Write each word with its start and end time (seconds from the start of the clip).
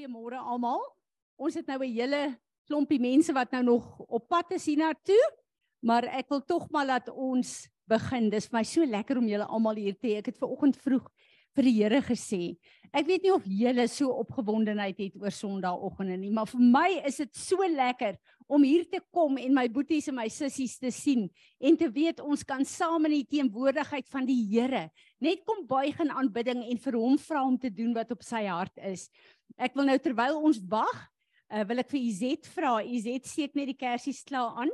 Goeiemôre 0.00 0.38
almal. 0.48 0.80
Ons 1.36 1.58
het 1.60 1.66
nou 1.68 1.76
'n 1.84 1.92
hele 1.92 2.38
klompie 2.64 2.98
mense 2.98 3.32
wat 3.36 3.52
nou 3.52 3.62
nog 3.62 3.98
op 4.08 4.28
pad 4.28 4.52
is 4.52 4.64
hiernatoe, 4.64 5.36
maar 5.84 6.04
ek 6.04 6.28
wil 6.28 6.40
tog 6.40 6.70
maar 6.70 6.86
laat 6.86 7.08
ons 7.08 7.68
begin. 7.84 8.30
Dis 8.30 8.48
vir 8.48 8.58
my 8.58 8.64
so 8.64 8.84
lekker 8.84 9.18
om 9.18 9.28
julle 9.28 9.44
almal 9.44 9.76
hier 9.76 9.92
te 9.92 10.08
hê. 10.08 10.16
Ek 10.16 10.26
het 10.26 10.38
ver 10.38 10.48
oggend 10.48 10.76
vroeg 10.76 11.04
vir 11.56 11.66
die 11.66 11.76
Here 11.80 12.00
gesê. 12.04 12.56
Ek 12.90 13.06
weet 13.06 13.22
nie 13.22 13.32
of 13.34 13.46
julle 13.46 13.86
so 13.90 14.10
opgewondenheid 14.18 14.98
het 14.98 15.18
oor 15.20 15.30
Sondagoggende 15.34 16.16
nie, 16.18 16.32
maar 16.34 16.48
vir 16.50 16.62
my 16.74 16.88
is 17.06 17.20
dit 17.22 17.30
so 17.38 17.62
lekker 17.62 18.18
om 18.50 18.64
hier 18.66 18.82
te 18.90 18.98
kom 19.14 19.38
en 19.38 19.54
my 19.54 19.68
boeties 19.70 20.08
en 20.10 20.16
my 20.18 20.26
sissies 20.32 20.74
te 20.82 20.90
sien 20.90 21.28
en 21.62 21.78
te 21.78 21.86
weet 21.94 22.18
ons 22.24 22.42
kan 22.42 22.66
saam 22.66 23.06
in 23.06 23.20
die 23.20 23.28
teenwoordigheid 23.36 24.08
van 24.10 24.26
die 24.26 24.40
Here 24.50 24.88
net 25.22 25.44
kom 25.46 25.62
buig 25.70 26.00
in 26.02 26.10
aanbidding 26.10 26.64
en 26.66 26.82
vir 26.82 26.98
hom 26.98 27.14
vra 27.20 27.44
om 27.46 27.58
te 27.62 27.70
doen 27.70 27.94
wat 27.94 28.10
op 28.10 28.26
sy 28.26 28.42
hart 28.48 28.74
is. 28.90 29.06
Ek 29.54 29.78
wil 29.78 29.86
nou 29.86 29.98
terwyl 30.02 30.40
ons 30.40 30.58
wag, 30.70 30.98
uh, 31.52 31.62
wil 31.68 31.82
ek 31.82 31.90
vir 31.92 32.00
Izet 32.00 32.50
vra. 32.54 32.78
Izet 32.82 33.28
steek 33.28 33.56
net 33.58 33.70
die 33.70 33.78
kersies 33.78 34.22
klaar 34.26 34.56
aan. 34.64 34.72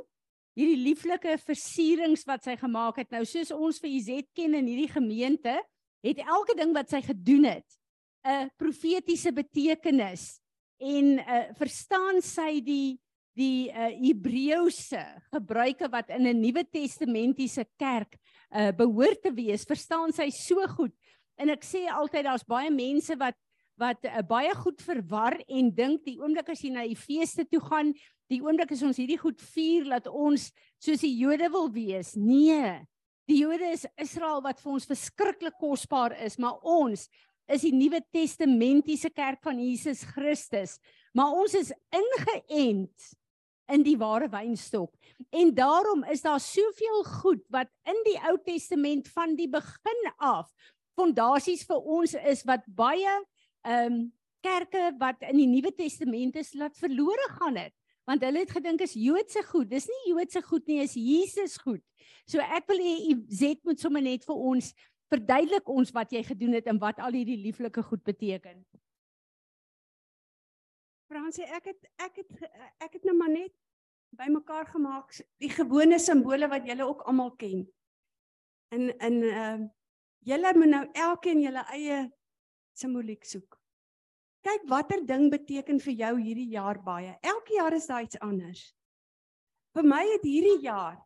Hierdie 0.57 0.79
lieflike 0.87 1.35
versierings 1.43 2.23
wat 2.25 2.47
sy 2.47 2.55
gemaak 2.57 3.01
het. 3.03 3.11
Nou 3.13 3.23
soos 3.29 3.51
ons 3.53 3.81
vir 3.83 3.91
Izet 3.93 4.29
ken 4.37 4.57
in 4.57 4.69
hierdie 4.71 4.89
gemeente, 4.89 5.59
het 6.05 6.21
elke 6.23 6.55
ding 6.57 6.73
wat 6.75 6.89
sy 6.89 7.01
gedoen 7.01 7.45
het 7.49 7.79
'n 8.27 8.49
profetiese 8.57 9.31
betekenis 9.31 10.39
en 10.77 11.19
uh, 11.19 11.43
verstaan 11.57 12.21
sy 12.21 12.59
die 12.61 12.99
die 13.37 13.69
uh, 13.69 13.91
Hebreëse 13.93 15.03
gebruike 15.29 15.89
wat 15.93 16.09
in 16.09 16.25
'n 16.25 16.41
Nuwe 16.41 16.63
Testamentiese 16.65 17.65
kerk 17.77 18.17
uh, 18.49 18.71
behoort 18.73 19.21
te 19.21 19.31
wees, 19.33 19.65
verstaan 19.65 20.11
sy 20.11 20.29
so 20.33 20.65
goed. 20.73 20.93
En 21.37 21.49
ek 21.53 21.61
sê 21.61 21.85
altyd 21.85 22.25
daar's 22.25 22.47
baie 22.47 22.71
mense 22.73 23.13
wat 23.17 23.37
wat 23.77 24.01
uh, 24.09 24.23
baie 24.25 24.49
goed 24.57 24.81
verwar 24.81 25.37
en 25.45 25.69
dink 25.69 26.01
die 26.01 26.17
oomblik 26.17 26.49
as 26.49 26.63
jy 26.65 26.71
na 26.73 26.81
die 26.81 26.97
feeste 26.97 27.45
toe 27.45 27.61
gaan, 27.61 27.93
die 28.25 28.41
oomblik 28.41 28.71
as 28.73 28.81
ons 28.81 28.97
hierdie 28.97 29.19
goed 29.21 29.37
vier 29.53 29.85
dat 29.85 30.09
ons 30.09 30.49
soos 30.81 31.03
die 31.05 31.13
Jode 31.13 31.45
wil 31.53 31.69
wees. 31.69 32.15
Nee. 32.17 32.81
Die 33.27 33.41
Jode 33.41 33.67
is 33.75 33.83
Israel 33.99 34.39
wat 34.45 34.61
vir 34.63 34.71
ons 34.77 34.87
verskriklik 34.87 35.57
kosbaar 35.59 36.15
is, 36.23 36.37
maar 36.39 36.61
ons 36.63 37.09
is 37.51 37.63
die 37.63 37.73
Nuwe 37.75 37.99
Testamentiese 38.15 39.11
kerk 39.11 39.41
van 39.43 39.59
Jesus 39.59 40.05
Christus. 40.13 40.77
Maar 41.15 41.35
ons 41.35 41.55
is 41.59 41.73
ingeënt 41.95 43.09
in 43.75 43.83
die 43.83 43.97
ware 43.99 44.29
wynstok. 44.31 44.93
En 45.35 45.51
daarom 45.55 46.05
is 46.07 46.23
daar 46.23 46.39
soveel 46.39 47.03
goed 47.19 47.43
wat 47.51 47.71
in 47.87 47.99
die 48.07 48.15
Ou 48.29 48.37
Testament 48.45 49.11
van 49.11 49.35
die 49.35 49.49
begin 49.51 50.11
af 50.23 50.47
fondasies 50.97 51.65
vir 51.67 51.89
ons 51.97 52.15
is 52.17 52.45
wat 52.47 52.63
baie 52.67 53.17
ehm 53.67 53.97
um, 53.97 54.05
kerke 54.45 54.91
wat 55.01 55.23
in 55.27 55.39
die 55.41 55.49
Nuwe 55.49 55.73
Testament 55.75 56.37
is 56.39 56.53
laat 56.55 56.77
verlore 56.77 57.25
gaan 57.39 57.57
het 57.59 57.73
want 58.07 58.21
hulle 58.23 58.43
het 58.45 58.53
gedink 58.53 58.83
is 58.85 58.93
Joodse 58.95 59.41
goed 59.49 59.67
dis 59.73 59.87
nie 59.91 60.13
Joodse 60.13 60.41
goed 60.45 60.69
nie 60.69 60.77
is 60.83 60.93
Jesus 60.95 61.57
goed 61.63 61.81
so 62.29 62.43
ek 62.43 62.67
wil 62.71 62.81
hê 62.83 62.95
u 63.11 63.17
Zet 63.29 63.63
moet 63.63 63.79
sommer 63.79 64.03
net 64.03 64.25
vir 64.27 64.43
ons 64.51 64.73
verduidelik 65.11 65.69
ons 65.69 65.93
wat 65.95 66.11
jy 66.11 66.23
gedoen 66.27 66.57
het 66.59 66.67
en 66.67 66.81
wat 66.81 66.99
al 66.99 67.15
hierdie 67.15 67.39
lieflike 67.45 67.83
goed 67.89 68.03
beteken 68.07 68.65
Fransie 71.07 71.47
ek 71.59 71.71
het 71.71 71.89
ek 72.09 72.21
het 72.23 72.45
ek 72.83 72.99
het 72.99 73.07
nou 73.07 73.15
maar 73.17 73.31
net 73.31 73.55
bymekaar 74.17 74.67
gemaak 74.73 75.15
die 75.41 75.51
gewone 75.51 75.99
simbole 75.99 76.49
wat 76.51 76.67
julle 76.67 76.87
ook 76.87 77.07
almal 77.07 77.33
ken 77.39 77.65
in 78.75 78.91
in 78.99 79.23
ehm 79.23 79.63
uh, 79.63 79.67
julle 80.27 80.53
moet 80.57 80.71
nou 80.71 80.83
elkeen 80.93 81.41
julle 81.41 81.63
eie 81.71 81.99
simboliek 82.77 83.23
soek. 83.25 83.57
Kyk 84.45 84.67
watter 84.71 85.03
ding 85.07 85.29
beteken 85.31 85.79
vir 85.83 85.95
jou 86.01 86.13
hierdie 86.19 86.49
jaar 86.53 86.79
baie. 86.83 87.15
Elke 87.21 87.57
jaar 87.57 87.75
is 87.75 87.87
daar 87.89 88.05
iets 88.05 88.19
anders. 88.23 88.63
Vir 89.75 89.87
my 89.87 90.03
het 90.13 90.25
hierdie 90.27 90.59
jaar 90.65 90.99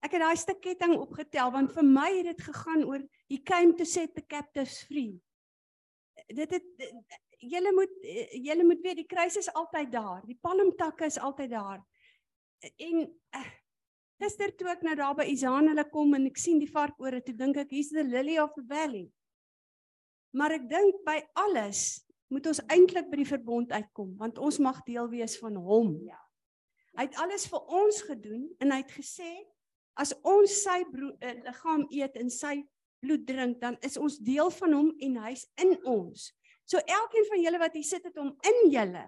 ek 0.00 0.16
het 0.16 0.22
daai 0.24 0.38
stuk 0.40 0.60
ketting 0.64 0.96
opgetel 0.96 1.52
want 1.52 1.72
vir 1.76 1.86
my 1.86 2.08
het 2.12 2.30
dit 2.32 2.42
gegaan 2.48 2.84
oor 2.88 3.02
he 3.28 3.38
came 3.38 3.76
to 3.76 3.84
set 3.84 4.14
the 4.16 4.24
captives 4.24 4.80
free. 4.88 5.20
Dit 6.28 6.52
het 6.56 6.84
julle 7.40 7.72
moet 7.72 7.94
julle 8.36 8.64
moet 8.64 8.82
weet 8.84 9.02
die 9.02 9.08
kruis 9.08 9.36
is 9.40 9.50
altyd 9.52 9.92
daar. 9.92 10.20
Die 10.26 10.38
palmtakke 10.40 11.08
is 11.08 11.18
altyd 11.18 11.50
daar. 11.50 11.80
En 12.76 13.00
uh, 13.36 13.46
gister 14.20 14.52
toe 14.56 14.68
ek 14.74 14.84
nou 14.84 14.96
daar 14.98 15.16
by 15.16 15.24
Isaan 15.32 15.70
hulle 15.72 15.86
kom 15.92 16.12
en 16.16 16.28
ek 16.28 16.40
sien 16.40 16.60
die 16.60 16.68
varkore, 16.68 17.22
toe 17.24 17.34
dink 17.36 17.56
ek 17.62 17.72
hier's 17.72 17.92
the 17.94 18.04
lily 18.04 18.36
of 18.40 18.52
the 18.56 18.64
valley. 18.68 19.08
Maar 20.36 20.58
ek 20.60 20.68
dink 20.70 21.00
by 21.06 21.18
alles 21.40 22.02
moet 22.30 22.46
ons 22.46 22.60
eintlik 22.70 23.08
by 23.10 23.22
die 23.22 23.30
verbond 23.30 23.72
uitkom 23.74 24.12
want 24.20 24.38
ons 24.38 24.60
mag 24.62 24.82
deel 24.86 25.08
wees 25.10 25.38
van 25.40 25.56
hom. 25.58 25.96
Ja. 26.06 26.20
Hy 26.98 27.08
het 27.08 27.16
alles 27.22 27.48
vir 27.50 27.72
ons 27.80 28.02
gedoen 28.06 28.44
en 28.60 28.74
hy 28.74 28.82
het 28.82 28.92
gesê 28.94 29.32
as 29.94 30.12
ons 30.22 30.52
sy 30.62 30.80
uh, 30.82 31.34
liggaam 31.44 31.86
eet 31.90 32.16
en 32.16 32.30
sy 32.30 32.60
bloed 33.00 33.24
drink 33.26 33.60
dan 33.60 33.78
is 33.86 33.96
ons 33.96 34.18
deel 34.18 34.50
van 34.50 34.76
hom 34.76 34.90
en 35.00 35.16
hy's 35.24 35.46
in 35.60 35.74
ons. 35.88 36.30
So 36.68 36.78
elkeen 36.78 37.26
van 37.30 37.42
julle 37.42 37.58
wat 37.58 37.74
hier 37.74 37.86
sit 37.86 38.04
het 38.06 38.16
hom 38.20 38.34
in 38.46 38.60
julle. 38.70 39.06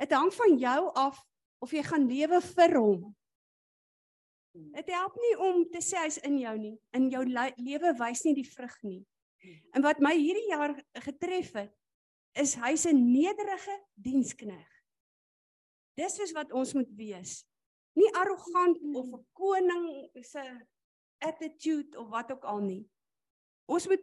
Dit 0.00 0.14
hang 0.16 0.30
van 0.34 0.56
jou 0.58 0.80
af 0.98 1.18
of 1.62 1.74
jy 1.74 1.82
gaan 1.86 2.08
lewe 2.08 2.40
vir 2.40 2.78
hom. 2.78 3.02
Dit 4.52 4.90
help 4.92 5.16
nie 5.16 5.34
om 5.40 5.62
te 5.72 5.80
sê 5.84 6.02
hy's 6.04 6.18
in 6.26 6.38
jou 6.40 6.54
nie. 6.58 6.74
In 6.96 7.08
jou 7.12 7.22
lewe 7.26 7.92
wys 8.00 8.24
nie 8.26 8.34
die 8.36 8.48
vrug 8.48 8.74
nie. 8.84 9.00
En 9.74 9.84
wat 9.84 10.02
my 10.04 10.12
hierdie 10.16 10.48
jaar 10.50 10.74
getref 11.04 11.54
het, 11.56 11.72
is 12.38 12.54
hy's 12.56 12.86
'n 12.86 13.12
nederige 13.12 13.76
dienskneg. 13.94 14.68
Dis 15.96 16.18
is 16.18 16.32
wat 16.32 16.52
ons 16.52 16.72
moet 16.72 16.92
wees. 16.96 17.44
Nie 17.98 18.12
arrogant 18.16 18.78
of 18.94 19.06
'n 19.06 19.26
koning 19.32 20.10
se 20.24 20.66
attitude 21.18 21.98
of 21.98 22.08
wat 22.08 22.32
ook 22.32 22.44
al 22.44 22.58
nie. 22.58 22.90
Ons 23.64 23.86
moet 23.88 24.02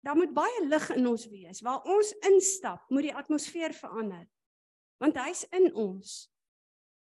daar 0.00 0.16
moet 0.16 0.34
baie 0.34 0.66
lig 0.66 0.90
in 0.90 1.06
ons 1.06 1.26
wees. 1.28 1.60
Waar 1.60 1.82
ons 1.82 2.12
instap, 2.12 2.88
moet 2.88 3.02
die 3.02 3.14
atmosfeer 3.14 3.72
verander. 3.74 4.28
Want 4.96 5.16
hy's 5.16 5.44
in 5.50 5.74
ons. 5.74 6.30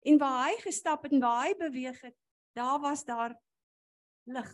En 0.02 0.18
waar 0.18 0.48
hy 0.48 0.58
gestap 0.62 1.04
het 1.04 1.12
en 1.12 1.20
waar 1.20 1.48
hy 1.48 1.56
beweeg 1.56 2.02
het, 2.02 2.16
daar 2.54 2.80
was 2.80 3.06
daar 3.06 3.42
lig 4.24 4.54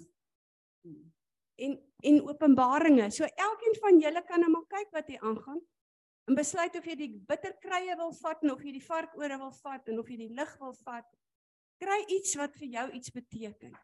en 1.59 1.75
en 1.99 2.21
openbaringe. 2.27 3.09
So 3.11 3.23
elkeen 3.23 3.75
van 3.79 3.99
julle 3.99 4.23
kan 4.23 4.39
nou 4.39 4.51
maar 4.51 4.67
kyk 4.71 4.91
wat 4.95 5.07
hier 5.11 5.21
aangaan 5.21 5.59
en 6.29 6.37
besluit 6.37 6.75
of 6.77 6.85
jy 6.85 6.95
die 6.95 7.09
bitterkrye 7.27 7.95
wil 7.99 8.13
vat 8.21 8.43
en 8.45 8.53
of 8.53 8.61
jy 8.63 8.71
die 8.77 8.85
varkore 8.85 9.39
wil 9.41 9.51
vat 9.63 9.89
en 9.91 9.99
of 9.99 10.07
jy 10.07 10.19
die 10.21 10.35
lig 10.37 10.53
wil 10.61 10.75
vat. 10.85 11.07
Kry 11.79 11.99
iets 12.11 12.35
wat 12.39 12.55
vir 12.59 12.73
jou 12.75 12.87
iets 12.97 13.13
beteken. 13.15 13.75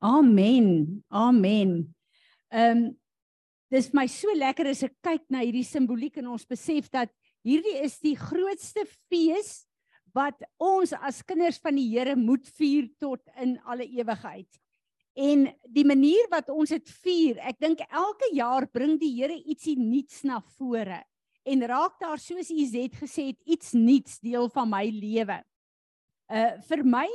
Amen. 0.00 1.04
Amen. 1.08 1.94
Ehm 2.48 2.86
um, 2.86 2.88
dis 3.70 3.92
my 3.94 4.08
so 4.10 4.32
lekker 4.34 4.66
as 4.66 4.80
ek 4.82 4.96
kyk 4.98 5.28
na 5.30 5.44
hierdie 5.44 5.62
simboliek 5.62 6.16
en 6.18 6.32
ons 6.32 6.46
besef 6.48 6.88
dat 6.90 7.12
hierdie 7.46 7.76
is 7.84 8.00
die 8.02 8.16
grootste 8.18 8.82
fees 9.06 9.60
wat 10.16 10.40
ons 10.58 10.90
as 10.96 11.20
kinders 11.22 11.60
van 11.62 11.78
die 11.78 11.86
Here 11.92 12.16
moet 12.18 12.48
vier 12.58 12.88
tot 12.98 13.22
in 13.38 13.60
alle 13.62 13.86
ewigheid. 13.86 14.48
En 15.14 15.46
die 15.70 15.86
manier 15.86 16.26
wat 16.32 16.50
ons 16.50 16.72
dit 16.74 16.90
vier, 17.04 17.38
ek 17.46 17.60
dink 17.62 17.84
elke 17.86 18.32
jaar 18.34 18.66
bring 18.66 18.96
die 18.98 19.12
Here 19.20 19.38
ietsie 19.38 19.76
nuuts 19.78 20.24
na 20.26 20.40
vore 20.56 21.04
en 21.42 21.66
raak 21.66 21.98
daar 22.00 22.18
soos 22.18 22.50
u 22.50 22.60
het 22.76 22.94
gesê 22.94 23.30
het 23.32 23.40
iets 23.44 23.72
nuuts 23.72 24.18
deel 24.20 24.48
van 24.48 24.68
my 24.68 24.84
lewe. 24.90 25.40
Uh 26.30 26.60
vir 26.68 26.84
my 26.84 27.08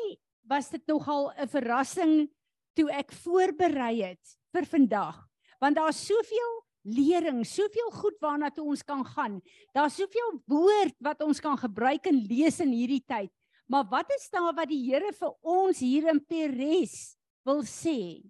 was 0.43 0.69
dit 0.69 0.85
nogal 0.87 1.31
'n 1.37 1.47
verrassing 1.47 2.29
toe 2.75 2.89
ek 2.91 3.11
voorberei 3.11 4.03
het 4.03 4.37
vir 4.53 4.65
vandag 4.65 5.27
want 5.59 5.75
daar's 5.75 6.05
soveel 6.05 6.65
lering, 6.85 7.45
soveel 7.45 7.89
goed 7.91 8.17
waarna 8.21 8.51
toe 8.53 8.65
ons 8.65 8.83
kan 8.85 9.01
gaan. 9.05 9.39
Daar's 9.73 9.97
soveel 9.97 10.41
woord 10.45 10.95
wat 11.03 11.21
ons 11.25 11.41
kan 11.41 11.57
gebruik 11.57 12.05
en 12.05 12.25
lees 12.29 12.59
in 12.61 12.73
hierdie 12.75 13.03
tyd. 13.07 13.31
Maar 13.65 13.87
wat 13.89 14.11
is 14.13 14.29
daar 14.29 14.53
wat 14.53 14.69
die 14.69 14.83
Here 14.85 15.11
vir 15.17 15.33
ons 15.41 15.81
hier 15.81 16.09
in 16.11 16.21
Peres 16.21 17.15
wil 17.45 17.63
sê? 17.65 18.21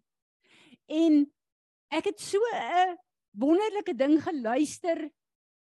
En 0.88 1.26
ek 1.92 2.12
het 2.14 2.20
so 2.20 2.40
'n 2.54 2.96
wonderlike 3.36 3.94
ding 3.94 4.22
geluister 4.24 5.10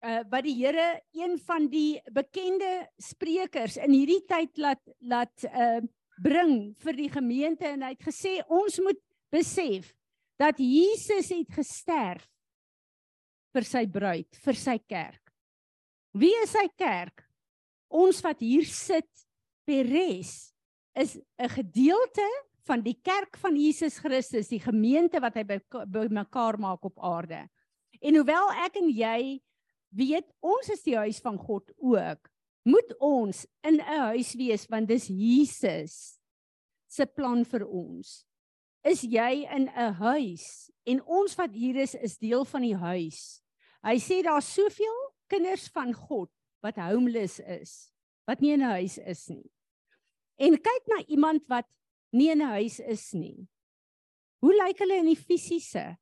uh 0.04 0.22
wat 0.32 0.44
die 0.44 0.56
Here 0.58 1.02
een 1.16 1.38
van 1.48 1.68
die 1.72 2.02
bekende 2.12 2.88
sprekers 3.00 3.78
in 3.80 3.94
hierdie 3.96 4.24
tyd 4.28 4.58
laat 4.58 4.82
laat 5.00 5.46
uh 5.50 5.82
bring 6.24 6.76
vir 6.84 6.98
die 6.98 7.10
gemeente 7.10 7.66
en 7.66 7.82
hy 7.82 7.96
het 7.96 8.06
gesê 8.06 8.38
ons 8.46 8.78
moet 8.84 9.00
besef 9.34 9.90
dat 10.38 10.60
Jesus 10.62 11.32
het 11.34 11.50
gesterf 11.56 12.28
vir 13.54 13.66
sy 13.66 13.84
bruid, 13.90 14.40
vir 14.44 14.58
sy 14.58 14.78
kerk. 14.90 15.22
Wie 16.14 16.34
is 16.44 16.54
sy 16.54 16.66
kerk? 16.78 17.24
Ons 17.94 18.22
wat 18.26 18.42
hier 18.42 18.66
sit, 18.66 19.10
Peres, 19.66 20.54
is 20.98 21.18
'n 21.40 21.50
gedeelte 21.50 22.26
van 22.68 22.82
die 22.82 22.98
kerk 23.02 23.38
van 23.38 23.56
Jesus 23.56 23.98
Christus, 24.00 24.50
die 24.50 24.60
gemeente 24.60 25.20
wat 25.20 25.36
hy 25.36 25.44
bymekaar 25.88 26.60
maak 26.60 26.86
op 26.86 27.00
aarde. 27.00 27.48
En 28.02 28.16
hoewel 28.16 28.52
ek 28.66 28.78
en 28.78 28.90
jy 28.90 29.42
weet 29.96 30.28
ons 30.42 30.70
is 30.74 30.84
die 30.84 30.98
huis 30.98 31.20
van 31.24 31.38
God 31.38 31.72
ook. 31.78 32.30
Moet 32.64 32.94
ons 33.00 33.46
in 33.64 33.80
'n 33.80 34.12
huis 34.14 34.34
wees 34.34 34.66
want 34.68 34.88
dis 34.88 35.08
Jesus 35.08 36.20
se 36.88 37.06
plan 37.06 37.44
vir 37.46 37.66
ons. 37.68 38.26
Is 38.84 39.02
jy 39.02 39.48
in 39.50 39.70
'n 39.70 39.94
huis 39.94 40.72
en 40.86 41.04
ons 41.06 41.36
wat 41.36 41.52
hier 41.52 41.76
is 41.76 41.96
is 41.96 42.18
deel 42.18 42.46
van 42.46 42.62
die 42.62 42.76
huis. 42.76 43.42
Hy 43.84 43.98
sê 44.00 44.22
daar's 44.24 44.54
soveel 44.54 45.00
kinders 45.28 45.68
van 45.68 45.94
God 45.94 46.30
wat 46.64 46.80
homeless 46.80 47.40
is, 47.40 47.92
wat 48.28 48.42
nie 48.42 48.54
in 48.54 48.62
'n 48.62 48.76
huis 48.80 48.98
is 48.98 49.28
nie. 49.30 49.52
En 50.40 50.56
kyk 50.56 50.88
na 50.88 51.04
iemand 51.08 51.48
wat 51.48 51.68
nie 52.12 52.30
in 52.30 52.42
'n 52.42 52.54
huis 52.60 52.80
is 52.80 53.14
nie. 53.14 53.48
Hoe 54.40 54.54
lyk 54.54 54.80
hulle 54.80 55.00
in 55.00 55.06
die 55.06 55.20
fisiese? 55.20 55.98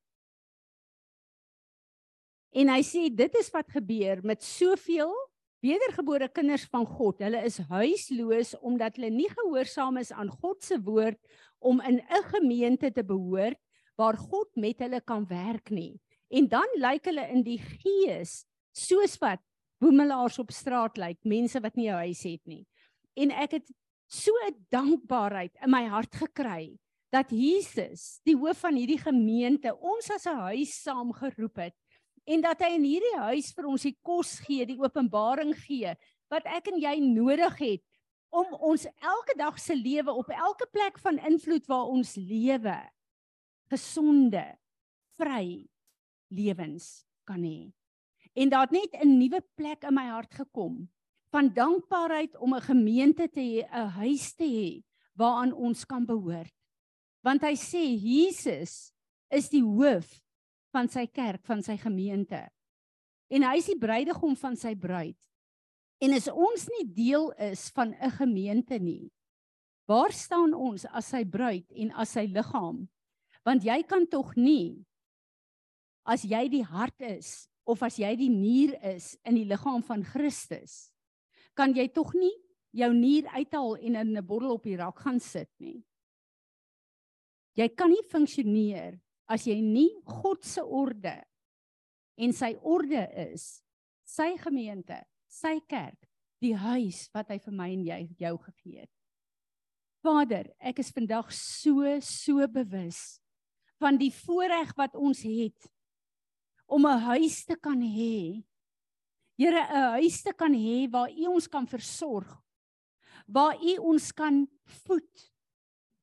En 2.51 2.67
hy 2.67 2.81
sê 2.83 3.07
dit 3.15 3.35
is 3.39 3.49
wat 3.53 3.69
gebeur 3.71 4.19
met 4.27 4.43
soveel 4.43 5.13
wedergebore 5.63 6.27
kinders 6.33 6.65
van 6.71 6.85
God. 6.85 7.21
Hulle 7.23 7.43
is 7.47 7.61
huisloos 7.69 8.55
omdat 8.59 8.97
hulle 8.97 9.11
nie 9.13 9.29
gehoorsaam 9.31 10.01
is 10.01 10.11
aan 10.11 10.31
God 10.41 10.63
se 10.65 10.79
woord 10.81 11.19
om 11.59 11.81
in 11.81 12.01
'n 12.01 12.23
gemeente 12.33 12.91
te 12.91 13.03
behoort 13.03 13.59
waar 13.95 14.17
God 14.17 14.49
met 14.55 14.79
hulle 14.79 15.01
kan 15.01 15.25
werk 15.27 15.69
nie. 15.69 15.99
En 16.29 16.47
dan 16.47 16.67
lyk 16.75 17.05
hulle 17.05 17.27
in 17.29 17.43
die 17.43 17.59
gees 17.59 18.45
soos 18.71 19.17
wat 19.21 19.39
boemelaars 19.79 20.39
op 20.39 20.51
straat 20.51 20.97
lyk, 20.97 21.19
mense 21.23 21.59
wat 21.59 21.75
nie 21.75 21.89
'n 21.89 22.03
huis 22.03 22.23
het 22.23 22.41
nie. 22.45 22.65
En 23.15 23.31
ek 23.31 23.51
het 23.51 23.71
so 24.07 24.31
'n 24.47 24.65
dankbaarheid 24.69 25.55
in 25.63 25.71
my 25.71 25.85
hart 25.87 26.15
gekry 26.15 26.77
dat 27.11 27.29
Jesus, 27.29 28.19
die 28.23 28.35
hoof 28.35 28.57
van 28.57 28.75
hierdie 28.75 28.99
gemeente, 28.99 29.75
ons 29.79 30.09
as 30.09 30.25
'n 30.25 30.35
huis 30.35 30.81
saam 30.83 31.13
geroep 31.13 31.55
het 31.55 31.75
en 32.25 32.41
dat 32.41 32.61
hy 32.61 32.75
in 32.75 32.85
hierdie 32.85 33.17
huis 33.29 33.51
vir 33.55 33.67
ons 33.67 33.85
die 33.87 33.97
kos 34.05 34.39
gee, 34.45 34.65
die 34.65 34.79
openbaring 34.79 35.53
gee 35.65 35.95
wat 36.31 36.45
ek 36.45 36.71
en 36.71 36.79
jy 36.79 36.95
nodig 37.03 37.57
het 37.59 37.83
om 38.31 38.53
ons 38.63 38.85
elke 39.03 39.35
dag 39.37 39.57
se 39.59 39.75
lewe 39.75 40.13
op 40.15 40.29
elke 40.31 40.67
plek 40.71 40.99
van 41.03 41.19
invloed 41.27 41.67
waar 41.67 41.91
ons 41.91 42.15
lewe 42.15 42.77
gesonde, 43.71 44.43
vry 45.19 45.67
lewens 46.31 47.03
kan 47.27 47.43
hê. 47.43 47.71
En 48.35 48.51
daar 48.51 48.67
het 48.67 48.71
net 48.71 48.95
'n 49.03 49.17
nuwe 49.19 49.41
plek 49.55 49.83
in 49.83 49.93
my 49.93 50.07
hart 50.07 50.33
gekom 50.33 50.89
van 51.31 51.53
dankbaarheid 51.53 52.37
om 52.37 52.55
'n 52.55 52.61
gemeente 52.61 53.27
te 53.27 53.39
hê, 53.39 53.67
'n 53.67 53.87
huis 53.99 54.33
te 54.35 54.43
hê 54.43 54.83
waaraan 55.15 55.53
ons 55.53 55.85
kan 55.85 56.05
behoort. 56.05 56.53
Want 57.23 57.41
hy 57.41 57.55
sê 57.55 57.83
Jesus 57.95 58.91
is 59.29 59.49
die 59.49 59.63
hoof 59.63 60.21
van 60.71 60.87
sy 60.91 61.05
kerk, 61.07 61.43
van 61.45 61.61
sy 61.63 61.77
gemeente. 61.77 62.45
En 63.31 63.45
hy 63.47 63.57
is 63.59 63.69
die 63.71 63.79
bruidegom 63.79 64.35
van 64.39 64.57
sy 64.59 64.73
bruid. 64.75 65.17
En 66.01 66.15
as 66.17 66.27
ons 66.31 66.67
nie 66.77 66.85
deel 66.89 67.29
is 67.51 67.69
van 67.75 67.93
'n 67.93 68.11
gemeente 68.17 68.79
nie, 68.79 69.11
waar 69.87 70.11
staan 70.11 70.53
ons 70.53 70.85
as 70.85 71.05
sy 71.05 71.23
bruid 71.23 71.71
en 71.71 71.91
as 71.91 72.09
sy 72.09 72.25
liggaam? 72.25 72.89
Want 73.45 73.63
jy 73.63 73.83
kan 73.83 74.07
tog 74.07 74.35
nie 74.35 74.85
as 76.05 76.23
jy 76.23 76.49
die 76.49 76.63
hart 76.63 76.99
is 77.01 77.47
of 77.65 77.83
as 77.83 77.99
jy 77.99 78.15
die 78.15 78.29
nier 78.29 78.73
is 78.95 79.17
in 79.23 79.35
die 79.35 79.45
liggaam 79.45 79.83
van 79.83 80.03
Christus, 80.03 80.91
kan 81.53 81.73
jy 81.73 81.87
tog 81.87 82.13
nie 82.13 82.33
jou 82.73 82.93
nier 82.93 83.27
uithaal 83.35 83.75
en 83.75 83.95
in 83.95 84.17
'n 84.17 84.25
bottel 84.25 84.51
op 84.51 84.63
die 84.63 84.77
rak 84.77 84.99
gaan 84.99 85.19
sit 85.19 85.49
nie. 85.59 85.83
Jy 87.55 87.67
kan 87.75 87.89
nie 87.89 88.03
funksioneer 88.03 88.99
as 89.31 89.47
jy 89.47 89.61
nie 89.63 89.89
God 90.03 90.43
se 90.43 90.61
orde 90.61 91.15
en 92.21 92.33
sy 92.35 92.53
orde 92.67 93.05
is 93.31 93.61
sy 94.11 94.35
gemeente, 94.41 94.97
sy 95.31 95.61
kerk, 95.71 95.99
die 96.43 96.55
huis 96.57 97.05
wat 97.15 97.31
hy 97.31 97.37
vir 97.39 97.55
my 97.55 97.69
en 97.71 97.85
jy 97.85 97.99
jou 98.19 98.33
gegee 98.43 98.83
het. 98.83 98.91
Vader, 100.01 100.49
ek 100.59 100.81
is 100.81 100.89
vandag 100.91 101.29
so 101.35 101.85
so 102.03 102.47
bewus 102.49 103.21
van 103.81 103.97
die 104.01 104.11
voorreg 104.13 104.73
wat 104.77 104.97
ons 104.97 105.21
het 105.25 105.69
om 106.67 106.85
'n 106.85 106.99
huis 106.99 107.45
te 107.45 107.55
kan 107.55 107.81
hê. 107.81 108.43
Here, 109.37 109.61
'n 109.61 110.01
huis 110.01 110.23
te 110.23 110.33
kan 110.33 110.53
hê 110.53 110.89
waar 110.89 111.09
U 111.09 111.25
ons 111.27 111.47
kan 111.47 111.67
versorg. 111.67 112.41
Waar 113.27 113.55
U 113.61 113.77
ons 113.77 114.11
kan 114.11 114.47
voed 114.65 115.30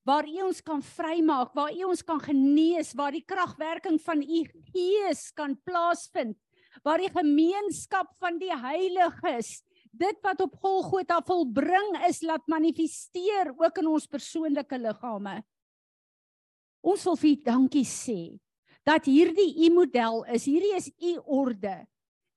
waar 0.08 0.24
U 0.24 0.42
ons 0.48 0.60
kan 0.64 0.80
vrymaak, 0.80 1.52
waar 1.52 1.74
U 1.74 1.88
ons 1.90 2.02
kan 2.06 2.20
genees, 2.22 2.94
waar 2.96 3.12
die 3.12 3.24
kragwerking 3.28 3.98
van 4.00 4.22
U 4.24 4.40
Gees 4.72 5.28
kan 5.36 5.56
plaasvind, 5.68 6.38
waar 6.82 7.02
die 7.02 7.12
gemeenskap 7.12 8.14
van 8.20 8.38
die 8.40 8.54
heiliges 8.54 9.58
dit 9.98 10.18
wat 10.24 10.40
op 10.44 10.56
Golgotha 10.62 11.18
volbring 11.26 11.96
is 12.08 12.22
laat 12.22 12.44
manifesteer 12.48 13.50
ook 13.56 13.80
in 13.82 13.88
ons 13.90 14.06
persoonlike 14.08 14.78
liggame. 14.80 15.40
Ons 16.84 17.04
wil 17.08 17.18
vir 17.18 17.30
U 17.30 17.38
dankie 17.48 17.86
sê 17.88 18.20
dat 18.88 19.08
hierdie 19.10 19.66
U 19.66 19.72
model 19.74 20.22
is, 20.32 20.46
hierdie 20.48 20.76
is 20.78 20.88
U 20.88 21.16
orde 21.42 21.82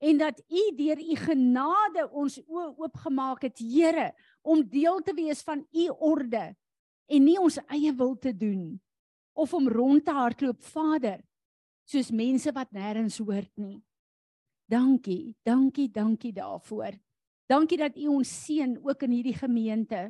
en 0.02 0.18
dat 0.20 0.42
U 0.50 0.64
deur 0.76 1.00
U 1.00 1.16
genade 1.24 2.08
ons 2.10 2.40
oopgemaak 2.50 3.46
het, 3.48 3.62
Here, 3.62 4.10
om 4.42 4.66
deel 4.66 5.00
te 5.06 5.16
wees 5.16 5.46
van 5.46 5.64
U 5.72 5.88
orde 6.12 6.50
en 7.12 7.26
nie 7.28 7.38
ons 7.40 7.60
eie 7.68 7.92
wil 7.98 8.16
te 8.20 8.32
doen 8.32 8.80
of 9.34 9.54
om 9.54 9.70
rond 9.70 10.06
te 10.06 10.14
hardloop 10.16 10.62
Vader 10.72 11.20
soos 11.92 12.12
mense 12.16 12.52
wat 12.56 12.72
nêrens 12.72 13.18
hoort 13.20 13.52
nie. 13.60 13.82
Dankie, 14.72 15.36
dankie, 15.44 15.90
dankie 15.92 16.32
daarvoor. 16.32 16.96
Dankie 17.52 17.80
dat 17.82 17.98
U 18.00 18.08
ons 18.22 18.30
seën 18.46 18.78
ook 18.80 19.04
in 19.04 19.18
hierdie 19.18 19.36
gemeente. 19.36 20.06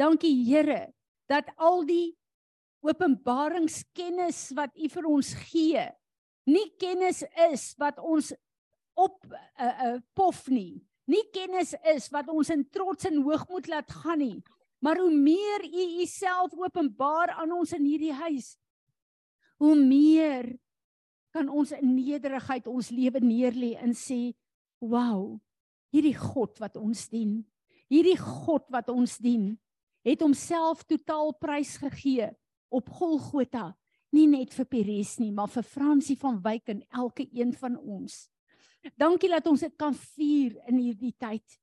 Dankie 0.00 0.34
Here 0.48 0.88
dat 1.30 1.52
al 1.56 1.84
die 1.86 2.16
openbaringskennis 2.86 4.50
wat 4.58 4.74
U 4.74 4.90
vir 4.90 5.06
ons 5.10 5.32
gee, 5.46 5.84
nie 6.50 6.66
kennis 6.78 7.22
is 7.50 7.72
wat 7.78 7.98
ons 8.02 8.32
op 8.94 9.22
'n 9.24 9.34
uh, 9.34 9.66
eh, 9.66 9.94
uh, 9.94 10.00
pof 10.14 10.46
nie. 10.48 10.82
Nie 11.06 11.22
kennis 11.30 11.74
is 11.94 12.08
wat 12.10 12.28
ons 12.28 12.50
in 12.50 12.64
trots 12.70 13.04
en 13.04 13.22
hoogmoed 13.22 13.68
laat 13.68 13.90
gaan 13.90 14.18
nie, 14.18 14.42
Maar 14.78 15.00
hoe 15.00 15.12
meer 15.12 15.64
u 15.64 15.84
uself 16.02 16.52
openbaar 16.52 17.32
aan 17.40 17.52
ons 17.52 17.72
in 17.72 17.84
hierdie 17.84 18.12
huis, 18.12 18.56
hoe 19.56 19.76
meer 19.76 20.52
kan 21.32 21.48
ons 21.48 21.72
in 21.76 21.94
nederigheid 21.96 22.68
ons 22.70 22.92
lewe 22.92 23.20
neerlê 23.20 23.74
en 23.80 23.92
sê, 23.92 24.34
"Wow, 24.80 25.40
hierdie 25.92 26.16
God 26.16 26.58
wat 26.58 26.76
ons 26.76 27.08
dien, 27.08 27.44
hierdie 27.88 28.18
God 28.18 28.68
wat 28.70 28.88
ons 28.88 29.18
dien, 29.18 29.58
het 30.04 30.20
homself 30.20 30.84
totaal 30.84 31.32
prys 31.32 31.76
gegee 31.76 32.30
op 32.70 32.88
Golgotha, 32.88 33.76
nie 34.12 34.26
net 34.26 34.54
vir 34.54 34.64
Peres 34.64 35.18
nie, 35.18 35.32
maar 35.32 35.48
vir 35.48 35.62
Fransie 35.62 36.16
van 36.16 36.40
Wyk 36.42 36.68
en 36.68 36.82
elke 36.90 37.28
een 37.32 37.52
van 37.52 37.76
ons." 37.76 38.28
Dankie 38.94 39.28
dat 39.28 39.46
ons 39.46 39.60
dit 39.60 39.76
kan 39.76 39.94
vier 39.94 40.54
in 40.68 40.78
hierdie 40.78 41.14
tyd. 41.18 41.58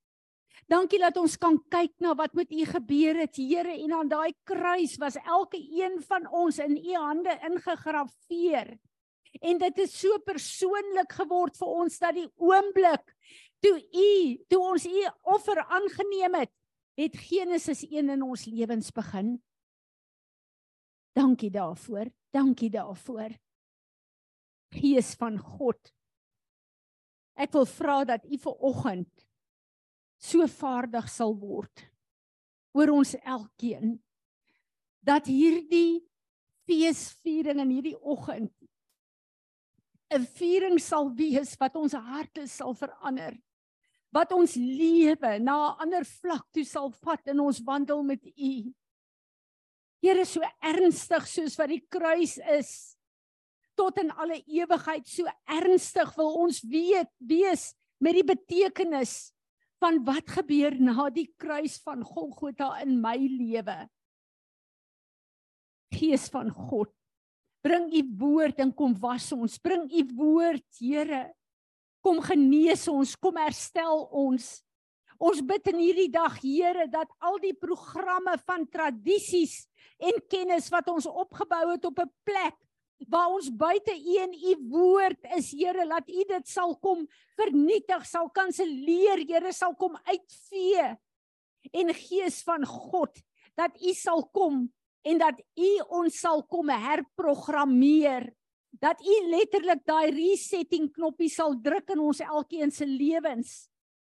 Dankie 0.72 1.00
dat 1.02 1.18
ons 1.20 1.36
kan 1.38 1.58
kyk 1.72 1.92
na 2.04 2.14
wat 2.16 2.34
met 2.38 2.52
u 2.52 2.64
gebeur 2.66 3.20
het, 3.20 3.36
Here, 3.36 3.74
en 3.84 3.94
aan 3.94 4.10
daai 4.12 4.34
kruis 4.48 4.96
was 5.02 5.20
elke 5.20 5.60
een 5.60 6.00
van 6.08 6.28
ons 6.32 6.60
in 6.64 6.78
u 6.78 6.96
hande 6.96 7.36
ingegrafieer. 7.50 8.78
En 9.42 9.58
dit 9.60 9.78
het 9.82 9.92
so 9.92 10.20
persoonlik 10.24 11.16
geword 11.20 11.58
vir 11.58 11.72
ons 11.84 11.98
dat 12.00 12.16
die 12.16 12.30
oomblik 12.38 13.16
toe 13.64 13.80
u, 13.80 14.12
toe 14.48 14.62
ons 14.62 14.86
u 14.86 15.04
offer 15.34 15.64
aangeneem 15.64 16.38
het, 16.44 16.52
het 17.00 17.18
Genesis 17.18 17.84
1 17.88 18.14
in 18.14 18.24
ons 18.24 18.46
lewens 18.46 18.92
begin. 18.94 19.36
Dankie 21.14 21.52
daarvoor. 21.52 22.10
Dankie 22.34 22.70
daarvoor. 22.74 23.36
Gees 24.74 25.14
van 25.20 25.38
God. 25.38 25.94
Ek 27.34 27.54
wil 27.54 27.66
vra 27.70 28.04
dat 28.06 28.26
u 28.26 28.38
vir 28.38 28.66
oggend 28.70 29.26
so 30.24 30.48
vaardig 30.48 31.10
sal 31.12 31.36
word 31.36 31.86
oor 32.74 32.94
ons 32.96 33.16
elkeen 33.20 33.98
dat 35.04 35.28
hierdie 35.28 36.02
feesviering 36.68 37.60
in 37.64 37.74
hierdie 37.76 37.98
oggend 38.00 38.54
'n 40.14 40.28
viering 40.38 40.80
sal 40.80 41.10
wees 41.18 41.58
wat 41.60 41.76
ons 41.76 41.94
harte 41.94 42.48
sal 42.48 42.74
verander 42.78 43.36
wat 44.14 44.32
ons 44.32 44.56
lewe 44.56 45.40
na 45.42 45.74
'n 45.74 45.80
ander 45.84 46.06
vlak 46.06 46.46
toe 46.54 46.64
sal 46.64 46.92
vat 46.92 47.28
in 47.28 47.40
ons 47.40 47.60
wandel 47.66 48.04
met 48.04 48.24
U. 48.26 48.74
Here 50.02 50.26
so 50.26 50.42
ernstig 50.62 51.28
soos 51.28 51.58
wat 51.58 51.70
die 51.70 51.86
kruis 51.90 52.38
is 52.38 52.96
tot 53.76 53.98
in 53.98 54.12
alle 54.12 54.44
ewigheid 54.46 55.08
so 55.08 55.26
ernstig 55.48 56.16
wil 56.18 56.36
ons 56.46 56.62
weet 56.62 57.10
wees 57.18 57.74
met 58.00 58.14
die 58.14 58.24
betekenis 58.24 59.33
van 59.84 60.00
wat 60.08 60.30
gebeur 60.38 60.76
na 60.80 61.10
die 61.12 61.28
kruis 61.40 61.76
van 61.84 62.04
Golgotha 62.08 62.78
in 62.86 63.02
my 63.04 63.18
lewe. 63.20 63.84
Gees 65.94 66.30
van 66.32 66.50
God, 66.56 66.92
bring 67.64 67.90
u 67.92 68.04
woord 68.20 68.62
en 68.64 68.72
kom 68.76 68.96
was 69.00 69.30
ons. 69.36 69.60
Bring 69.60 69.90
u 69.92 70.06
woord, 70.16 70.66
Here. 70.80 71.26
Kom 72.04 72.20
genees 72.24 72.88
ons, 72.92 73.16
kom 73.20 73.38
herstel 73.40 74.08
ons. 74.12 74.56
Ons 75.24 75.44
bid 75.46 75.70
in 75.72 75.80
hierdie 75.84 76.12
dag, 76.12 76.40
Here, 76.42 76.88
dat 76.92 77.12
al 77.24 77.40
die 77.44 77.56
programme 77.56 78.36
van 78.48 78.66
tradisies 78.68 79.66
en 80.00 80.20
kennis 80.32 80.72
wat 80.72 80.90
ons 80.92 81.08
opgebou 81.08 81.66
het 81.76 81.86
op 81.86 82.00
'n 82.00 82.12
plek 82.24 82.58
waar 83.10 83.34
ons 83.34 83.50
buite 83.50 83.94
U 83.94 84.18
en 84.24 84.34
U 84.34 84.54
woord 84.72 85.28
is, 85.38 85.52
Here, 85.52 85.86
laat 85.88 86.10
U 86.10 86.26
dit 86.30 86.48
sal 86.50 86.76
kom 86.84 87.06
vernietig, 87.40 88.06
sal 88.08 88.30
kanselleer, 88.34 89.24
Here, 89.28 89.54
sal 89.54 89.76
kom 89.80 89.98
uitvee. 90.08 90.94
En 91.74 91.94
Gees 91.96 92.42
van 92.44 92.66
God, 92.68 93.20
dat 93.60 93.76
U 93.82 93.94
sal 93.98 94.26
kom 94.36 94.66
en 95.04 95.20
dat 95.20 95.42
U 95.60 95.74
ons 96.00 96.20
sal 96.20 96.44
kom 96.48 96.72
herprogrammeer. 96.72 98.30
Dat 98.82 99.04
U 99.04 99.20
letterlik 99.30 99.84
daai 99.86 100.10
resetting 100.16 100.90
knoppie 100.96 101.30
sal 101.32 101.60
druk 101.62 101.94
in 101.94 102.02
ons 102.02 102.24
elkeen 102.24 102.74
se 102.74 102.88
lewens. 102.90 103.68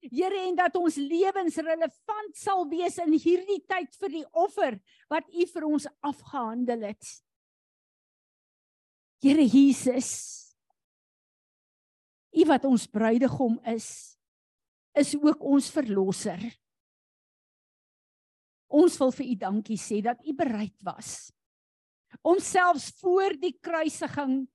Here 0.06 0.38
en 0.46 0.56
dat 0.56 0.76
ons 0.78 0.96
lewens 1.00 1.56
relevant 1.58 2.36
sal 2.38 2.66
wees 2.70 2.98
in 3.02 3.16
hierdie 3.18 3.62
tyd 3.68 3.94
vir 4.00 4.12
die 4.20 4.26
offer 4.32 4.78
wat 5.12 5.28
U 5.32 5.46
vir 5.52 5.66
ons 5.66 5.88
afgehandel 6.04 6.86
het. 6.92 7.25
Here 9.26 9.42
Jesus. 9.42 10.10
U 12.36 12.44
wat 12.46 12.66
ons 12.68 12.84
bruidegom 12.86 13.56
is, 13.72 13.88
is 14.94 15.16
ook 15.18 15.40
ons 15.42 15.70
verlosser. 15.74 16.44
Ons 18.70 18.98
wil 19.00 19.10
vir 19.16 19.26
U 19.32 19.34
dankie 19.40 19.78
sê 19.80 19.98
dat 20.04 20.22
U 20.22 20.34
bereid 20.36 20.76
was 20.86 21.32
om 22.24 22.38
selfs 22.40 22.86
voor 23.02 23.34
die 23.36 23.52
kruisiging 23.60 24.46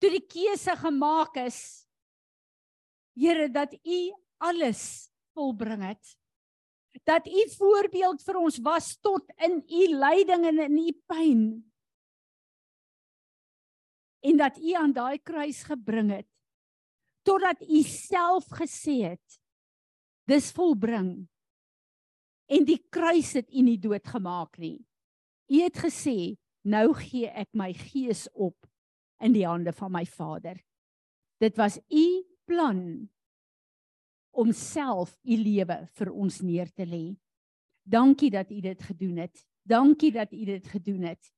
toe 0.00 0.10
die 0.14 0.22
keuse 0.24 0.72
gemaak 0.80 1.34
is 1.42 1.58
Here 3.18 3.50
dat 3.52 3.74
U 3.74 3.98
alles 4.38 5.10
volbring 5.34 5.82
het. 5.90 6.14
Dat 7.04 7.26
U 7.26 7.42
voorbeeld 7.58 8.22
vir 8.22 8.38
ons 8.40 8.60
was 8.64 8.94
tot 9.02 9.26
in 9.44 9.60
U 9.60 9.82
lyding 9.98 10.46
en 10.46 10.62
in 10.64 10.78
U 10.78 10.92
pyn. 11.10 11.42
En 14.20 14.36
dat 14.36 14.58
U 14.58 14.72
aan 14.76 14.92
daai 14.92 15.18
kruis 15.18 15.62
gebring 15.64 16.10
het 16.10 16.28
totdat 17.22 17.60
U 17.62 17.82
self 17.82 18.46
gesê 18.52 19.00
het 19.12 19.40
dis 20.30 20.50
volbring 20.54 21.28
en 22.50 22.66
die 22.66 22.78
kruis 22.90 23.32
het 23.38 23.50
u 23.54 23.62
nie 23.62 23.78
doodgemaak 23.78 24.58
nie. 24.58 24.78
U 25.50 25.62
het 25.62 25.78
gesê, 25.78 26.34
nou 26.66 26.90
gee 26.98 27.30
ek 27.30 27.50
my 27.56 27.70
gees 27.74 28.26
op 28.34 28.66
in 29.22 29.34
die 29.34 29.46
hande 29.46 29.72
van 29.76 29.92
my 29.94 30.04
Vader. 30.06 30.58
Dit 31.40 31.56
was 31.58 31.78
u 31.88 32.06
plan 32.46 33.08
om 34.30 34.52
self 34.54 35.16
u 35.22 35.36
lewe 35.38 35.78
vir 35.98 36.10
ons 36.10 36.40
neer 36.42 36.70
te 36.74 36.86
lê. 36.86 37.16
Dankie 37.82 38.30
dat 38.30 38.50
u 38.50 38.60
dit 38.60 38.82
gedoen 38.82 39.22
het. 39.24 39.46
Dankie 39.66 40.12
dat 40.14 40.32
u 40.32 40.44
dit 40.44 40.66
gedoen 40.66 41.06
het. 41.10 41.30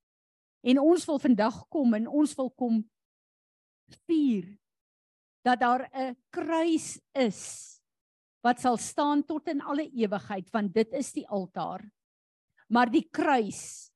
En 0.63 0.79
ons 0.79 1.05
wil 1.05 1.19
vandag 1.19 1.69
kom 1.69 1.95
en 1.95 2.07
ons 2.09 2.35
wil 2.39 2.51
kom 2.51 2.83
vier 4.07 4.47
dat 5.43 5.61
daar 5.61 5.91
'n 5.91 6.17
kruis 6.31 7.01
is 7.13 7.41
wat 8.43 8.61
sal 8.61 8.77
staan 8.77 9.25
tot 9.25 9.49
in 9.49 9.61
alle 9.61 9.91
ewigheid 9.91 10.51
want 10.51 10.75
dit 10.75 10.93
is 10.93 11.13
die 11.13 11.29
altaar. 11.29 11.83
Maar 12.69 12.91
die 12.91 13.09
kruis 13.11 13.91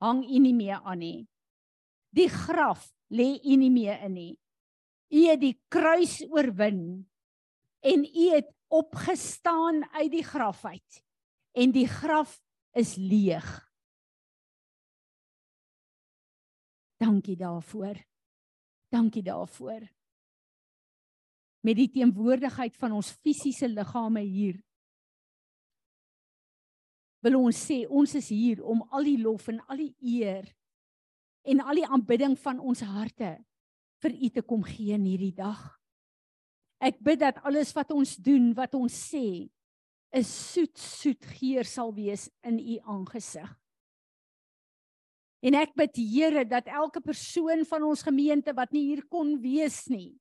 hang 0.00 0.24
u 0.24 0.38
nie 0.38 0.54
meer 0.54 0.80
aan 0.84 0.98
nie. 0.98 1.28
Die 2.10 2.28
graf 2.28 2.92
lê 3.08 3.40
u 3.44 3.56
nie 3.56 3.70
meer 3.70 4.00
in 4.02 4.12
nie. 4.12 4.38
U 5.10 5.26
het 5.26 5.40
die 5.40 5.60
kruis 5.68 6.22
oorwin 6.30 7.08
en 7.80 8.04
u 8.04 8.30
het 8.30 8.48
opgestaan 8.68 9.84
uit 9.92 10.10
die 10.10 10.24
graf 10.24 10.64
uit 10.64 11.04
en 11.52 11.72
die 11.72 11.88
graf 11.88 12.40
is 12.72 12.96
leeg. 12.96 13.69
Dankie 17.00 17.36
daarvoor. 17.36 17.96
Dankie 18.90 19.22
daarvoor 19.22 19.88
met 21.60 21.76
die 21.76 21.90
teenwoordigheid 21.92 22.76
van 22.80 22.94
ons 22.96 23.12
fisiese 23.20 23.68
liggame 23.68 24.22
hier. 24.24 24.56
Wil 27.20 27.36
ons 27.36 27.58
sê 27.68 27.82
ons 27.84 28.14
is 28.16 28.30
hier 28.32 28.62
om 28.64 28.80
al 28.96 29.04
die 29.10 29.18
lof 29.20 29.50
en 29.52 29.60
al 29.68 29.82
die 29.82 29.92
eer 30.00 30.48
en 31.44 31.60
al 31.60 31.82
die 31.82 31.88
aanbidding 31.88 32.36
van 32.40 32.60
ons 32.60 32.80
harte 32.84 33.34
vir 34.00 34.16
U 34.16 34.30
te 34.32 34.44
kom 34.44 34.64
gee 34.64 34.96
in 34.96 35.04
hierdie 35.04 35.34
dag. 35.36 35.60
Ek 36.80 36.96
bid 37.04 37.20
dat 37.20 37.42
alles 37.44 37.74
wat 37.76 37.92
ons 37.92 38.14
doen, 38.16 38.54
wat 38.56 38.72
ons 38.74 38.94
sê, 39.12 39.50
'n 40.12 40.24
soet 40.24 40.78
soet 40.78 41.24
geur 41.36 41.64
sal 41.64 41.92
wees 41.92 42.30
in 42.42 42.58
U 42.58 42.78
aangesig. 42.88 43.59
En 45.40 45.56
ek 45.56 45.72
bid 45.74 45.96
Here 45.96 46.44
dat 46.44 46.68
elke 46.68 47.00
persoon 47.00 47.64
van 47.64 47.82
ons 47.88 48.02
gemeente 48.04 48.52
wat 48.56 48.72
nie 48.72 48.90
hier 48.90 49.06
kon 49.08 49.38
wees 49.40 49.86
nie, 49.88 50.20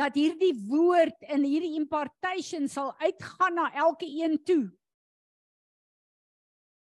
dat 0.00 0.16
hierdie 0.16 0.54
woord 0.70 1.26
en 1.28 1.44
hierdie 1.44 1.76
impartation 1.76 2.68
sal 2.70 2.94
uitgaan 3.02 3.58
na 3.58 3.68
elke 3.84 4.08
een 4.08 4.38
toe 4.46 4.70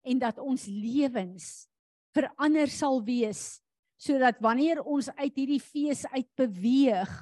en 0.07 0.19
dat 0.23 0.39
ons 0.39 0.67
lewens 0.71 1.67
verander 2.15 2.71
sal 2.71 3.01
wees 3.07 3.59
sodat 3.99 4.39
wanneer 4.43 4.83
ons 4.83 5.09
uit 5.17 5.39
hierdie 5.39 5.63
fees 5.63 6.03
uit 6.13 6.27
beweeg 6.39 7.15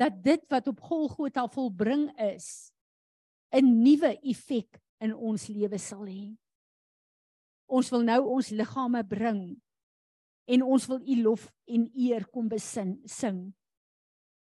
dat 0.00 0.16
dit 0.24 0.44
wat 0.50 0.68
op 0.70 0.80
Golgotha 0.84 1.46
volbring 1.48 2.08
is 2.20 2.72
'n 3.54 3.82
nuwe 3.82 4.18
effek 4.22 4.80
in 5.00 5.14
ons 5.14 5.46
lewe 5.46 5.78
sal 5.78 6.06
hê. 6.06 6.34
Ons 7.74 7.90
wil 7.90 8.04
nou 8.06 8.20
ons 8.36 8.52
liggame 8.54 9.02
bring 9.10 9.42
en 10.54 10.62
ons 10.62 10.86
wil 10.86 11.00
u 11.02 11.16
lof 11.24 11.48
en 11.66 11.86
eer 11.98 12.26
kom 12.30 12.46
besin 12.52 12.98
sing. 13.08 13.48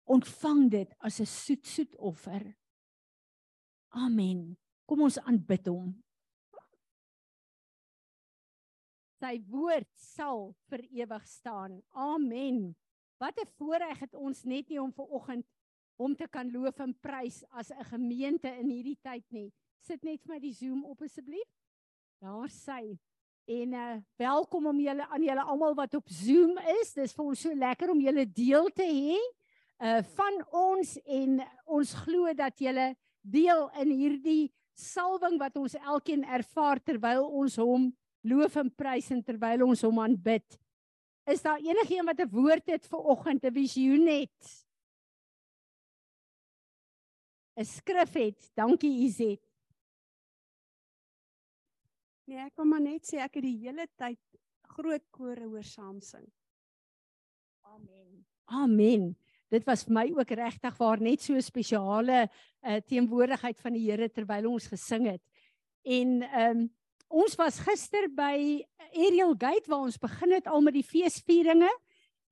Ontvang 0.03 0.65
dit 0.71 0.89
as 0.99 1.21
'n 1.21 1.25
soet 1.25 1.65
soet 1.65 1.95
offer. 1.95 2.43
Amen. 3.93 4.57
Kom 4.85 5.01
ons 5.01 5.19
aanbid 5.19 5.67
hom. 5.67 6.03
Sy 9.21 9.39
woord 9.47 9.87
sal 9.95 10.55
vir 10.67 10.81
ewig 10.91 11.27
staan. 11.27 11.81
Amen. 11.93 12.75
Wat 13.19 13.37
'n 13.39 13.47
voorreg 13.57 13.99
het 13.99 14.15
ons 14.15 14.43
net 14.43 14.69
nie 14.69 14.81
om 14.81 14.91
ver 14.91 15.07
oggend 15.07 15.45
om 15.95 16.15
te 16.15 16.27
kan 16.27 16.51
loof 16.51 16.79
en 16.79 16.93
prys 16.99 17.43
as 17.51 17.71
'n 17.71 17.83
gemeente 17.83 18.47
in 18.47 18.69
hierdie 18.69 18.99
tyd 19.01 19.31
nie. 19.31 19.53
Sit 19.79 20.03
net 20.03 20.21
vir 20.21 20.33
my 20.33 20.39
die 20.39 20.53
Zoom 20.53 20.83
op 20.85 21.01
asseblief. 21.01 21.49
Daar 22.19 22.49
sy 22.49 22.99
En 23.45 23.73
uh 23.73 23.95
welkom 24.15 24.67
om 24.67 24.79
julle 24.79 25.03
aan 25.07 25.23
julle 25.23 25.43
almal 25.43 25.73
wat 25.75 25.93
op 25.93 26.07
Zoom 26.07 26.55
is. 26.79 26.93
Dis 26.95 27.11
vir 27.11 27.25
ons 27.25 27.41
so 27.43 27.51
lekker 27.51 27.91
om 27.91 27.99
julle 27.99 28.23
deel 28.31 28.69
te 28.71 28.85
hê 28.87 29.17
uh 29.83 29.99
van 30.15 30.37
ons 30.55 30.93
en 31.03 31.41
ons 31.65 31.93
glo 32.05 32.31
dat 32.39 32.55
julle 32.63 32.93
deel 33.19 33.65
in 33.83 33.91
hierdie 33.91 34.53
salwing 34.79 35.35
wat 35.41 35.59
ons 35.59 35.75
elkeen 35.75 36.23
ervaar 36.23 36.79
terwyl 36.79 37.27
ons 37.27 37.59
hom 37.59 37.91
loof 38.23 38.55
en 38.63 38.71
prys 38.71 39.11
en 39.11 39.19
terwyl 39.19 39.67
ons 39.67 39.83
hom 39.83 39.99
aanbid. 39.99 40.59
Is 41.27 41.43
daar 41.43 41.59
enigiemand 41.59 42.15
wat 42.15 42.27
'n 42.27 42.31
woord 42.31 42.67
het 42.71 42.87
vir 42.87 42.99
oggend, 42.99 43.43
'n 43.43 43.51
visioen 43.51 44.07
het? 44.07 44.39
'n 47.59 47.65
Skrif 47.65 48.13
het. 48.13 48.51
Dankie 48.55 49.03
Izet. 49.03 49.52
Nee, 52.25 52.39
ek 52.39 52.55
wil 52.55 52.69
maar 52.71 52.83
net 52.83 53.07
sê 53.07 53.19
ek 53.23 53.39
het 53.39 53.45
die 53.45 53.57
hele 53.65 53.87
tyd 53.99 54.19
groot 54.75 55.03
kore 55.11 55.47
hoor 55.49 55.65
saam 55.67 55.99
sing. 56.01 56.25
Amen. 57.67 58.23
Amen. 58.47 59.09
Dit 59.53 59.65
was 59.67 59.83
vir 59.85 59.93
my 59.93 60.05
ook 60.15 60.31
regtig 60.37 60.77
waar 60.79 61.01
net 61.01 61.21
so 61.21 61.35
'n 61.35 61.41
spesiale 61.41 62.29
uh, 62.29 62.79
teenwoordigheid 62.87 63.59
van 63.59 63.73
die 63.73 63.85
Here 63.89 64.09
terwyl 64.09 64.49
ons 64.53 64.67
gesing 64.67 65.05
het. 65.11 65.21
En 65.83 66.23
ehm 66.23 66.57
um, 66.57 66.69
ons 67.13 67.35
was 67.37 67.59
gister 67.61 68.07
by 68.09 68.65
Ariel 68.97 69.35
Gate 69.37 69.69
waar 69.69 69.85
ons 69.85 69.99
begin 70.01 70.31
het 70.33 70.47
al 70.47 70.61
met 70.61 70.73
die 70.73 70.87
feesvieringe 70.87 71.69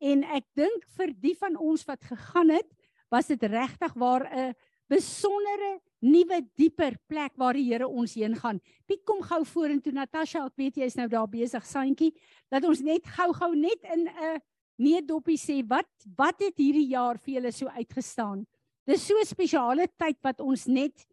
en 0.02 0.24
ek 0.24 0.48
dink 0.58 0.88
vir 0.98 1.14
die 1.14 1.36
van 1.38 1.58
ons 1.58 1.86
wat 1.86 2.02
gegaan 2.02 2.50
het, 2.50 2.66
was 3.12 3.28
dit 3.28 3.44
regtig 3.44 3.94
waar 3.94 4.26
'n 4.26 4.56
besondere 4.92 5.80
nuwe 6.04 6.42
dieper 6.60 6.98
plek 7.08 7.38
waar 7.40 7.56
die 7.56 7.68
Here 7.70 7.88
ons 7.88 8.16
heen 8.20 8.36
gaan. 8.36 8.60
Piet 8.90 9.04
kom 9.08 9.22
gou 9.24 9.44
vorentoe 9.48 9.94
Natasha, 9.96 10.44
ek 10.50 10.58
weet 10.60 10.82
jy 10.82 10.90
is 10.90 10.98
nou 11.00 11.08
daar 11.12 11.30
besig, 11.32 11.66
Santjie. 11.68 12.12
Laat 12.52 12.68
ons 12.68 12.82
net 12.84 13.08
gou-gou 13.16 13.54
net 13.56 13.86
in 13.94 14.08
'n 14.08 14.26
uh, 14.32 14.40
nee 14.82 15.02
doppie 15.02 15.38
sê 15.38 15.62
wat 15.68 15.90
wat 16.18 16.42
het 16.42 16.58
hierdie 16.58 16.90
jaar 16.92 17.18
vir 17.18 17.36
julle 17.36 17.52
so 17.52 17.68
uitgestaan? 17.68 18.46
Dis 18.86 19.06
so 19.08 19.16
'n 19.16 19.26
spesiale 19.26 19.88
tyd 19.98 20.18
wat 20.24 20.42
ons 20.42 20.68
net 20.68 21.06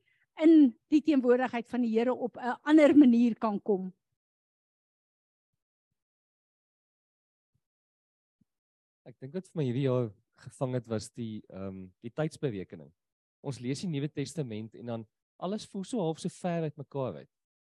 in 0.43 0.75
die 0.91 1.03
teenwoordigheid 1.03 1.69
van 1.69 1.83
die 1.83 1.93
Here 1.93 2.15
op 2.15 2.37
'n 2.37 2.57
ander 2.65 2.97
manier 2.97 3.35
kan 3.39 3.61
kom. 3.61 3.93
Ek 9.05 9.17
dink 9.21 9.35
wat 9.35 9.47
vir 9.47 9.57
my 9.57 9.65
hierdie 9.65 9.89
jaar 9.89 10.11
gevang 10.37 10.75
het 10.75 10.87
was 10.89 11.11
die 11.11 11.43
ehm 11.49 11.69
um, 11.69 11.93
die 12.03 12.11
tydsberekening. 12.11 12.91
Ons 13.49 13.63
lees 13.65 13.81
die 13.81 13.89
Nuwe 13.89 14.11
Testament 14.13 14.75
en 14.77 14.93
dan 14.93 15.05
alles 15.41 15.65
voel 15.73 15.85
so 15.89 16.03
half 16.03 16.21
so 16.21 16.29
ver 16.43 16.67
uit 16.67 16.77
mekaar 16.77 17.23
uit. 17.23 17.31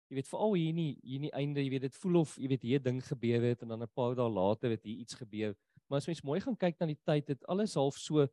Jy 0.08 0.20
weet 0.20 0.30
veral 0.30 0.54
hier 0.56 0.74
nie 0.78 0.90
hier 1.02 1.24
nie 1.24 1.32
einde, 1.36 1.64
jy 1.64 1.72
weet 1.74 1.88
dit 1.88 1.96
voel 2.00 2.22
of 2.22 2.36
jy 2.40 2.50
weet 2.52 2.66
hier 2.68 2.84
ding 2.84 3.02
gebeur 3.04 3.48
het 3.50 3.64
en 3.66 3.74
dan 3.74 3.84
'n 3.84 3.94
paar 3.94 4.16
dae 4.16 4.30
later 4.30 4.70
het 4.70 4.84
hier 4.86 5.02
iets 5.02 5.18
gebeur. 5.20 5.56
Maar 5.90 5.98
as 5.98 6.08
mens 6.08 6.22
mooi 6.22 6.40
gaan 6.40 6.58
kyk 6.58 6.80
na 6.80 6.86
die 6.86 7.02
tyd, 7.04 7.28
het 7.28 7.46
alles 7.48 7.74
half 7.74 7.98
so 7.98 8.28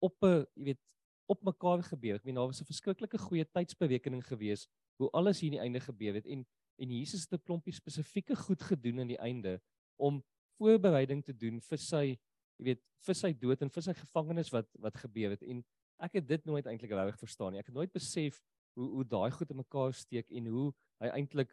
op 0.00 0.16
'n 0.22 0.44
jy 0.54 0.64
weet 0.64 0.80
op 1.28 1.42
mekaar 1.42 1.82
gebeur. 1.82 2.16
Ek 2.16 2.24
meen 2.24 2.34
daar 2.34 2.46
was 2.46 2.60
'n 2.60 2.64
verskriklike 2.64 3.18
goeie 3.18 3.44
tydsberekening 3.44 4.24
gewees 4.26 4.68
hoe 4.98 5.10
alles 5.10 5.40
hier 5.40 5.52
in 5.52 5.58
die 5.58 5.64
einde 5.64 5.80
gebeur 5.80 6.14
het 6.14 6.26
en 6.26 6.46
en 6.78 6.90
Jesus 6.90 7.22
het 7.22 7.32
'n 7.32 7.44
klompie 7.44 7.72
spesifieke 7.72 8.36
goed 8.36 8.62
gedoen 8.62 9.00
aan 9.00 9.12
die 9.14 9.22
einde 9.22 9.60
om 9.96 10.22
voorbereiding 10.58 11.24
te 11.24 11.32
doen 11.32 11.60
vir 11.60 11.78
sy 11.78 12.18
jy 12.58 12.64
weet 12.64 12.82
vir 13.06 13.14
sy 13.14 13.32
dood 13.32 13.62
en 13.62 13.70
vir 13.70 13.82
sy 13.82 13.94
gevangenes 13.94 14.50
wat 14.52 14.68
wat 14.78 14.96
gebeur 14.96 15.30
het 15.30 15.42
en 15.42 15.64
ek 16.02 16.18
het 16.18 16.28
dit 16.28 16.44
nooit 16.48 16.66
eintlik 16.66 16.90
regtig 16.90 17.22
verstaan 17.22 17.54
nie. 17.54 17.62
Ek 17.62 17.70
het 17.70 17.78
nooit 17.78 17.92
besef 17.92 18.40
hoe 18.78 18.88
hoe 18.96 19.06
daai 19.06 19.30
goed 19.30 19.50
in 19.50 19.60
mekaar 19.60 19.94
steek 19.94 20.30
en 20.30 20.46
hoe 20.52 20.68
hy 21.02 21.12
eintlik 21.12 21.52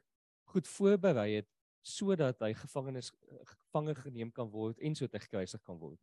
goed 0.54 0.68
voorberei 0.68 1.30
het 1.40 1.50
sodat 1.86 2.42
hy 2.44 2.54
gevangenes 2.58 3.12
gevange 3.54 3.96
geneem 4.02 4.32
kan 4.36 4.50
word 4.52 4.80
en 4.84 4.96
so 4.96 5.08
te 5.08 5.22
gekruisig 5.22 5.62
kan 5.64 5.78
word. 5.80 6.00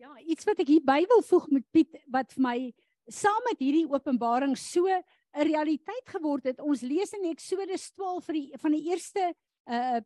Ja, 0.00 0.12
iets 0.24 0.46
wat 0.48 0.60
ek 0.62 0.70
hier 0.72 0.84
by 0.84 1.02
wil 1.08 1.22
voeg 1.24 1.48
met 1.52 1.66
Piet 1.72 1.98
wat 2.12 2.32
vir 2.36 2.44
my 2.44 2.58
saam 3.10 3.42
met 3.48 3.60
hierdie 3.60 3.88
openbaring 3.90 4.56
so 4.56 4.86
'n 4.88 5.46
realiteit 5.46 6.06
geword 6.08 6.44
het. 6.44 6.60
Ons 6.60 6.82
lees 6.82 7.12
in 7.12 7.30
Eksodus 7.30 7.90
12 7.92 8.24
vir 8.24 8.34
die 8.34 8.48
van 8.58 8.72
die 8.72 8.84
eerste 8.90 9.34
uh 9.66 10.00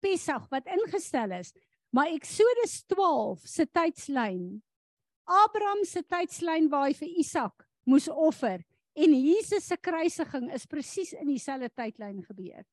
Pesach 0.00 0.46
wat 0.50 0.66
ingestel 0.66 1.32
is. 1.32 1.52
Maar 1.90 2.12
Eksodus 2.14 2.84
12 2.86 3.40
se 3.42 3.66
tydslyn. 3.66 4.62
Abraham 5.28 5.84
se 5.84 6.02
tydslyn 6.02 6.70
waar 6.72 6.88
hy 6.88 6.96
vir 6.96 7.20
Isak 7.20 7.66
moes 7.88 8.08
offer 8.08 8.64
en 8.98 9.14
Jesus 9.14 9.68
se 9.68 9.76
kruisiging 9.76 10.48
is 10.56 10.66
presies 10.66 11.12
in 11.16 11.28
dieselfde 11.30 11.68
tydlyn 11.76 12.22
gebeur. 12.24 12.64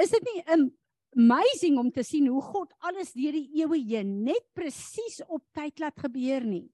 Is 0.00 0.12
dit 0.14 0.26
nie 0.30 0.42
amazing 0.56 1.78
om 1.78 1.90
te 1.92 2.02
sien 2.06 2.28
hoe 2.30 2.42
God 2.42 2.72
alles 2.88 3.12
deur 3.12 3.36
die 3.36 3.62
eeue 3.62 3.80
heen 3.84 4.20
net 4.24 4.46
presies 4.56 5.20
op 5.28 5.44
tyd 5.56 5.82
laat 5.82 5.98
gebeur 6.00 6.46
nie? 6.46 6.66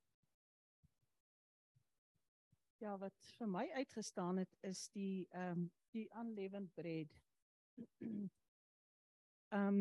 Ja, 2.81 2.95
wat 3.01 3.17
vir 3.39 3.49
my 3.51 3.65
uitgestaan 3.81 4.43
het 4.45 4.53
is 4.63 4.87
die 4.95 5.27
ehm 5.33 5.65
um, 5.65 5.71
die 5.97 6.09
unleavened 6.21 6.75
bread. 6.77 7.13
Ehm 9.57 9.69
um, 9.69 9.79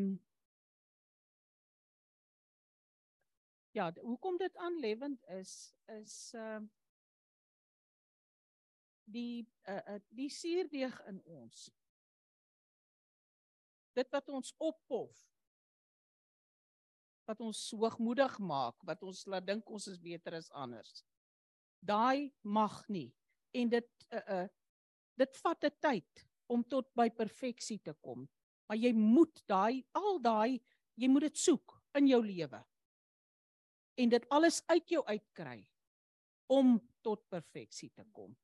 Ja, 3.75 3.89
hoekom 3.99 4.37
dit 4.39 4.55
unleavened 4.55 5.23
is 5.35 5.53
is 5.91 6.33
uh, 6.35 6.61
die 9.03 9.43
uh, 9.67 9.81
uh 9.95 9.99
die 10.09 10.29
suurdeeg 10.31 10.95
in 11.11 11.19
ons. 11.23 11.65
Dit 13.95 14.11
wat 14.15 14.29
ons 14.29 14.53
oppof. 14.57 15.25
Wat 17.25 17.41
ons 17.41 17.65
hoogmoedig 17.75 18.39
maak, 18.39 18.79
wat 18.87 19.03
ons 19.03 19.25
laat 19.25 19.47
dink 19.47 19.69
ons 19.69 19.87
is 19.91 19.99
beter 19.99 20.37
as 20.39 20.51
anders 20.53 21.03
daai 21.85 22.31
mag 22.41 22.77
nie 22.89 23.09
en 23.53 23.69
dit 23.69 24.07
uh 24.11 24.23
uh 24.37 24.45
dit 25.15 25.37
vat 25.43 25.65
'n 25.65 25.75
tyd 25.79 26.25
om 26.51 26.63
tot 26.63 26.87
by 26.93 27.09
perfeksie 27.09 27.79
te 27.79 27.93
kom 28.01 28.27
maar 28.67 28.77
jy 28.77 28.91
moet 28.93 29.43
daai 29.47 29.83
al 29.91 30.19
daai 30.19 30.59
jy 30.95 31.07
moet 31.07 31.27
dit 31.29 31.37
soek 31.37 31.77
in 31.99 32.07
jou 32.07 32.21
lewe 32.25 32.61
en 33.95 34.09
dit 34.09 34.29
alles 34.29 34.61
uit 34.67 34.89
jou 34.89 35.03
uitkry 35.05 35.59
om 36.47 36.77
tot 37.01 37.23
perfeksie 37.29 37.91
te 37.95 38.05
kom 38.11 38.35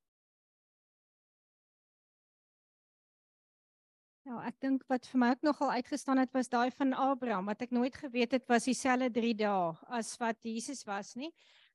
Ja, 4.22 4.36
ek 4.46 4.60
dink 4.62 4.84
wat 4.86 5.08
vir 5.10 5.18
my 5.18 5.28
ook 5.34 5.40
nogal 5.42 5.72
uitgestaan 5.80 6.20
het 6.22 6.30
was 6.30 6.46
daai 6.50 6.70
van 6.76 6.92
Abraham 6.94 7.48
wat 7.50 7.64
ek 7.64 7.72
nooit 7.74 7.96
geweet 7.98 8.36
het 8.36 8.44
was 8.46 8.68
dieselfde 8.68 9.08
3 9.16 9.32
dae 9.40 9.72
as 9.98 10.12
wat 10.20 10.38
Jesus 10.46 10.84
was 10.86 11.16
nie. 11.18 11.32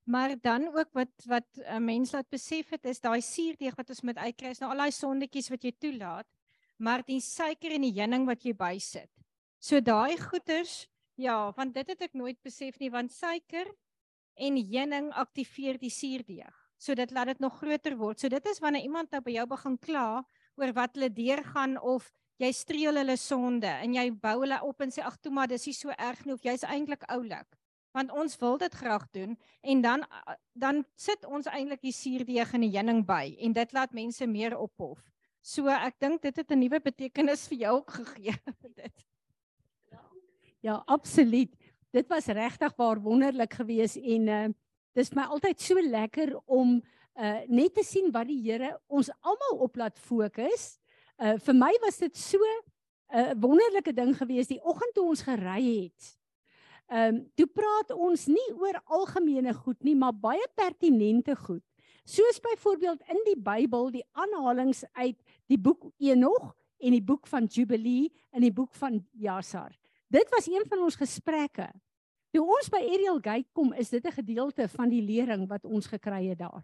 Maar 0.08 0.38
dan 0.40 0.70
ook 0.72 0.94
wat 0.96 1.26
wat 1.28 1.48
'n 1.60 1.84
mens 1.84 2.14
laat 2.16 2.30
besef 2.32 2.70
het 2.72 2.86
is 2.86 3.04
daai 3.04 3.20
suurdeeg 3.22 3.76
wat 3.76 3.90
ons 3.90 4.02
moet 4.02 4.18
uitkry 4.18 4.54
is 4.56 4.60
nou 4.64 4.72
al 4.72 4.78
daai 4.78 4.92
sondetjies 4.96 5.50
wat 5.50 5.64
jy 5.64 5.74
toelaat, 5.76 6.28
maar 6.80 7.04
die 7.04 7.20
suiker 7.20 7.72
en 7.72 7.82
die 7.82 8.00
heuning 8.00 8.26
wat 8.26 8.46
jy 8.46 8.54
bysit. 8.54 9.12
So 9.60 9.82
daai 9.82 10.16
goeters, 10.16 10.88
ja, 11.18 11.52
want 11.58 11.74
dit 11.74 11.88
het 11.88 12.08
ek 12.08 12.16
nooit 12.18 12.40
besef 12.46 12.78
nie 12.80 12.92
want 12.94 13.12
suiker 13.14 13.68
en 14.38 14.58
heuning 14.58 15.12
aktiveer 15.18 15.80
die 15.82 15.92
suurdeeg. 15.94 16.54
So 16.78 16.94
dit 16.94 17.12
laat 17.12 17.34
dit 17.34 17.40
nog 17.42 17.58
groter 17.58 17.98
word. 17.98 18.22
So 18.22 18.30
dit 18.30 18.46
is 18.46 18.62
wanneer 18.62 18.86
iemand 18.86 19.12
nou 19.12 19.22
by 19.26 19.34
jou 19.34 19.48
begin 19.50 19.78
kla 19.82 20.24
oor 20.58 20.74
wat 20.78 20.94
hulle 20.98 21.10
deurgaan 21.10 21.78
of 21.82 22.12
jy 22.38 22.52
streel 22.54 23.00
hulle 23.02 23.18
sonde 23.18 23.70
en 23.70 23.96
jy 23.98 24.12
bou 24.14 24.36
hulle 24.44 24.60
op 24.66 24.82
en 24.86 24.94
sê 24.94 25.02
ag 25.06 25.18
toe 25.18 25.34
maar 25.34 25.50
dis 25.50 25.66
nie 25.66 25.74
so 25.74 25.94
erg 25.98 26.22
nie 26.26 26.36
of 26.38 26.46
jy's 26.46 26.66
eintlik 26.70 27.06
oulik 27.10 27.58
want 27.98 28.14
ons 28.14 28.38
wil 28.42 28.60
dit 28.62 28.74
graag 28.78 29.08
doen 29.16 29.34
en 29.62 29.82
dan 29.82 30.06
dan 30.54 30.84
sit 31.02 31.26
ons 31.26 31.50
eintlik 31.50 31.82
die 31.82 31.96
suurdeeg 31.96 32.54
in 32.54 32.68
die 32.68 32.74
heuning 32.76 33.02
by 33.08 33.34
en 33.42 33.58
dit 33.58 33.74
laat 33.74 33.96
mense 33.98 34.28
meer 34.30 34.58
ophof. 34.58 35.02
So 35.42 35.72
ek 35.72 35.98
dink 36.04 36.22
dit 36.22 36.36
het 36.38 36.52
'n 36.52 36.60
nuwe 36.60 36.80
betekenis 36.80 37.48
vir 37.50 37.58
jou 37.66 37.76
ook 37.82 37.92
gegee 38.00 38.38
dit. 38.76 39.08
Ja, 40.68 40.82
absoluut. 40.86 41.54
Dit 41.96 42.08
was 42.08 42.26
regtig 42.26 42.74
waar 42.76 43.00
wonderlik 43.02 43.54
geweest 43.54 43.96
en 43.96 44.28
uh 44.28 44.48
dis 44.98 45.14
my 45.14 45.28
altyd 45.30 45.62
so 45.62 45.80
lekker 45.80 46.34
om 46.46 46.74
uh 47.16 47.40
net 47.48 47.76
te 47.78 47.84
sien 47.86 48.10
wat 48.12 48.28
die 48.28 48.42
Here 48.42 48.74
ons 48.88 49.12
almal 49.22 49.62
op 49.64 49.78
laat 49.80 50.00
fokus. 50.00 50.66
Uh 51.16 51.38
vir 51.46 51.56
my 51.56 51.72
was 51.86 52.02
dit 52.04 52.18
so 52.18 52.42
'n 52.42 53.20
uh, 53.20 53.32
wonderlike 53.40 53.94
ding 53.94 54.12
geweest 54.18 54.50
die 54.50 54.60
oggend 54.64 54.94
toe 54.94 55.08
ons 55.08 55.24
gery 55.24 55.64
het. 55.86 56.12
Ehm 56.92 57.16
um, 57.16 57.24
toe 57.36 57.48
praat 57.48 57.96
ons 57.96 58.28
nie 58.28 58.50
oor 58.60 58.82
algemene 58.86 59.54
goed 59.54 59.84
nie, 59.84 59.96
maar 59.96 60.14
baie 60.14 60.48
pertinente 60.56 61.36
goed. 61.36 61.64
Soos 62.04 62.40
byvoorbeeld 62.40 63.08
in 63.08 63.24
die 63.24 63.40
Bybel 63.40 63.92
die 63.92 64.06
aanhalinge 64.12 64.90
uit 64.94 65.24
die 65.48 65.60
boek 65.60 65.92
Enog 65.98 66.56
en 66.78 66.92
die 66.92 67.04
boek 67.04 67.28
van 67.28 67.46
Jubilee 67.46 68.12
en 68.32 68.42
die 68.42 68.54
boek 68.54 68.76
van 68.76 69.06
Jasar. 69.12 69.72
Dit 70.08 70.30
was 70.30 70.48
een 70.48 70.66
van 70.68 70.80
ons 70.80 70.96
gesprekke. 70.96 71.68
Toe 72.32 72.44
ons 72.44 72.70
by 72.70 72.80
Ariel 72.80 73.20
Gate 73.20 73.50
kom, 73.54 73.74
is 73.74 73.90
dit 73.90 74.06
'n 74.06 74.12
gedeelte 74.12 74.68
van 74.68 74.90
die 74.90 75.02
lering 75.02 75.48
wat 75.48 75.66
ons 75.66 75.88
gekry 75.88 76.28
het 76.28 76.40
daar. 76.40 76.64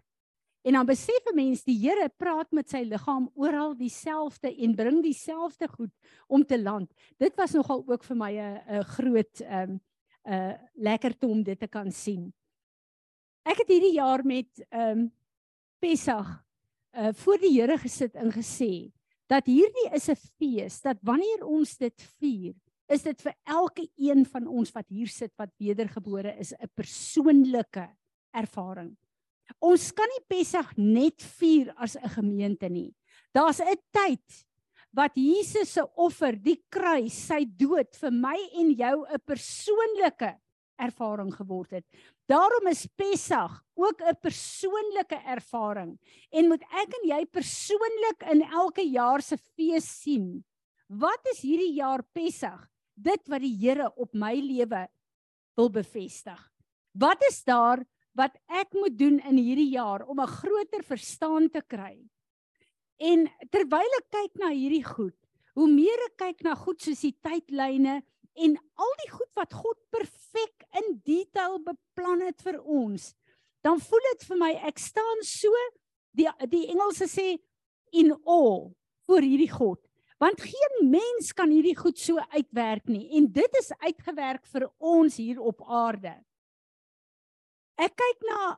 En 0.64 0.72
dan 0.72 0.86
besef 0.86 1.24
'n 1.24 1.34
mens 1.34 1.64
die 1.64 1.78
Here 1.78 2.08
praat 2.08 2.52
met 2.52 2.70
sy 2.70 2.82
liggaam 2.82 3.30
oral 3.34 3.76
dieselfde 3.76 4.56
en 4.56 4.74
bring 4.74 5.02
dieselfde 5.02 5.68
goed 5.68 5.92
om 6.26 6.44
te 6.44 6.62
land. 6.62 6.92
Dit 7.18 7.34
was 7.36 7.52
nogal 7.52 7.84
ook 7.86 8.04
vir 8.04 8.16
my 8.16 8.32
'n 8.32 8.62
'n 8.68 8.84
groot 8.84 9.40
ehm 9.40 9.70
um, 9.70 9.80
uh 10.24 10.54
lekker 10.74 11.18
toe 11.18 11.30
om 11.30 11.42
dit 11.42 11.58
te 11.58 11.68
kan 11.68 11.92
sien. 11.92 12.32
Ek 13.42 13.58
het 13.58 13.68
hierdie 13.68 13.94
jaar 13.94 14.24
met 14.24 14.66
ehm 14.70 14.98
um, 14.98 15.12
Pessag 15.78 16.44
uh 16.92 17.12
voor 17.12 17.38
die 17.38 17.60
Here 17.60 17.78
gesit 17.78 18.14
en 18.14 18.32
gesê 18.32 18.90
dat 19.26 19.46
hierdie 19.46 19.90
is 19.92 20.08
'n 20.08 20.16
fees 20.16 20.80
dat 20.80 20.96
wanneer 21.02 21.44
ons 21.44 21.76
dit 21.76 22.02
vier, 22.18 22.54
is 22.88 23.02
dit 23.02 23.22
vir 23.22 23.34
elke 23.46 23.86
een 23.96 24.24
van 24.28 24.46
ons 24.46 24.72
wat 24.74 24.88
hier 24.88 25.08
sit 25.08 25.32
wat 25.40 25.52
wedergebore 25.58 26.36
is 26.38 26.52
'n 26.52 26.68
persoonlike 26.74 27.88
ervaring. 28.34 28.96
Ons 29.60 29.92
kan 29.92 30.08
nie 30.08 30.24
Pessag 30.28 30.76
net 30.76 31.22
vier 31.38 31.72
as 31.76 31.96
'n 31.96 32.08
gemeente 32.08 32.68
nie. 32.68 32.94
Daar's 33.32 33.60
'n 33.60 33.76
tyd 33.92 34.46
wat 34.92 35.12
Jesus 35.14 35.72
se 35.72 35.82
offer, 35.96 36.36
die 36.36 36.62
kruis, 36.70 37.14
sy 37.14 37.44
dood 37.44 37.94
vir 37.96 38.10
my 38.10 38.38
en 38.60 38.70
jou 38.70 39.06
'n 39.06 39.20
persoonlike 39.26 40.38
ervaring 40.78 41.32
geword 41.34 41.70
het. 41.70 41.84
Daarom 42.28 42.66
is 42.68 42.86
Pessag 42.96 43.62
ook 43.74 44.00
'n 44.00 44.16
persoonlike 44.20 45.20
ervaring 45.26 45.98
en 46.30 46.48
moet 46.48 46.62
ek 46.62 46.94
en 46.94 47.08
jy 47.08 47.24
persoonlik 47.26 48.22
in 48.30 48.42
elke 48.42 48.82
jaar 48.82 49.22
se 49.22 49.36
fees 49.36 50.02
sien. 50.02 50.44
Wat 50.88 51.20
is 51.32 51.40
hierdie 51.40 51.74
jaar 51.74 52.02
Pessag? 52.12 52.73
Dit 52.94 53.28
wat 53.28 53.42
die 53.42 53.54
Here 53.58 53.90
op 53.96 54.14
my 54.14 54.34
lewe 54.38 54.86
wil 55.56 55.70
bevestig. 55.70 56.40
Wat 56.92 57.22
is 57.28 57.42
daar 57.44 57.84
wat 58.14 58.36
ek 58.46 58.72
moet 58.72 58.98
doen 58.98 59.18
in 59.18 59.36
hierdie 59.36 59.72
jaar 59.74 60.06
om 60.06 60.20
'n 60.20 60.26
groter 60.26 60.82
verstaan 60.82 61.50
te 61.50 61.62
kry 61.66 61.98
En 63.02 63.26
terwyl 63.50 63.96
ek 63.98 64.10
kyk 64.14 64.38
na 64.38 64.52
hierdie 64.54 64.84
goed, 64.86 65.16
hoe 65.58 65.66
meer 65.70 65.98
ek 66.06 66.16
kyk 66.20 66.44
na 66.46 66.54
goed 66.58 66.82
soos 66.82 67.02
die 67.02 67.14
tydlyne 67.24 68.00
en 68.34 68.54
al 68.78 68.94
die 69.02 69.10
goed 69.10 69.30
wat 69.38 69.54
God 69.54 69.78
perfek 69.94 70.66
in 70.78 71.00
detail 71.06 71.58
beplan 71.62 72.22
het 72.26 72.42
vir 72.42 72.60
ons, 72.62 73.12
dan 73.66 73.80
voel 73.82 74.06
dit 74.12 74.26
vir 74.28 74.38
my 74.38 74.52
ek 74.70 74.78
staan 74.82 75.22
so 75.26 75.50
die 76.14 76.28
die 76.50 76.66
Engelse 76.70 77.08
sê 77.10 77.34
in 77.94 78.12
awe 78.14 78.70
voor 79.06 79.26
hierdie 79.26 79.50
God. 79.50 79.80
Want 80.24 80.40
geen 80.40 80.88
mens 80.88 81.34
kan 81.36 81.50
hierdie 81.52 81.76
goed 81.76 81.98
so 82.00 82.16
uitwerk 82.32 82.88
nie 82.88 83.10
en 83.18 83.26
dit 83.32 83.58
is 83.60 83.74
uitgewerk 83.82 84.46
vir 84.48 84.70
ons 84.80 85.18
hier 85.20 85.40
op 85.44 85.60
aarde. 85.68 86.14
Ek 87.76 87.92
kyk 87.98 88.24
na 88.30 88.54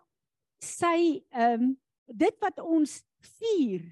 sy 0.62 1.24
ehm 1.34 1.66
um, 1.66 1.74
dit 2.06 2.36
wat 2.38 2.60
ons 2.62 3.00
vier 3.34 3.82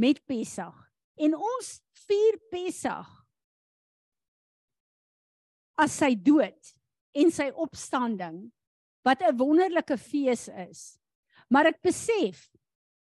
met 0.00 0.22
Pessach 0.24 0.78
en 1.20 1.34
ons 1.36 1.66
vier 2.06 2.38
Pessach 2.48 3.10
as 5.76 5.98
sy 6.00 6.14
dood 6.16 6.72
en 7.12 7.34
sy 7.34 7.50
opstanding 7.52 8.46
wat 9.04 9.20
'n 9.20 9.36
wonderlike 9.36 9.98
fees 10.00 10.48
is. 10.48 10.96
Maar 11.52 11.76
ek 11.76 11.82
besef 11.82 12.48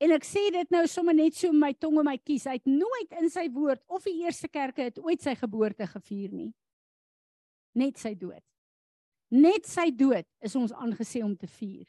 en 0.02 0.14
ek 0.16 0.24
sê 0.26 0.48
dit 0.50 0.74
nou 0.74 0.82
sommer 0.90 1.14
net 1.14 1.36
so 1.38 1.52
my 1.54 1.72
tong 1.78 2.00
en 2.00 2.08
my 2.08 2.16
kies, 2.18 2.48
hy 2.50 2.58
het 2.58 2.66
nooit 2.66 3.14
in 3.20 3.30
sy 3.30 3.46
woord 3.54 3.82
of 3.86 4.02
die 4.08 4.24
eerste 4.24 4.50
kerke 4.50 4.88
het 4.88 4.98
ooit 4.98 5.22
sy 5.22 5.36
geboorte 5.38 5.86
gevier 5.86 6.32
nie. 6.34 6.50
Net 7.78 8.00
sy 8.02 8.14
dood. 8.18 8.42
Net 9.32 9.68
sy 9.68 9.88
dood 9.94 10.26
is 10.44 10.56
ons 10.58 10.74
aangesê 10.74 11.22
om 11.24 11.36
te 11.38 11.48
vier. 11.48 11.86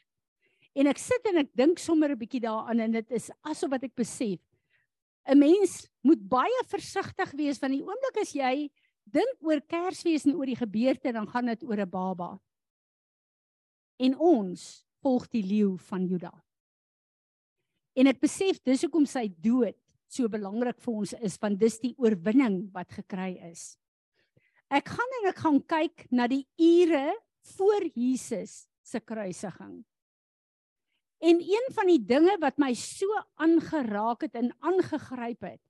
En 0.74 0.88
ek 0.90 0.98
sit 0.98 1.26
en 1.30 1.42
ek 1.42 1.52
dink 1.54 1.78
sommer 1.78 2.10
'n 2.10 2.18
bietjie 2.18 2.40
daaraan 2.40 2.80
en 2.80 2.92
dit 2.92 3.10
is 3.12 3.30
asof 3.42 3.70
wat 3.70 3.84
ek 3.84 3.94
besef 3.94 4.40
'n 5.26 5.38
mens 5.38 5.88
moet 6.02 6.20
baie 6.28 6.62
versigtig 6.68 7.30
wees 7.32 7.58
van 7.58 7.70
die 7.70 7.82
oomblik 7.82 8.16
as 8.20 8.32
jy 8.32 8.70
dink 9.04 9.36
oor 9.40 9.60
Kersfees 9.60 10.26
en 10.26 10.36
oor 10.36 10.46
die 10.46 10.58
gebeurte 10.58 11.12
dan 11.12 11.26
gaan 11.26 11.46
dit 11.46 11.62
oor 11.62 11.80
'n 11.80 11.90
baba. 11.90 12.40
En 13.98 14.18
ons 14.18 14.86
volg 15.02 15.28
die 15.28 15.42
leeu 15.42 15.76
van 15.76 16.06
Juda. 16.06 16.32
En 17.94 18.10
ek 18.10 18.20
besef 18.22 18.58
dis 18.66 18.82
hoekom 18.86 19.06
sy 19.06 19.28
dood 19.28 19.78
so 20.10 20.28
belangrik 20.30 20.78
vir 20.82 21.00
ons 21.00 21.14
is 21.26 21.38
want 21.42 21.58
dis 21.60 21.78
die 21.82 21.94
oorwinning 21.98 22.64
wat 22.74 22.90
gekry 22.94 23.34
is. 23.50 23.74
Ek 24.72 24.88
gaan 24.90 25.18
en 25.20 25.30
ek 25.30 25.40
gaan 25.42 25.60
kyk 25.70 26.06
na 26.14 26.26
die 26.30 26.44
ure 26.58 27.14
voor 27.54 27.86
Jesus 27.94 28.64
se 28.84 29.00
kruisiging. 29.00 29.82
En 31.24 31.40
een 31.40 31.66
van 31.72 31.88
die 31.88 32.00
dinge 32.02 32.34
wat 32.42 32.58
my 32.60 32.72
so 32.76 33.08
aangeraak 33.40 34.26
het 34.26 34.34
en 34.36 34.50
aangegryp 34.60 35.46
het, 35.46 35.62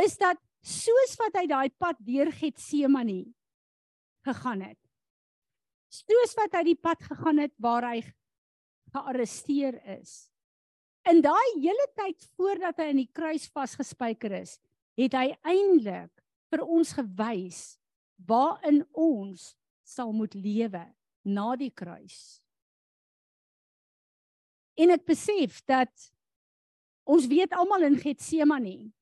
is 0.00 0.16
dat 0.20 0.40
soos 0.62 1.16
wat 1.20 1.36
hy 1.40 1.46
daai 1.50 1.70
pad 1.74 1.98
deur 2.00 2.30
Getsemane 2.32 3.26
gegaan 4.24 4.62
het. 4.64 4.78
Soos 5.92 6.36
wat 6.38 6.54
hy 6.56 6.62
die 6.70 6.78
pad 6.78 7.02
gegaan 7.04 7.42
het 7.42 7.52
waar 7.60 7.90
hy 7.90 8.00
gearresteer 8.94 9.76
is. 9.98 10.31
In 11.10 11.22
daai 11.24 11.48
hele 11.58 11.86
tyd 11.98 12.26
voordat 12.36 12.78
hy 12.78 12.90
aan 12.92 13.00
die 13.02 13.10
kruis 13.10 13.48
vasgespijker 13.50 14.36
is, 14.42 14.58
het 14.98 15.16
hy 15.18 15.32
eintlik 15.42 16.12
vir 16.52 16.62
ons 16.62 16.92
gewys 16.94 17.62
waarin 18.28 18.82
ons 18.92 19.52
sal 19.82 20.12
moet 20.14 20.34
lewe 20.38 20.84
na 21.26 21.52
die 21.58 21.72
kruis. 21.74 22.38
En 24.78 24.92
ek 24.94 25.04
besef 25.08 25.60
dat 25.68 25.90
ons 27.08 27.26
weet 27.28 27.52
almal 27.56 27.88
in 27.90 27.98
Getsemane 27.98 28.92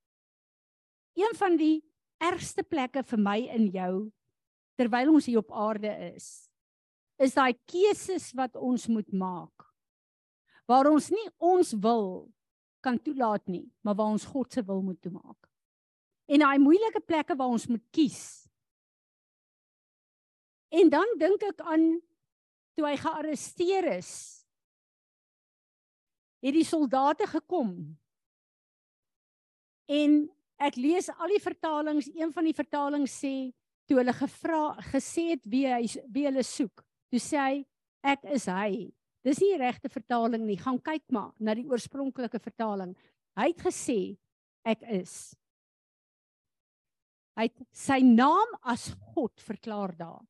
een 1.20 1.36
van 1.36 1.56
die 1.60 1.82
ergste 2.20 2.64
plekke 2.64 3.04
vir 3.06 3.20
my 3.20 3.38
en 3.52 3.66
jou 3.74 3.94
terwyl 4.80 5.12
ons 5.14 5.28
hier 5.28 5.42
op 5.42 5.52
aarde 5.52 5.90
is 6.14 6.48
is 7.20 7.36
daai 7.36 7.52
keuses 7.68 8.30
wat 8.36 8.56
ons 8.56 8.86
moet 8.88 9.10
maak 9.12 9.69
waar 10.70 10.90
ons 10.90 11.10
nie 11.14 11.26
ons 11.52 11.72
wil 11.86 12.10
kan 12.84 12.98
toelaat 12.98 13.46
nie 13.52 13.64
maar 13.84 13.98
waar 13.98 14.14
ons 14.16 14.28
God 14.32 14.52
se 14.52 14.64
wil 14.66 14.82
moet 14.86 15.00
toemaak 15.02 15.48
en 16.30 16.44
daai 16.44 16.58
moeilike 16.62 17.02
plekke 17.06 17.36
waar 17.36 17.54
ons 17.56 17.68
moet 17.70 17.84
kies 17.94 18.22
en 20.80 20.92
dan 20.92 21.16
dink 21.18 21.42
ek 21.50 21.64
aan 21.66 21.88
toe 22.78 22.86
hy 22.86 22.96
gearresteer 23.00 23.90
is 23.98 24.12
het 26.40 26.56
die 26.56 26.66
soldate 26.66 27.26
gekom 27.28 27.74
en 29.90 30.20
ek 30.60 30.76
lees 30.76 31.08
al 31.16 31.32
die 31.32 31.42
vertalings, 31.42 32.10
een 32.12 32.30
van 32.34 32.46
die 32.46 32.56
vertalings 32.56 33.16
sê 33.22 33.34
toe 33.88 33.98
hulle 33.98 34.14
gevra 34.14 34.64
gesê 34.92 35.30
het 35.32 35.42
wie 35.50 35.66
hy 35.66 35.82
wie 36.12 36.26
hulle 36.28 36.44
soek. 36.46 36.84
Toe 37.10 37.20
sê 37.22 37.40
hy 37.40 37.56
ek 38.12 38.26
is 38.36 38.46
hy. 38.50 38.90
Dis 39.26 39.40
nie 39.42 39.52
die 39.52 39.60
regte 39.60 39.90
vertaling 39.92 40.46
nie. 40.46 40.58
Gaan 40.60 40.80
kyk 40.80 41.04
maar 41.12 41.32
na 41.38 41.54
die 41.56 41.66
oorspronklike 41.68 42.40
vertaling. 42.40 42.94
Hy 43.38 43.50
het 43.52 43.62
gesê 43.66 44.00
ek 44.66 44.82
is. 44.96 45.34
Hy 47.38 47.48
het 47.48 47.62
sy 47.72 48.00
naam 48.04 48.56
as 48.68 48.90
God 49.14 49.40
verklaar 49.44 49.94
daar. 49.96 50.24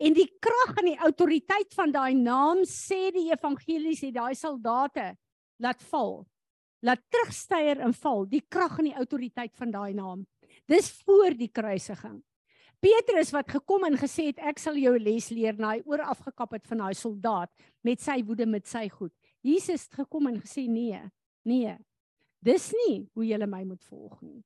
En 0.00 0.14
die 0.16 0.28
krag 0.42 0.78
en 0.80 0.90
die 0.90 1.00
autoriteit 1.06 1.74
van 1.76 1.92
daai 1.94 2.14
naam 2.18 2.64
sê 2.68 3.08
die 3.14 3.30
evangelies 3.32 4.02
het 4.04 4.16
daai 4.16 4.34
soldate 4.38 5.12
laat 5.62 5.82
val 5.90 6.24
laat 6.84 7.00
terugstyer 7.08 7.80
en 7.84 7.94
val 7.96 8.26
die 8.28 8.42
krag 8.52 8.78
en 8.80 8.90
die 8.90 8.98
autoriteit 8.98 9.54
van 9.56 9.72
daai 9.72 9.94
naam. 9.96 10.24
Dis 10.68 10.90
voor 11.04 11.36
die 11.36 11.48
kruisiging. 11.48 12.20
Petrus 12.84 13.30
wat 13.32 13.48
gekom 13.48 13.86
en 13.88 13.94
gesê 13.96 14.28
het 14.28 14.40
ek 14.44 14.58
sal 14.60 14.76
jou 14.76 14.92
les 15.00 15.30
leer 15.32 15.56
na 15.56 15.72
hy 15.72 15.82
oor 15.88 16.02
afgekap 16.04 16.52
het 16.52 16.66
van 16.68 16.82
daai 16.82 16.96
soldaat 16.98 17.50
met 17.86 18.02
sy 18.04 18.18
woede 18.28 18.44
met 18.44 18.66
sy 18.68 18.90
goed. 18.92 19.12
Jesus 19.44 19.86
het 19.86 20.02
gekom 20.02 20.28
en 20.28 20.36
gesê 20.42 20.66
nee, 20.68 21.00
nee. 21.48 21.76
Dis 22.44 22.68
nie 22.84 23.06
hoe 23.16 23.24
jy 23.24 23.38
my 23.48 23.62
moet 23.64 23.80
volg 23.88 24.18
nie. 24.20 24.42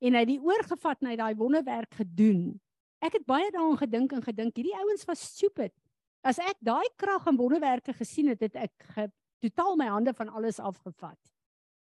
En 0.00 0.14
hy 0.14 0.22
het 0.22 0.30
die 0.30 0.38
oorgevat 0.38 1.02
en 1.02 1.10
hy 1.10 1.16
daai 1.18 1.34
wonderwerk 1.34 1.98
gedoen. 1.98 2.54
Ek 3.02 3.18
het 3.18 3.26
baie 3.26 3.50
daaraan 3.50 3.80
gedink 3.82 4.14
en 4.14 4.22
gedink 4.22 4.54
hierdie 4.54 4.76
ouens 4.78 5.02
was 5.08 5.26
stupid. 5.34 5.74
As 6.22 6.38
ek 6.38 6.60
daai 6.62 6.86
krag 7.00 7.26
en 7.26 7.40
wonderwerke 7.40 7.96
gesien 7.98 8.30
het, 8.30 8.46
het 8.46 8.56
ek 8.68 9.10
totaal 9.42 9.74
my 9.80 9.90
hande 9.90 10.14
van 10.14 10.30
alles 10.30 10.60
afgevat 10.62 11.18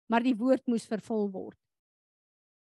maar 0.08 0.24
die 0.24 0.36
woord 0.36 0.67
moes 0.72 0.88
vervul 0.88 1.28
word. 1.32 1.58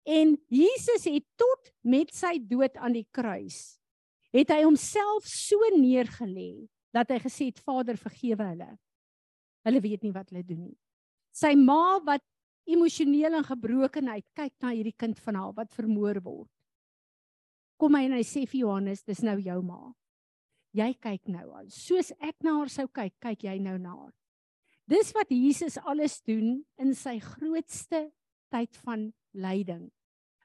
En 0.08 0.34
Jesus 0.50 1.04
het 1.06 1.26
tot 1.38 1.70
met 1.86 2.10
sy 2.14 2.38
dood 2.42 2.76
aan 2.76 2.96
die 2.96 3.06
kruis 3.14 3.78
het 4.32 4.48
hy 4.48 4.62
homself 4.64 5.26
so 5.28 5.60
neergelê 5.76 6.66
dat 6.92 7.10
hy 7.12 7.18
gesê 7.20 7.50
het 7.50 7.60
Vader 7.60 7.98
vergewe 8.00 8.46
hulle. 8.48 8.70
Hulle 9.68 9.82
weet 9.84 10.04
nie 10.04 10.12
wat 10.14 10.32
hulle 10.32 10.44
doen 10.46 10.62
nie. 10.70 10.78
Sy 11.36 11.52
ma 11.56 12.00
wat 12.04 12.24
emosioneel 12.68 13.38
en 13.38 13.46
gebrokenheid 13.46 14.24
kyk 14.36 14.54
na 14.62 14.72
hierdie 14.72 14.96
kind 14.96 15.20
van 15.24 15.38
haar 15.38 15.54
wat 15.56 15.72
vermoor 15.74 16.20
word. 16.24 16.50
Kom 17.80 17.96
hy 17.98 18.06
en 18.06 18.16
hy 18.16 18.24
sê 18.26 18.44
vir 18.46 18.62
Johannes, 18.62 19.02
dis 19.04 19.22
nou 19.26 19.36
jou 19.42 19.58
ma. 19.66 19.80
Jy 20.76 20.92
kyk 21.02 21.28
nou 21.28 21.48
aan. 21.58 21.68
Soos 21.68 22.12
ek 22.22 22.38
na 22.46 22.56
haar 22.60 22.70
sou 22.72 22.86
kyk, 22.88 23.14
kyk 23.20 23.48
jy 23.48 23.56
nou 23.60 23.76
na 23.80 23.96
haar. 23.96 24.12
Dis 24.88 25.12
wat 25.16 25.30
Jesus 25.32 25.78
alles 25.82 26.20
doen 26.26 26.62
in 26.80 26.94
sy 26.96 27.18
grootste 27.22 28.06
tyd 28.52 28.78
van 28.86 29.10
lyding. 29.32 29.88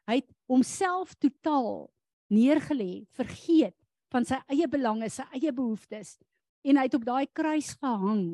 Hy 0.08 0.21
het 0.21 0.30
homself 0.47 1.13
totaal 1.19 1.88
neergelê, 2.32 3.06
vergeet 3.15 3.76
van 4.12 4.26
sy 4.28 4.39
eie 4.52 4.67
belange, 4.71 5.10
sy 5.12 5.26
eie 5.36 5.52
behoeftes 5.56 6.17
en 6.67 6.80
hy 6.80 6.88
het 6.88 6.95
op 6.97 7.06
daai 7.08 7.28
kruis 7.36 7.73
gehang 7.80 8.26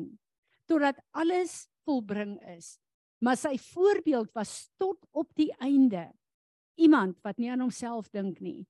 totdat 0.70 0.98
alles 1.12 1.66
volbring 1.84 2.38
is. 2.54 2.78
Maar 3.22 3.38
sy 3.38 3.54
voorbeeld 3.60 4.32
was 4.36 4.68
tot 4.80 4.98
op 5.12 5.30
die 5.38 5.50
einde 5.62 6.08
iemand 6.80 7.20
wat 7.24 7.38
nie 7.38 7.50
aan 7.52 7.62
homself 7.62 8.08
dink 8.10 8.40
nie, 8.42 8.64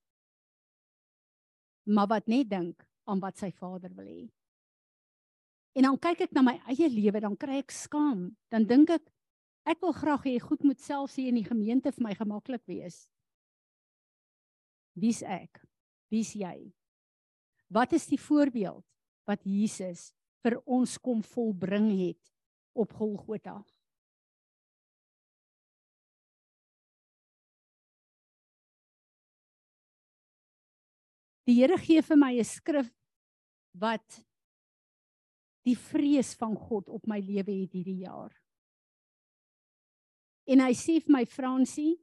maar 1.88 2.08
wat 2.10 2.28
net 2.28 2.50
dink 2.50 2.84
aan 3.08 3.20
wat 3.22 3.40
sy 3.40 3.50
Vader 3.52 3.92
wil 3.96 4.08
hê. 4.08 4.24
En 5.74 5.88
dan 5.88 5.98
kyk 5.98 6.28
ek 6.28 6.34
na 6.36 6.44
my 6.46 6.54
eie 6.70 6.88
lewe, 6.88 7.20
dan 7.24 7.34
kry 7.36 7.58
ek 7.58 7.72
skaam. 7.74 8.28
Dan 8.52 8.66
dink 8.68 8.92
ek 8.94 9.08
ek 9.64 9.80
wil 9.80 9.94
graag 9.96 10.26
hê 10.28 10.38
goed 10.40 10.64
moet 10.64 10.80
selfs 10.80 11.16
hier 11.16 11.32
in 11.32 11.40
die 11.40 11.48
gemeente 11.48 11.92
vir 11.92 12.04
my 12.04 12.14
gemaklik 12.16 12.62
wees. 12.68 13.04
Wie's 14.94 15.22
ek? 15.26 15.62
Wie's 16.12 16.34
jy? 16.36 16.70
Wat 17.72 17.92
is 17.96 18.06
die 18.06 18.20
voorbeeld 18.20 18.84
wat 19.26 19.40
Jesus 19.48 20.12
vir 20.44 20.60
ons 20.68 20.98
kom 21.00 21.22
volbring 21.24 21.88
het 21.96 22.30
op 22.76 22.92
Golgotha? 22.92 23.62
Die 31.44 31.58
Here 31.58 31.76
gee 31.76 32.00
vir 32.00 32.16
my 32.16 32.32
'n 32.38 32.44
skrif 32.44 32.88
wat 33.76 34.24
die 35.64 35.76
vrees 35.76 36.34
van 36.34 36.54
God 36.56 36.88
op 36.88 37.06
my 37.06 37.18
lewe 37.20 37.52
het 37.64 37.72
hierdie 37.72 38.04
jaar. 38.04 38.32
En 40.44 40.60
hy 40.60 40.72
sê 40.76 40.98
vir 41.00 41.14
my 41.14 41.24
Fransie, 41.28 41.94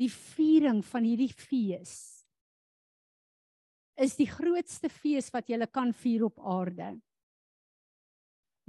die 0.00 0.10
viering 0.12 0.80
van 0.84 1.04
hierdie 1.04 1.32
fees 1.32 2.20
is 4.00 4.16
die 4.16 4.28
grootste 4.28 4.88
fees 4.88 5.28
wat 5.34 5.50
jy 5.52 5.58
kan 5.68 5.92
vier 5.92 6.24
op 6.24 6.38
aarde. 6.40 6.94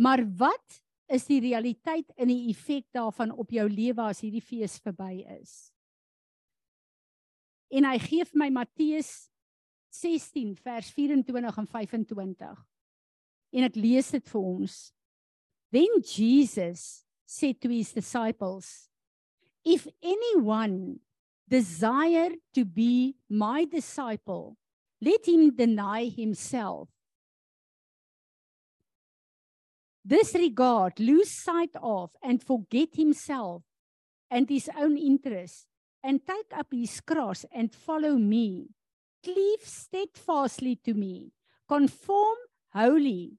Maar 0.02 0.26
wat 0.36 0.82
is 1.12 1.24
die 1.28 1.39
realiteit 1.43 2.10
in 2.17 2.32
die 2.32 2.50
effek 2.52 2.88
daarvan 2.95 3.32
op 3.32 3.52
jou 3.52 3.67
lewe 3.71 4.04
as 4.04 4.24
hierdie 4.26 4.43
fees 4.43 4.76
verby 4.84 5.24
is? 5.38 5.71
En 7.71 7.88
hy 7.88 7.97
gee 8.04 8.28
vir 8.28 8.41
my 8.41 8.50
Matteus 8.60 9.30
16 9.95 10.56
vers 10.60 10.91
24 10.95 11.60
en 11.63 11.67
25. 11.67 12.62
En 13.52 13.67
ek 13.67 13.80
lees 13.80 14.12
dit 14.15 14.32
vir 14.34 14.41
ons. 14.41 14.78
Then 15.71 16.04
Jesus 16.04 17.06
said 17.24 17.62
to 17.63 17.71
his 17.71 17.93
disciples, 17.95 18.90
If 19.63 19.88
anyone 20.02 21.00
desire 21.47 22.32
to 22.54 22.65
be 22.65 23.15
my 23.30 23.65
disciple, 23.65 24.58
let 25.02 25.28
him 25.28 25.56
deny 25.56 26.06
himself. 26.06 26.89
Disregard, 30.06 31.00
lose 31.00 31.32
sight 31.32 31.71
of, 31.82 32.12
and 32.24 32.41
forget 32.43 32.89
himself 32.95 33.63
and 34.30 34.50
his 34.50 34.69
own 34.78 34.97
interests, 34.97 35.67
and 36.04 36.26
take 36.26 36.58
up 36.58 36.67
his 36.71 37.00
cross 37.02 37.45
and 37.54 37.74
follow 37.74 38.15
me. 38.15 38.69
Cleave 39.24 39.62
steadfastly 39.62 40.78
to 40.78 40.95
me, 40.95 41.32
conform 41.67 42.38
wholly 42.74 43.38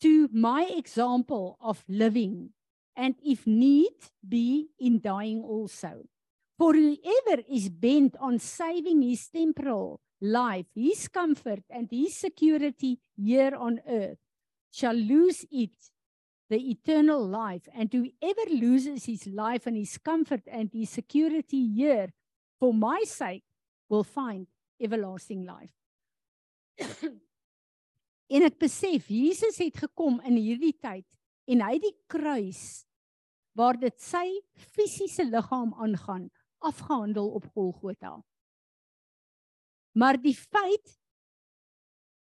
to 0.00 0.28
my 0.32 0.64
example 0.64 1.58
of 1.60 1.84
living, 1.88 2.50
and 2.96 3.14
if 3.24 3.46
need 3.46 3.92
be, 4.26 4.68
in 4.78 5.00
dying 5.00 5.42
also. 5.42 6.04
For 6.58 6.72
whoever 6.72 7.42
is 7.48 7.68
bent 7.68 8.16
on 8.18 8.38
saving 8.38 9.02
his 9.02 9.28
temporal 9.28 10.00
life, 10.20 10.66
his 10.74 11.08
comfort, 11.08 11.64
and 11.68 11.88
his 11.90 12.16
security 12.16 12.98
here 13.16 13.54
on 13.54 13.80
earth, 13.86 14.18
shall 14.70 14.94
lose 14.94 15.44
it, 15.50 15.76
the 16.48 16.70
eternal 16.70 17.26
life. 17.26 17.68
And 17.74 17.92
whoever 17.92 18.50
loses 18.50 19.04
his 19.04 19.26
life 19.26 19.66
and 19.66 19.76
his 19.76 19.98
comfort 19.98 20.42
and 20.46 20.70
his 20.72 20.90
security 20.90 21.68
here, 21.74 22.08
for 22.58 22.72
my 22.72 23.02
sake, 23.04 23.44
will 23.88 24.04
find 24.04 24.46
everlasting 24.80 25.44
life. 25.44 25.72
en 28.28 28.46
ek 28.46 28.58
besef 28.58 29.10
Jesus 29.10 29.58
het 29.62 29.78
gekom 29.84 30.18
in 30.26 30.38
hierdie 30.38 30.74
tyd 30.74 31.06
en 31.46 31.62
hy 31.62 31.76
die 31.82 31.94
kruis 32.10 32.85
waar 33.56 33.78
dit 33.80 33.96
sy 34.00 34.26
fisiese 34.52 35.24
liggaam 35.24 35.72
aangaan 35.80 36.28
afgehandel 36.58 37.30
op 37.38 37.46
Golgotha. 37.54 38.18
Maar 39.96 40.20
die 40.20 40.36
feit 40.36 40.98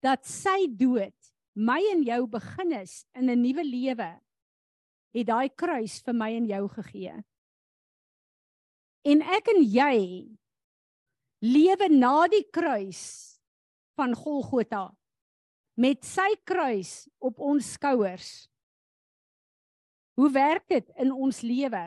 dat 0.03 0.25
sy 0.27 0.67
dood 0.67 1.15
my 1.55 1.79
en 1.91 2.03
jou 2.03 2.25
begin 2.27 2.71
is 2.81 3.05
in 3.15 3.29
'n 3.29 3.41
nuwe 3.41 3.63
lewe 3.63 4.11
het 5.13 5.27
daai 5.27 5.49
kruis 5.49 6.01
vir 6.01 6.13
my 6.13 6.31
en 6.35 6.47
jou 6.47 6.67
gegee. 6.67 7.23
En 9.03 9.21
ek 9.21 9.47
en 9.47 9.63
jy 9.63 9.97
lewe 11.41 11.89
na 11.89 12.27
die 12.27 12.45
kruis 12.53 13.39
van 13.97 14.13
Golgotha 14.15 14.91
met 15.75 16.03
sy 16.05 16.29
kruis 16.45 17.09
op 17.19 17.39
ons 17.39 17.73
skouers. 17.73 18.50
Hoe 20.21 20.29
werk 20.29 20.67
dit 20.69 20.89
in 21.01 21.09
ons 21.09 21.39
lewe? 21.41 21.81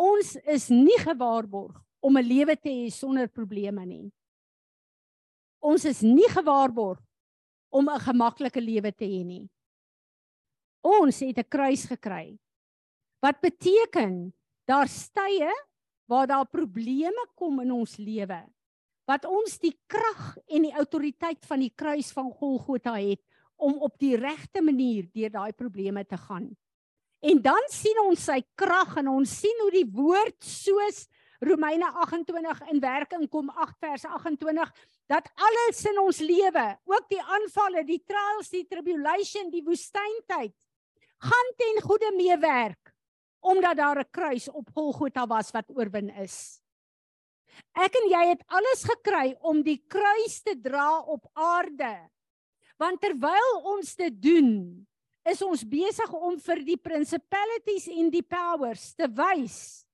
Ons 0.00 0.30
is 0.48 0.70
nie 0.72 0.96
gewaarborg 1.02 1.76
om 2.00 2.16
'n 2.16 2.24
lewe 2.24 2.56
te 2.56 2.72
hê 2.72 2.86
sonder 2.88 3.28
probleme 3.28 3.84
nie. 3.84 4.08
Ons 5.60 5.84
is 5.84 6.00
nie 6.00 6.28
gewaarborg 6.32 7.04
om 7.68 7.90
'n 7.90 8.00
gemaklike 8.00 8.60
lewe 8.60 8.92
te 8.92 9.04
hê 9.04 9.20
nie. 9.24 9.50
Ons 10.80 11.20
het 11.20 11.38
'n 11.38 11.50
kruis 11.52 11.84
gekry. 11.84 12.38
Wat 13.20 13.40
beteken 13.40 14.32
daar 14.64 14.88
stye 14.88 15.52
waar 16.08 16.26
daar 16.26 16.46
probleme 16.46 17.28
kom 17.36 17.60
in 17.60 17.72
ons 17.72 17.96
lewe 17.98 18.54
wat 19.04 19.24
ons 19.28 19.58
die 19.60 19.74
krag 19.86 20.36
en 20.48 20.62
die 20.62 20.72
autoriteit 20.72 21.44
van 21.44 21.60
die 21.60 21.72
kruis 21.76 22.10
van 22.12 22.32
Golgotha 22.32 22.96
het 22.96 23.20
om 23.64 23.80
op 23.86 23.96
die 24.02 24.16
regte 24.20 24.62
manier 24.62 25.08
deur 25.12 25.32
daai 25.32 25.52
probleme 25.56 26.04
te 26.04 26.18
gaan. 26.20 26.50
En 27.24 27.40
dan 27.40 27.68
sien 27.72 27.98
ons 28.04 28.24
sy 28.28 28.42
krag 28.58 28.98
en 29.00 29.08
ons 29.08 29.36
sien 29.40 29.62
hoe 29.64 29.72
die 29.72 29.88
woord 29.88 30.44
soos 30.44 31.06
Romeine 31.44 31.88
28 32.04 32.60
in 32.72 32.80
werking 32.80 33.24
kom 33.32 33.48
8 33.50 33.76
vers 33.80 34.04
28 34.04 34.70
dat 35.12 35.28
alles 35.48 35.80
in 35.90 35.98
ons 36.00 36.20
lewe, 36.24 36.66
ook 36.88 37.08
die 37.10 37.20
aanvalle, 37.20 37.84
die 37.84 38.00
trials, 38.06 38.52
die 38.52 38.64
tribulation, 38.68 39.50
die 39.52 39.64
woestyntyd 39.64 40.54
gaan 41.24 41.54
ten 41.60 41.80
goeie 41.84 42.12
meewerk 42.16 42.92
omdat 43.44 43.76
daar 43.76 43.98
'n 44.00 44.10
kruis 44.10 44.48
op 44.48 44.70
Golgotha 44.74 45.26
was 45.26 45.50
wat 45.50 45.68
oorwin 45.68 46.08
is. 46.10 46.60
Ek 47.76 47.94
en 47.94 48.08
jy 48.08 48.28
het 48.28 48.42
alles 48.46 48.84
gekry 48.84 49.36
om 49.40 49.62
die 49.62 49.84
kruis 49.86 50.42
te 50.42 50.54
dra 50.60 51.00
op 51.00 51.26
aarde. 51.32 52.10
Want 52.80 53.00
terwyl 53.00 53.60
ons 53.74 53.94
dit 53.96 54.14
doen, 54.22 54.50
is 55.24 55.40
ons 55.42 55.64
besig 55.64 56.12
om 56.12 56.36
vir 56.42 56.60
die 56.66 56.78
principalities 56.80 57.86
en 57.88 58.10
die 58.12 58.24
powers 58.26 58.92
te 58.98 59.08
wys 59.08 59.84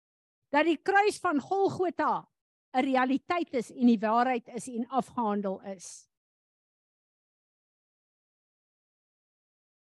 dat 0.51 0.67
die 0.67 0.79
kruis 0.83 1.21
van 1.23 1.39
Golgotha 1.39 2.27
'n 2.75 2.85
realiteit 2.85 3.55
is 3.55 3.71
en 3.71 3.87
die 3.87 3.99
waarheid 3.99 4.49
is 4.55 4.67
en 4.69 4.87
afgehandel 4.89 5.61
is. 5.75 6.07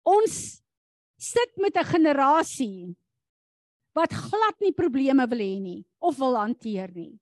Ons 0.05 0.63
sit 1.19 1.57
met 1.57 1.77
'n 1.77 1.85
generasie 1.85 2.97
wat 3.93 4.13
glad 4.13 4.61
nie 4.61 4.73
probleme 4.73 5.27
wil 5.29 5.39
hê 5.39 5.61
nie 5.61 5.85
of 5.99 6.17
wil 6.17 6.37
hanteer 6.37 6.93
nie. 6.93 7.19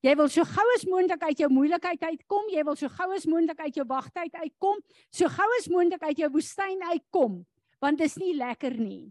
Jy 0.00 0.14
wil 0.16 0.30
so 0.32 0.46
gou 0.48 0.64
as 0.76 0.86
moontlik 0.88 1.22
uit 1.28 1.42
jou 1.42 1.50
moeilikheid 1.52 2.02
uitkom, 2.08 2.46
jy 2.48 2.62
wil 2.64 2.76
so 2.78 2.88
gou 2.88 3.10
as 3.12 3.26
moontlik 3.28 3.58
uit 3.60 3.76
jou 3.76 3.84
wagtyd 3.88 4.38
uitkom, 4.40 4.80
so 5.12 5.28
gou 5.28 5.48
as 5.58 5.68
moontlik 5.68 6.06
uit 6.08 6.22
jou 6.22 6.30
woestyn 6.32 6.80
uitkom, 6.88 7.42
want 7.84 8.00
dit 8.00 8.08
is 8.08 8.16
nie 8.20 8.32
lekker 8.38 8.78
nie. 8.80 9.10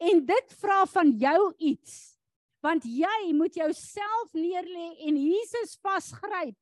En 0.00 0.24
dit 0.24 0.56
vra 0.62 0.82
van 0.88 1.12
jou 1.20 1.52
iets. 1.58 2.16
Want 2.62 2.84
jy 2.86 3.32
moet 3.34 3.56
jouself 3.58 4.34
neerlê 4.38 4.92
en 5.08 5.16
Jesus 5.18 5.74
vasgryp 5.82 6.56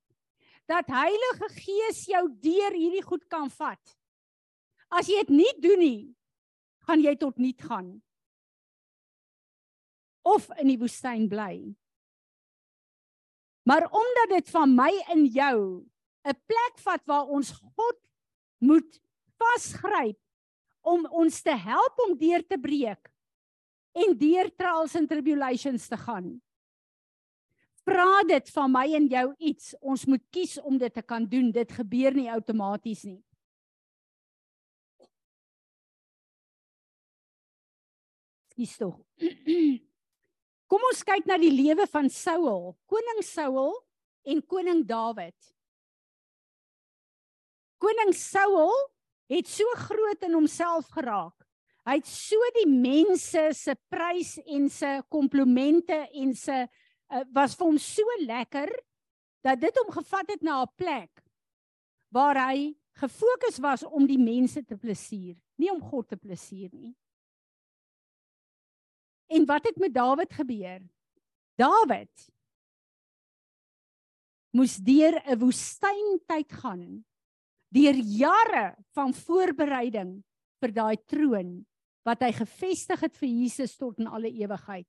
dat 0.71 0.89
Heilige 0.89 1.49
Gees 1.59 2.07
jou 2.09 2.23
deur 2.41 2.77
hierdie 2.77 3.05
goed 3.05 3.27
kan 3.29 3.51
vat. 3.53 3.97
As 4.89 5.11
jy 5.11 5.21
dit 5.27 5.35
nie 5.43 5.53
doen 5.61 5.83
nie, 5.83 6.01
gaan 6.89 7.03
jy 7.05 7.15
tot 7.21 7.37
niet 7.39 7.61
gaan. 7.61 7.99
Of 10.27 10.49
in 10.61 10.73
die 10.73 10.79
woestyn 10.81 11.29
bly. 11.31 11.75
Maar 13.71 13.87
omdat 13.87 14.29
dit 14.29 14.51
van 14.51 14.75
my 14.75 14.91
en 15.15 15.27
jou 15.27 15.87
'n 16.27 16.39
plek 16.47 16.75
vat 16.83 17.03
waar 17.05 17.27
ons 17.27 17.51
God 17.51 17.99
moet 18.59 19.01
vasgryp 19.39 20.19
om 20.81 21.07
ons 21.07 21.43
te 21.43 21.57
help 21.57 21.99
om 22.07 22.19
deur 22.19 22.47
te 22.47 22.59
breek 22.59 23.13
en 23.93 24.19
deur 24.19 24.51
trials 24.57 24.97
and 24.97 25.09
tribulations 25.09 25.89
te 25.89 25.97
gaan. 25.97 26.43
Vra 27.85 28.23
dit 28.23 28.51
van 28.51 28.71
my 28.71 28.95
en 28.95 29.07
jou 29.07 29.35
iets. 29.39 29.75
Ons 29.81 30.05
moet 30.05 30.23
kies 30.31 30.61
om 30.61 30.79
dit 30.79 30.95
te 30.95 31.03
kan 31.03 31.27
doen. 31.27 31.51
Dit 31.53 31.73
gebeur 31.73 32.15
nie 32.15 32.31
outomaties 32.31 33.03
nie. 33.03 33.23
Dis 38.57 38.77
tog. 38.77 38.99
Kom 40.71 40.85
ons 40.87 41.03
kyk 41.03 41.27
na 41.27 41.35
die 41.41 41.51
lewe 41.51 41.83
van 41.91 42.07
Saul, 42.15 42.77
koning 42.87 43.25
Saul 43.27 43.73
en 44.23 44.43
koning 44.47 44.85
Dawid. 44.87 45.35
Koning 47.83 48.13
Saul 48.15 48.71
het 49.31 49.51
so 49.51 49.67
groot 49.89 50.23
in 50.27 50.37
homself 50.37 50.87
geraak. 50.95 51.35
Hy 51.89 51.97
het 51.99 52.07
so 52.07 52.39
die 52.61 52.69
mense 52.71 53.49
se 53.57 53.75
prys 53.91 54.37
en 54.45 54.69
se 54.71 54.93
komplimente 55.11 55.97
en 56.21 56.35
se 56.39 56.61
uh, 56.63 57.25
was 57.35 57.57
vir 57.59 57.67
hom 57.67 57.81
so 57.83 58.19
lekker 58.23 58.71
dat 59.43 59.59
dit 59.59 59.81
hom 59.81 59.91
gevat 59.97 60.37
het 60.37 60.45
na 60.45 60.61
'n 60.63 60.71
plek 60.77 61.25
waar 62.15 62.37
hy 62.47 62.77
gefokus 63.01 63.59
was 63.59 63.83
om 63.83 64.07
die 64.07 64.21
mense 64.21 64.63
te 64.63 64.77
plesier, 64.77 65.35
nie 65.57 65.71
om 65.73 65.81
God 65.81 66.09
te 66.09 66.17
plesier 66.17 66.71
nie. 66.73 66.95
En 69.31 69.47
wat 69.47 69.65
het 69.65 69.79
met 69.79 69.95
Dawid 69.95 70.33
gebeur? 70.35 70.83
Dawid 71.55 72.31
moes 74.51 74.77
deur 74.83 75.15
'n 75.31 75.39
woestyntyd 75.39 76.53
gaan. 76.53 77.05
Deur 77.69 77.95
jare 77.95 78.75
van 78.91 79.15
voorbereiding 79.15 80.25
vir 80.59 80.73
daai 80.73 80.97
troon 81.07 81.67
wat 82.03 82.23
hy 82.25 82.33
gevestig 82.33 83.01
het 83.01 83.17
vir 83.17 83.29
Jesus 83.29 83.77
tot 83.77 83.99
in 83.99 84.07
alle 84.07 84.31
ewigheid. 84.31 84.89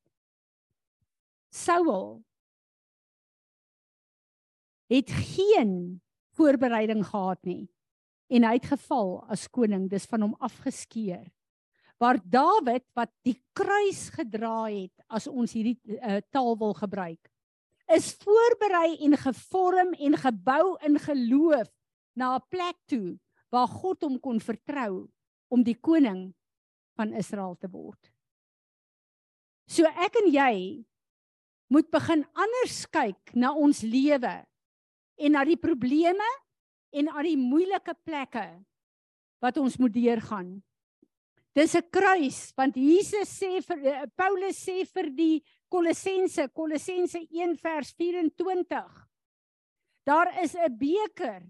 Saul 1.52 2.24
het 4.90 5.12
geen 5.12 6.02
voorbereiding 6.34 7.06
gehad 7.06 7.46
nie 7.46 7.70
en 8.32 8.44
hy 8.48 8.54
het 8.58 8.66
geval 8.66 9.20
as 9.30 9.50
koning 9.52 9.90
dis 9.92 10.08
van 10.08 10.22
hom 10.22 10.36
afgeskeur 10.40 11.28
waar 12.02 12.18
Dawid 12.18 12.86
wat 12.98 13.12
die 13.28 13.38
kruis 13.54 14.10
gedra 14.10 14.66
het 14.72 15.06
as 15.08 15.28
ons 15.30 15.54
hierdie 15.54 15.78
uh, 16.02 16.18
taal 16.34 16.58
wil 16.58 16.74
gebruik 16.74 17.32
is 17.92 18.14
voorberei 18.24 18.98
en 19.06 19.18
gevorm 19.20 19.94
en 19.94 20.18
gebou 20.18 20.78
in 20.88 21.00
geloof 21.00 21.68
na 22.16 22.36
'n 22.36 22.48
plek 22.50 22.78
toe 22.86 23.20
waar 23.52 23.68
God 23.68 24.02
hom 24.02 24.20
kon 24.20 24.40
vertrou 24.40 25.10
om 25.48 25.64
die 25.64 25.76
koning 25.76 26.34
van 26.96 27.14
Israel 27.14 27.56
te 27.60 27.68
word. 27.68 28.12
So 29.68 29.84
ek 29.84 30.16
en 30.24 30.32
jy 30.32 30.86
moet 31.68 31.92
begin 31.92 32.26
anders 32.34 32.86
kyk 32.92 33.36
na 33.36 33.54
ons 33.54 33.82
lewe 33.82 34.46
en 35.18 35.32
na 35.32 35.44
die 35.44 35.60
probleme 35.60 36.28
en 36.92 37.06
na 37.06 37.24
die 37.24 37.38
moeilike 37.38 37.96
plekke 38.04 38.48
wat 39.42 39.58
ons 39.58 39.78
moet 39.78 39.94
deurgaan. 39.94 40.64
Dis 41.54 41.76
'n 41.76 41.90
kruis 41.92 42.54
want 42.56 42.76
Jesus 42.76 43.30
sê 43.30 43.62
vir 43.62 43.80
eh, 43.86 44.06
Paulus 44.16 44.58
sê 44.58 44.86
vir 44.86 45.10
die 45.10 45.44
Kolossense 45.70 46.48
Kolossense 46.50 47.20
1 47.30 47.58
vers 47.58 47.94
24 47.94 49.12
Daar 50.04 50.42
is 50.42 50.54
'n 50.54 50.78
beker. 50.78 51.42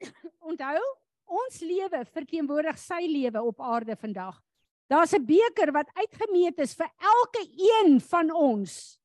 Onthou, 0.48 0.80
ons 1.24 1.60
lewe 1.60 2.04
verteenwoordig 2.04 2.78
sy 2.78 3.06
lewe 3.06 3.42
op 3.42 3.60
aarde 3.60 3.96
vandag. 3.96 4.40
Daar's 4.86 5.12
'n 5.12 5.24
beker 5.24 5.72
wat 5.72 5.90
uitgemeet 5.94 6.58
is 6.58 6.74
vir 6.74 6.90
elke 6.98 7.44
een 7.56 8.00
van 8.00 8.30
ons 8.30 8.98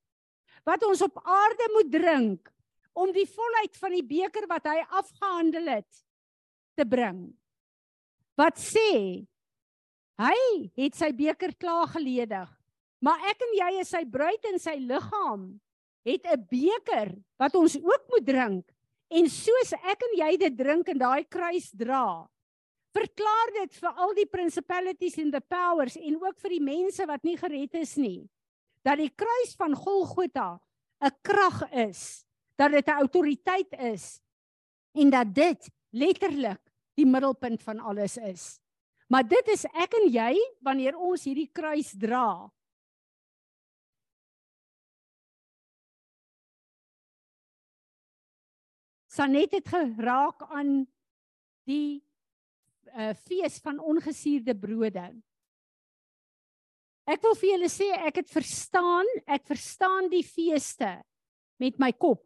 wat 0.64 0.84
ons 0.84 1.02
op 1.02 1.20
aarde 1.24 1.70
moet 1.74 1.92
drink 1.92 2.54
om 2.94 3.12
die 3.12 3.28
volheid 3.28 3.78
van 3.78 3.92
die 3.92 4.04
beker 4.04 4.48
wat 4.48 4.66
hy 4.66 4.82
afgehandel 4.90 5.68
het 5.68 6.06
te 6.74 6.86
bring. 6.86 7.38
Wat 8.36 8.58
sê 8.58 9.28
hy 10.18 10.70
het 10.78 10.96
sy 10.96 11.12
beker 11.12 11.56
klaar 11.60 11.88
geledig, 11.88 12.50
maar 13.02 13.20
ek 13.30 13.42
en 13.42 13.58
jy 13.60 13.72
is 13.82 13.90
sy 13.90 14.06
bruid 14.06 14.46
en 14.52 14.60
sy 14.60 14.78
liggaam 14.80 15.60
het 16.06 16.26
'n 16.26 16.48
beker 16.50 17.16
wat 17.38 17.56
ons 17.56 17.76
ook 17.76 18.04
moet 18.10 18.26
drink. 18.26 18.66
En 19.10 19.30
soos 19.30 19.74
ek 19.74 20.02
en 20.02 20.18
jy 20.18 20.38
dit 20.38 20.58
drink 20.58 20.88
en 20.90 20.98
daai 20.98 21.24
kruis 21.24 21.72
dra 21.72 22.28
verklaar 22.96 23.52
dit 23.60 23.80
vir 23.82 24.02
al 24.04 24.14
die 24.16 24.28
principalities 24.30 25.18
and 25.20 25.34
the 25.36 25.44
powers 25.52 25.98
en 26.00 26.20
ook 26.22 26.38
vir 26.44 26.56
die 26.56 26.64
mense 26.64 27.08
wat 27.10 27.24
nie 27.28 27.36
gered 27.40 27.76
is 27.82 27.96
nie 28.00 28.28
dat 28.86 29.02
die 29.02 29.12
kruis 29.12 29.56
van 29.60 29.76
Golgotha 29.76 30.60
'n 31.04 31.16
krag 31.22 31.64
is 31.72 32.24
dat 32.56 32.72
dit 32.72 32.88
'n 32.88 33.00
autoriteit 33.04 33.72
is 33.94 34.22
en 34.96 35.10
dat 35.10 35.34
dit 35.34 35.70
letterlik 35.92 36.62
die 36.96 37.06
middelpunt 37.06 37.64
van 37.64 37.80
alles 37.80 38.18
is 38.18 38.60
maar 39.12 39.26
dit 39.28 39.54
is 39.54 39.66
ek 39.74 39.96
en 40.02 40.10
jy 40.12 40.34
wanneer 40.66 40.98
ons 40.98 41.24
hierdie 41.28 41.50
kruis 41.54 41.94
dra 42.00 42.50
Sanet 49.16 49.54
het 49.56 49.70
geraak 49.72 50.44
aan 50.52 50.82
die 51.70 52.02
uh, 52.92 53.14
fees 53.28 53.62
van 53.64 53.80
ongesuurde 53.80 54.56
brode. 54.60 55.06
Ek 57.08 57.22
wil 57.24 57.38
vir 57.40 57.52
julle 57.54 57.70
sê 57.72 57.88
ek 58.10 58.20
het 58.24 58.32
verstaan, 58.34 59.08
ek 59.30 59.46
verstaan 59.48 60.10
die 60.12 60.24
feeste 60.26 60.98
met 61.62 61.80
my 61.80 61.94
kop. 61.96 62.26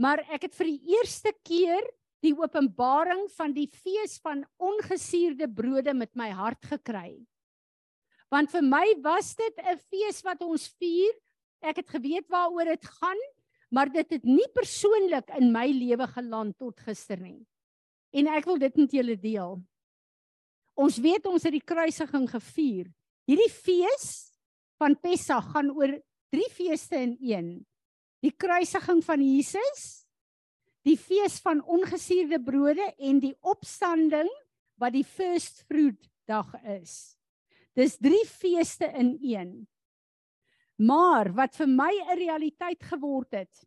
Maar 0.00 0.24
ek 0.32 0.48
het 0.48 0.56
vir 0.56 0.72
die 0.72 0.96
eerste 0.96 1.34
keer 1.46 1.84
die 2.24 2.34
openbaring 2.36 3.26
van 3.36 3.54
die 3.56 3.68
fees 3.68 4.18
van 4.22 4.44
ongesuurde 4.60 5.48
brode 5.48 5.94
met 5.96 6.12
my 6.18 6.30
hart 6.36 6.64
gekry. 6.72 7.18
Want 8.30 8.52
vir 8.52 8.62
my 8.62 8.86
was 9.02 9.34
dit 9.34 9.54
'n 9.58 9.78
fees 9.90 10.22
wat 10.22 10.42
ons 10.42 10.68
vier. 10.78 11.12
Ek 11.62 11.76
het 11.76 11.88
geweet 11.88 12.28
waaroor 12.28 12.64
dit 12.64 12.84
gaan, 12.84 13.20
maar 13.70 13.88
dit 13.88 14.10
het 14.10 14.24
nie 14.24 14.48
persoonlik 14.54 15.30
in 15.38 15.52
my 15.52 15.66
lewe 15.66 16.06
geland 16.06 16.58
tot 16.58 16.80
gister 16.80 17.20
nie. 17.20 17.46
En 18.12 18.26
ek 18.26 18.44
wil 18.44 18.58
dit 18.58 18.76
met 18.76 18.90
julle 18.90 19.16
deel. 19.16 19.62
Ons 20.74 20.98
weet 20.98 21.26
ons 21.26 21.42
het 21.42 21.52
die 21.52 21.64
kruisiging 21.64 22.28
gevier. 22.30 22.86
Hierdie 23.26 23.50
fees 23.50 24.32
van 24.78 24.96
Pessach 24.96 25.52
gaan 25.52 25.70
oor 25.70 26.00
drie 26.32 26.50
feeste 26.50 26.96
in 26.96 27.16
een. 27.20 27.66
Die 28.24 28.32
kruisiging 28.32 29.04
van 29.04 29.20
Jesus, 29.20 29.99
die 30.86 30.96
fees 30.96 31.38
van 31.44 31.60
ongesuurde 31.62 32.40
brode 32.42 32.86
en 32.98 33.20
die 33.20 33.34
opstanding 33.40 34.28
wat 34.80 34.94
die 34.96 35.04
first 35.04 35.64
fruit 35.68 36.08
dag 36.28 36.48
is. 36.64 37.16
Dis 37.76 37.98
drie 38.00 38.24
feeste 38.26 38.88
in 38.98 39.16
een. 39.20 39.52
Maar 40.80 41.32
wat 41.36 41.56
vir 41.56 41.68
my 41.68 41.92
'n 41.92 42.16
realiteit 42.16 42.82
geword 42.82 43.32
het. 43.32 43.66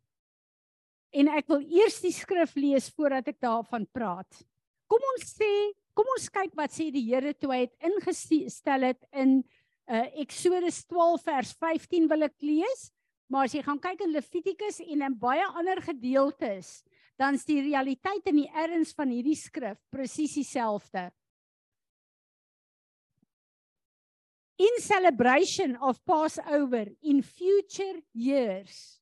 En 1.14 1.28
ek 1.28 1.48
wil 1.48 1.62
eers 1.62 2.02
die 2.02 2.12
skrif 2.12 2.56
lees 2.56 2.90
voordat 2.90 3.28
ek 3.28 3.40
daarvan 3.40 3.86
praat. 3.94 4.42
Kom 4.90 5.02
ons 5.14 5.36
sê, 5.38 5.74
kom 5.94 6.06
ons 6.18 6.30
kyk 6.30 6.56
wat 6.58 6.72
sê 6.72 6.92
die 6.92 7.06
Here 7.06 7.34
toe 7.34 7.52
hy 7.52 7.60
het 7.68 7.76
ingestel 7.80 8.82
het 8.82 9.06
in 9.14 9.44
uh 9.88 10.08
Exodus 10.16 10.86
12 10.86 11.24
vers 11.24 11.54
15 11.60 12.08
wil 12.08 12.24
ek 12.24 12.42
lees. 12.42 12.92
Maar 13.30 13.46
as 13.46 13.54
jy 13.54 13.62
gaan 13.62 13.80
kyk 13.80 14.02
in 14.02 14.14
Levitikus 14.14 14.80
en 14.80 15.02
in 15.02 15.20
baie 15.20 15.46
ander 15.46 15.82
gedeeltes, 15.82 16.84
dan 17.24 17.40
is 17.40 17.48
die 17.48 17.62
realiteit 17.64 18.28
en 18.28 18.42
die 18.44 18.50
erns 18.68 18.92
van 18.98 19.12
hierdie 19.16 19.40
skrif 19.40 19.80
presies 19.94 20.36
dieselfde. 20.36 21.10
in 24.64 24.80
celebration 24.80 25.76
of 25.82 26.00
Passover 26.06 26.86
in 27.02 27.22
future 27.22 28.00
years. 28.14 29.00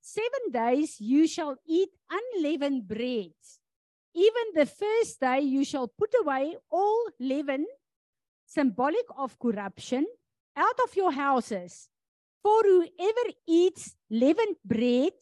Seven 0.00 0.50
days 0.50 0.96
you 1.00 1.26
shall 1.26 1.56
eat 1.66 1.90
unleavened 2.10 2.88
bread. 2.88 3.32
Even 4.14 4.46
the 4.54 4.66
first 4.66 5.20
day 5.20 5.40
you 5.40 5.64
shall 5.64 5.86
put 5.86 6.12
away 6.20 6.56
all 6.70 7.04
leaven, 7.20 7.64
symbolic 8.46 9.06
of 9.16 9.38
corruption, 9.38 10.04
out 10.56 10.78
of 10.84 10.96
your 10.96 11.12
houses. 11.12 11.88
For 12.42 12.60
whoever 12.62 13.26
eats 13.46 13.94
leavened 14.10 14.56
bread 14.64 15.12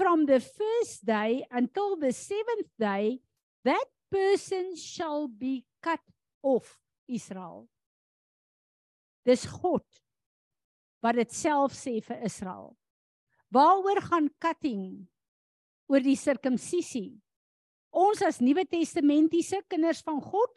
from 0.00 0.24
the 0.24 0.40
first 0.40 1.04
day 1.04 1.44
until 1.50 1.94
the 1.94 2.10
seventh 2.10 2.72
day, 2.80 3.20
that 3.68 3.84
person 4.10 4.72
shall 4.74 5.28
be 5.28 5.66
cut 5.82 6.00
off, 6.42 6.80
Israel. 7.04 7.68
Dis 9.28 9.44
God 9.44 9.84
wat 11.04 11.20
dit 11.20 11.36
self 11.36 11.76
sê 11.76 11.98
vir 12.00 12.24
Israel. 12.24 12.72
Waaroor 13.52 14.00
gaan 14.08 14.32
cutting? 14.40 15.04
Oor 15.90 16.00
die 16.00 16.16
sirkumsisie. 16.16 17.20
Ons 17.92 18.24
as 18.24 18.40
Nuwe 18.40 18.64
Testamentiese 18.64 19.60
kinders 19.68 20.00
van 20.06 20.20
God 20.24 20.52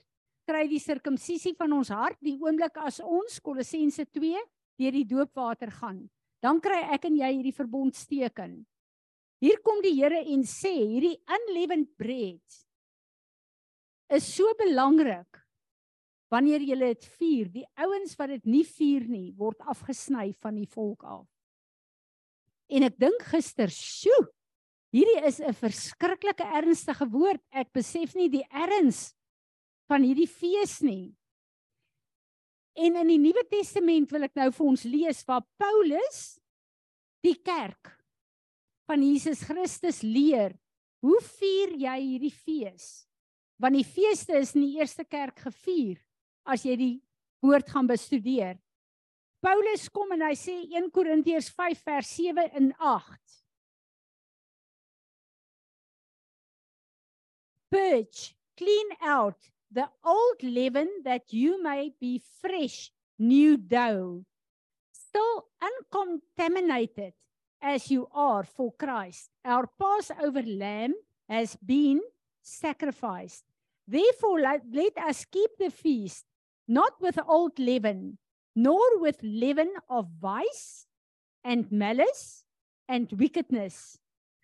kry 0.48 0.70
die 0.72 0.80
sirkumsisie 0.80 1.56
van 1.60 1.76
ons 1.76 1.92
hart 1.92 2.20
die 2.24 2.38
oomblik 2.40 2.80
as 2.80 3.04
ons 3.04 3.42
Kolossense 3.44 4.08
2 4.08 4.40
deur 4.80 4.96
die 4.96 5.08
doopwater 5.08 5.72
gaan. 5.82 6.06
Dan 6.40 6.64
kry 6.64 6.86
ek 6.96 7.10
en 7.12 7.20
jy 7.20 7.32
hierdie 7.42 7.56
verbondsteken. 7.56 8.62
Hier 9.44 9.60
kom 9.60 9.82
die 9.84 9.98
Here 9.98 10.22
en 10.32 10.46
sê 10.48 10.72
hierdie 10.72 11.18
unleavened 11.28 11.90
bread 12.00 12.60
is 14.14 14.28
so 14.30 14.54
belangrik 14.56 15.42
wanneer 16.32 16.64
jy 16.64 16.78
dit 16.80 17.08
vier, 17.20 17.50
die 17.52 17.66
ouens 17.84 18.16
wat 18.18 18.32
dit 18.32 18.46
nie 18.50 18.64
vier 18.66 19.04
nie, 19.06 19.34
word 19.38 19.60
afgesny 19.70 20.32
van 20.42 20.56
die 20.58 20.70
volk 20.70 21.04
af. 21.06 21.28
En 22.72 22.88
ek 22.88 22.96
dink 23.02 23.26
gister, 23.34 23.70
sjoe, 23.70 24.30
hierdie 24.96 25.20
is 25.28 25.42
'n 25.42 25.54
verskriklike 25.54 26.46
ernstige 26.60 27.06
woord. 27.12 27.42
Ek 27.52 27.70
besef 27.74 28.16
nie 28.16 28.30
die 28.30 28.46
erns 28.50 29.14
van 29.90 30.02
hierdie 30.02 30.30
fees 30.30 30.82
nie. 30.82 31.14
En 32.76 32.96
in 32.96 33.08
die 33.08 33.20
Nuwe 33.20 33.44
Testament 33.50 34.10
wil 34.12 34.24
ek 34.24 34.36
nou 34.36 34.50
vir 34.52 34.66
ons 34.66 34.86
lees 34.86 35.24
waar 35.28 35.46
Paulus 35.60 36.40
die 37.22 37.36
kerk 37.36 38.03
van 38.90 39.04
Jesus 39.04 39.44
Christus 39.48 40.02
leer. 40.04 40.56
Hoe 41.04 41.20
vier 41.38 41.76
jy 41.80 41.96
hierdie 42.00 42.34
fees? 42.34 43.06
Want 43.60 43.78
die 43.78 43.88
feeste 43.88 44.38
is 44.40 44.54
in 44.56 44.66
die 44.66 44.80
eerste 44.80 45.06
kerk 45.06 45.40
gevier 45.46 46.00
as 46.44 46.66
jy 46.68 46.76
die 46.80 46.94
woord 47.44 47.70
gaan 47.72 47.88
bestudeer. 47.88 48.58
Paulus 49.44 49.90
kom 49.92 50.14
en 50.16 50.24
hy 50.24 50.36
sê 50.40 50.56
1 50.72 50.88
Korintiërs 50.96 51.50
5 51.52 51.82
vers 51.84 52.12
7 52.16 52.46
en 52.60 52.70
8. 52.80 53.40
Purge, 57.74 58.32
clean 58.56 58.94
out 59.02 59.50
the 59.72 59.88
old 60.06 60.44
leaven 60.44 60.88
that 61.04 61.34
you 61.34 61.62
may 61.62 61.92
be 62.00 62.22
fresh, 62.40 62.92
new 63.18 63.58
dough, 63.58 64.24
still 64.94 65.50
uncontaminated 65.60 67.14
as 67.64 67.90
you 67.90 68.08
are 68.14 68.44
for 68.44 68.74
Christ. 68.74 69.30
Our 69.46 69.68
Passover 69.80 70.44
lamb 70.44 70.94
has 71.30 71.56
been 71.56 72.02
sacrificed. 72.42 73.46
Therefore, 73.88 74.42
let, 74.42 74.62
let 74.72 74.98
us 74.98 75.26
keep 75.26 75.52
the 75.58 75.72
feast 75.72 76.26
not 76.68 76.94
with 77.00 77.18
old 77.28 77.58
leaven, 77.58 78.18
nor 78.56 79.00
with 79.00 79.18
leaven 79.24 79.72
of 79.90 80.08
vice 80.22 80.86
and 81.44 81.72
malice 81.72 82.44
and 82.88 83.12
wickedness, 83.14 83.98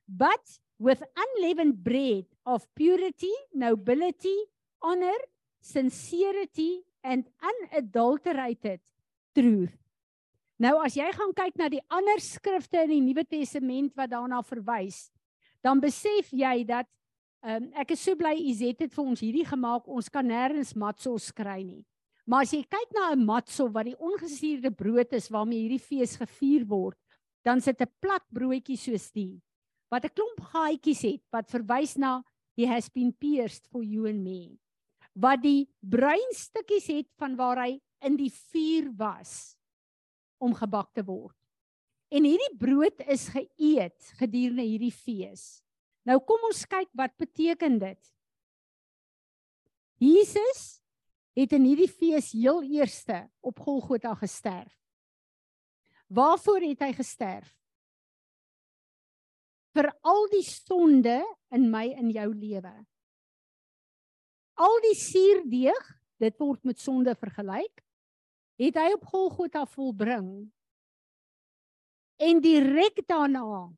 but 0.08 0.60
with 0.80 1.04
unleavened 1.16 1.84
bread 1.84 2.26
of 2.46 2.68
purity, 2.76 3.32
nobility, 3.54 4.38
honor, 4.82 5.18
sincerity 5.62 6.82
and 7.04 7.26
unadulterated 7.42 8.80
truth. 9.36 9.78
Nou 10.60 10.76
as 10.84 10.98
jy 11.00 11.08
gaan 11.16 11.32
kyk 11.32 11.56
na 11.56 11.70
die 11.72 11.84
ander 11.88 12.20
skrifte 12.20 12.82
in 12.84 12.92
die 12.92 13.04
Nuwe 13.04 13.24
Testament 13.24 13.94
wat 13.96 14.12
daarna 14.12 14.42
verwys, 14.44 15.08
dan 15.64 15.80
besef 15.80 16.34
jy 16.36 16.66
dat 16.68 16.88
um, 17.48 17.70
ek 17.80 17.94
is 17.96 18.04
so 18.04 18.16
bly 18.20 18.34
Izet 18.36 18.84
het 18.84 18.92
vir 18.92 19.06
ons 19.06 19.24
hierdie 19.24 19.46
gemaak. 19.48 19.88
Ons 19.88 20.12
kan 20.12 20.28
nêrens 20.28 20.76
matsels 20.76 21.30
kry 21.36 21.62
nie. 21.64 21.86
Maar 22.28 22.44
as 22.44 22.52
jy 22.54 22.66
kyk 22.68 22.92
na 22.94 23.14
'n 23.16 23.24
matsel 23.26 23.72
wat 23.72 23.88
die 23.88 23.96
ongesuurde 23.96 24.72
brood 24.76 25.14
is 25.16 25.32
waarmee 25.32 25.64
hierdie 25.64 25.82
fees 25.82 26.20
gevier 26.20 26.68
word, 26.68 27.00
dan 27.44 27.62
sit 27.62 27.80
'n 27.82 27.88
plat 28.02 28.24
broodjie 28.28 28.78
soos 28.78 29.12
die 29.16 29.40
wat 29.90 30.06
'n 30.06 30.14
klomp 30.14 30.40
gaatjies 30.52 31.02
het 31.02 31.24
wat 31.32 31.50
verwys 31.50 31.98
na 31.98 32.22
he 32.58 32.68
has 32.68 32.90
been 32.90 33.14
pierced 33.14 33.66
for 33.72 33.82
you 33.82 34.06
and 34.08 34.24
me. 34.24 34.60
Wat 35.16 35.42
die 35.42 35.68
bruin 35.82 36.32
stukkies 36.36 36.88
het 36.88 37.08
van 37.18 37.36
waar 37.36 37.64
hy 37.64 37.80
in 38.04 38.18
die 38.18 38.30
vuur 38.30 38.92
was 38.98 39.59
om 40.40 40.56
gebak 40.56 40.94
te 40.96 41.04
word. 41.06 41.36
En 42.10 42.26
hierdie 42.26 42.56
brood 42.58 43.04
is 43.06 43.28
geëet 43.30 44.14
gedurende 44.18 44.66
hierdie 44.66 44.94
fees. 44.94 45.62
Nou 46.08 46.18
kom 46.26 46.48
ons 46.48 46.64
kyk 46.66 46.90
wat 46.98 47.14
beteken 47.22 47.78
dit. 47.82 48.00
Jesus 50.00 50.80
het 51.38 51.54
in 51.56 51.68
hierdie 51.68 51.92
fees 51.92 52.32
heel 52.34 52.64
eerste 52.66 53.28
op 53.46 53.60
Golgotha 53.62 54.16
gesterf. 54.18 54.74
Waarvoor 56.10 56.64
het 56.66 56.82
hy 56.82 56.94
gesterf? 56.98 57.52
Vir 59.78 59.92
al 60.02 60.26
die 60.32 60.46
sonde 60.48 61.20
in 61.54 61.68
my 61.70 61.92
en 61.94 62.10
jou 62.10 62.32
lewe. 62.34 62.74
Al 64.60 64.80
die 64.88 64.96
suurdeeg, 64.98 65.92
dit 66.20 66.36
word 66.42 66.66
met 66.68 66.82
sonde 66.82 67.14
vergelyk, 67.16 67.84
het 68.60 68.80
hy 68.80 68.92
op 68.94 69.06
Golgotha 69.08 69.64
volbring. 69.66 70.50
En 72.20 72.42
direk 72.44 73.00
daarna 73.08 73.70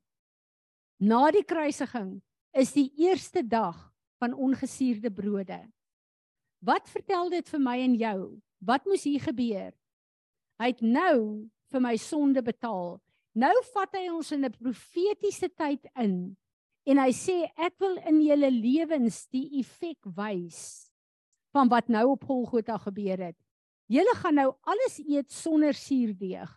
na 1.01 1.21
die 1.34 1.45
kruisiging 1.45 2.17
is 2.57 2.73
die 2.73 2.89
eerste 3.01 3.43
dag 3.45 3.77
van 4.21 4.34
ongesuurde 4.34 5.11
brode. 5.13 5.59
Wat 6.61 6.89
vertel 6.89 7.29
dit 7.34 7.47
vir 7.49 7.61
my 7.61 7.77
en 7.82 7.95
jou? 7.97 8.19
Wat 8.61 8.86
moes 8.86 9.05
hier 9.09 9.21
gebeur? 9.21 9.71
Hy 10.61 10.67
het 10.73 10.84
nou 10.86 11.49
vir 11.73 11.82
my 11.82 11.95
sonde 11.97 12.43
betaal. 12.45 12.99
Nou 13.34 13.53
vat 13.71 13.97
hy 13.97 14.09
ons 14.11 14.32
in 14.36 14.45
'n 14.45 14.53
profetiese 14.59 15.49
tyd 15.49 15.88
in 15.95 16.38
en 16.86 16.97
hy 16.97 17.11
sê 17.13 17.49
ek 17.57 17.79
wil 17.79 17.97
in 18.09 18.21
julle 18.21 18.51
lewens 18.51 19.27
die 19.32 19.47
effek 19.59 20.05
wys 20.17 20.91
van 21.53 21.69
wat 21.69 21.89
nou 21.89 22.11
op 22.11 22.23
Golgotha 22.23 22.77
gebeur 22.77 23.17
het. 23.17 23.40
Julle 23.91 24.13
gaan 24.21 24.37
nou 24.39 24.51
alles 24.63 24.99
eet 25.03 25.31
sonder 25.35 25.75
suurdeeg. 25.75 26.51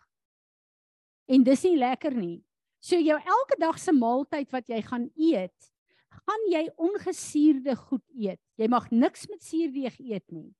En 1.27 1.43
dis 1.43 1.63
nie 1.67 1.77
lekker 1.81 2.13
nie. 2.15 2.39
So 2.79 2.99
jou 3.01 3.17
elke 3.17 3.57
dag 3.59 3.79
se 3.81 3.91
maaltyd 3.95 4.51
wat 4.53 4.69
jy 4.69 4.79
gaan 4.85 5.09
eet, 5.17 5.71
gaan 6.15 6.45
jy 6.51 6.63
ongesuurde 6.77 7.75
goed 7.87 8.05
eet. 8.13 8.39
Jy 8.61 8.69
mag 8.71 8.87
niks 8.93 9.25
met 9.31 9.43
suurdeeg 9.43 9.97
eet 9.99 10.25
nie. 10.31 10.51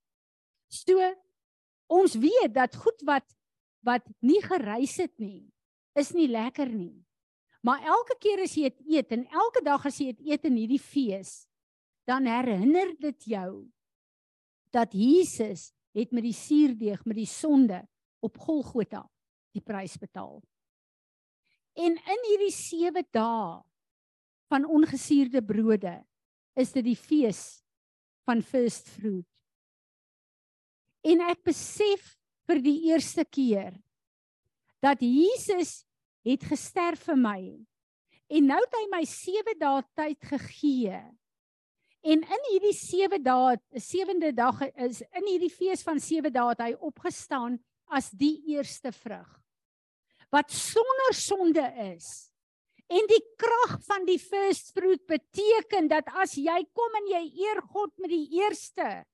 So 0.73 0.99
ons 1.91 2.17
weet 2.19 2.53
dat 2.55 2.75
goed 2.75 3.05
wat 3.07 3.27
wat 3.85 4.01
nie 4.25 4.39
gereis 4.41 4.95
het 4.97 5.13
nie, 5.21 5.45
is 5.93 6.09
nie 6.17 6.25
lekker 6.25 6.71
nie. 6.73 7.05
Maar 7.61 7.85
elke 7.85 8.15
keer 8.17 8.41
as 8.41 8.55
jy 8.57 8.71
dit 8.71 8.95
eet 8.97 9.13
en 9.13 9.27
elke 9.29 9.61
dag 9.61 9.85
as 9.85 9.99
jy 10.01 10.09
dit 10.09 10.31
eet 10.33 10.47
in 10.49 10.57
hierdie 10.57 10.81
fees, 10.81 11.45
dan 12.09 12.25
herinner 12.25 12.95
dit 12.97 13.27
jou 13.35 13.67
dat 14.73 14.97
Jesus 14.97 15.69
het 15.95 16.11
met 16.11 16.25
die 16.25 16.35
suurdeeg, 16.35 17.05
met 17.05 17.17
die 17.17 17.29
sonde 17.29 17.81
op 18.25 18.37
Golgotha 18.41 19.05
die 19.55 19.63
prys 19.63 19.95
betaal. 19.97 20.41
En 21.75 21.95
in 21.95 22.27
hierdie 22.29 22.53
7 22.55 23.05
dae 23.15 23.61
van 24.51 24.67
ongesuurde 24.67 25.41
brode 25.43 25.95
is 26.55 26.71
dit 26.75 26.85
die 26.85 26.99
fees 26.99 27.61
van 28.27 28.43
first 28.43 28.89
fruit. 28.95 29.27
En 31.05 31.21
ek 31.29 31.43
besef 31.45 32.15
vir 32.49 32.61
die 32.63 32.77
eerste 32.91 33.25
keer 33.27 33.75
dat 34.83 35.01
Jesus 35.01 35.83
het 36.25 36.45
gesterf 36.45 37.05
vir 37.09 37.19
my. 37.19 37.41
En 38.31 38.47
nou 38.49 38.57
het 38.57 38.77
hy 38.79 38.85
my 38.93 39.03
7 39.09 39.57
dae 39.61 39.83
tyd 39.97 40.31
gegee. 40.31 41.01
En 42.05 42.21
in 42.21 42.43
hierdie 42.51 42.75
7 42.77 43.23
dae, 43.25 43.55
7de 43.81 44.29
dag 44.37 44.59
is 44.77 45.01
in 45.01 45.25
hierdie 45.25 45.49
fees 45.49 45.81
van 45.85 45.97
7 45.99 46.29
dae 46.33 46.51
het 46.51 46.61
hy 46.61 46.73
opgestaan 46.85 47.57
as 47.89 48.11
die 48.13 48.37
eerste 48.53 48.93
vrug 48.93 49.31
wat 50.33 50.51
sonder 50.51 51.13
sonde 51.15 51.63
is. 51.93 52.07
En 52.91 53.05
die 53.07 53.21
krag 53.39 53.77
van 53.87 54.03
die 54.05 54.19
first 54.19 54.73
fruit 54.75 55.01
beteken 55.07 55.87
dat 55.87 56.09
as 56.21 56.33
jy 56.35 56.57
kom 56.75 56.97
en 56.99 57.11
jy 57.13 57.21
eer 57.45 57.61
God 57.71 57.93
met 58.03 58.11
die 58.11 58.41
eerste, 58.41 59.05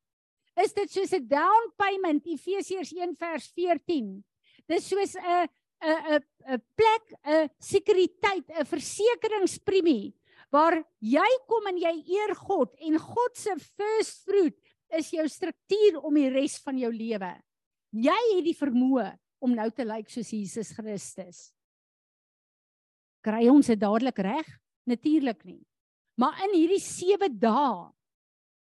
is 0.60 0.74
dit 0.74 0.90
soos 0.92 1.14
'n 1.14 1.28
down 1.28 1.70
payment 1.78 2.26
Efesiërs 2.26 2.92
1 2.92 3.16
vers 3.16 3.48
14. 3.54 4.24
Dis 4.68 4.88
soos 4.88 5.16
'n 5.16 5.48
'n 5.82 6.00
'n 6.16 6.24
'n 6.56 6.62
plek, 6.76 7.06
'n 7.24 7.50
sekuriteit, 7.60 8.50
'n 8.50 8.66
versekeringspremie 8.66 10.14
waar 10.52 10.78
jy 11.00 11.30
kom 11.50 11.70
en 11.72 11.80
jy 11.80 11.94
eer 12.18 12.36
God 12.36 12.76
en 12.84 13.00
God 13.00 13.40
se 13.40 13.56
first 13.80 14.26
fruit 14.28 14.58
is 15.00 15.14
jou 15.16 15.24
struktuur 15.32 16.02
om 16.04 16.20
die 16.20 16.30
res 16.34 16.58
van 16.64 16.78
jou 16.80 16.92
lewe. 16.92 17.32
Jy 17.96 18.20
het 18.36 18.46
die 18.46 18.58
vermoë 18.58 19.08
om 19.42 19.56
nou 19.56 19.70
te 19.74 19.88
lyk 19.88 20.12
soos 20.12 20.32
Jesus 20.36 20.74
Christus. 20.76 21.50
Kry 23.24 23.48
ons 23.52 23.70
dit 23.70 23.80
dadelik 23.80 24.20
reg? 24.24 24.48
Natuurlik 24.90 25.44
nie. 25.46 25.62
Maar 26.20 26.44
in 26.48 26.56
hierdie 26.58 26.82
7 26.84 27.32
dae 27.40 27.90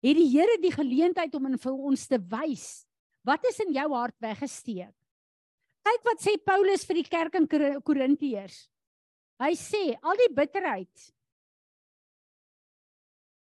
het 0.04 0.16
die 0.16 0.30
Here 0.32 0.56
die 0.62 0.72
geleentheid 0.72 1.34
om 1.36 1.50
vir 1.58 1.74
ons 1.74 2.06
te 2.08 2.20
wys 2.30 2.86
wat 3.26 3.44
is 3.50 3.58
in 3.66 3.74
jou 3.74 3.88
hart 3.92 4.16
weggesteek. 4.22 4.94
Kyk 5.84 6.04
wat 6.06 6.22
sê 6.22 6.36
Paulus 6.44 6.84
vir 6.88 7.00
die 7.00 7.08
kerk 7.08 7.36
in 7.36 7.48
Korintiërs. 7.84 8.62
Hy 9.40 9.52
sê 9.56 9.82
al 9.96 10.20
die 10.20 10.32
bitterheid 10.36 11.10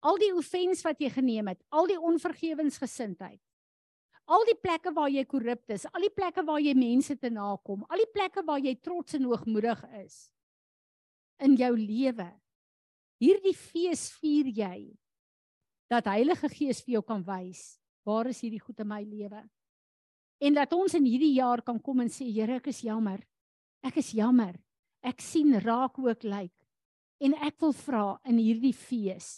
al 0.07 0.17
die 0.21 0.31
offens 0.35 0.83
wat 0.85 1.01
jy 1.03 1.11
geneem 1.11 1.51
het, 1.51 1.59
al 1.75 1.89
die 1.89 1.99
onvergewensgesindheid, 1.99 3.41
Al 4.27 4.43
die 4.43 4.57
plekke 4.59 4.91
waar 4.91 5.07
jy 5.07 5.23
korrup 5.23 5.71
is, 5.71 5.85
al 5.87 6.03
die 6.03 6.11
plekke 6.11 6.43
waar 6.43 6.59
jy 6.59 6.73
mense 6.75 7.15
te 7.15 7.29
nakom, 7.31 7.85
al 7.87 8.01
die 8.03 8.09
plekke 8.11 8.43
waar 8.43 8.59
jy 8.59 8.73
trots 8.83 9.15
en 9.15 9.27
hoogmoedig 9.29 9.83
is 10.01 10.17
in 11.45 11.53
jou 11.55 11.71
lewe. 11.77 12.27
Hierdie 13.21 13.55
fees 13.55 14.09
vier 14.19 14.49
jy 14.51 14.77
dat 15.87 16.09
Heilige 16.11 16.49
Gees 16.51 16.81
vir 16.83 16.97
jou 16.97 17.03
kan 17.07 17.23
wys 17.23 17.77
waar 18.07 18.27
is 18.27 18.41
hierdie 18.43 18.59
goed 18.59 18.83
in 18.83 18.89
my 18.89 18.99
lewe. 19.05 19.45
En 20.43 20.59
dat 20.59 20.75
ons 20.75 20.97
in 20.97 21.07
hierdie 21.07 21.37
jaar 21.37 21.63
kan 21.63 21.79
kom 21.79 22.03
en 22.03 22.11
sê 22.11 22.27
Here, 22.27 22.59
ek 22.59 22.67
is 22.73 22.83
jammer. 22.83 23.23
Ek 23.85 23.95
is 24.01 24.11
jammer. 24.11 24.57
Ek 25.01 25.23
sien 25.23 25.55
raak 25.63 25.95
ek 26.11 26.27
lyk. 26.27 26.53
En 27.23 27.33
ek 27.47 27.55
wil 27.63 27.73
vra 27.73 28.05
in 28.27 28.41
hierdie 28.43 28.75
fees 28.75 29.37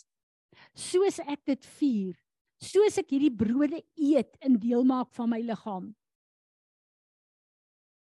soos 0.74 1.20
ek 1.26 1.42
dit 1.50 1.70
vier 1.80 2.18
soos 2.60 2.98
ek 3.00 3.14
hierdie 3.14 3.34
brode 3.34 3.80
eet 3.96 4.36
in 4.46 4.58
deel 4.60 4.84
maak 4.88 5.12
van 5.16 5.32
my 5.32 5.40
liggaam 5.46 5.92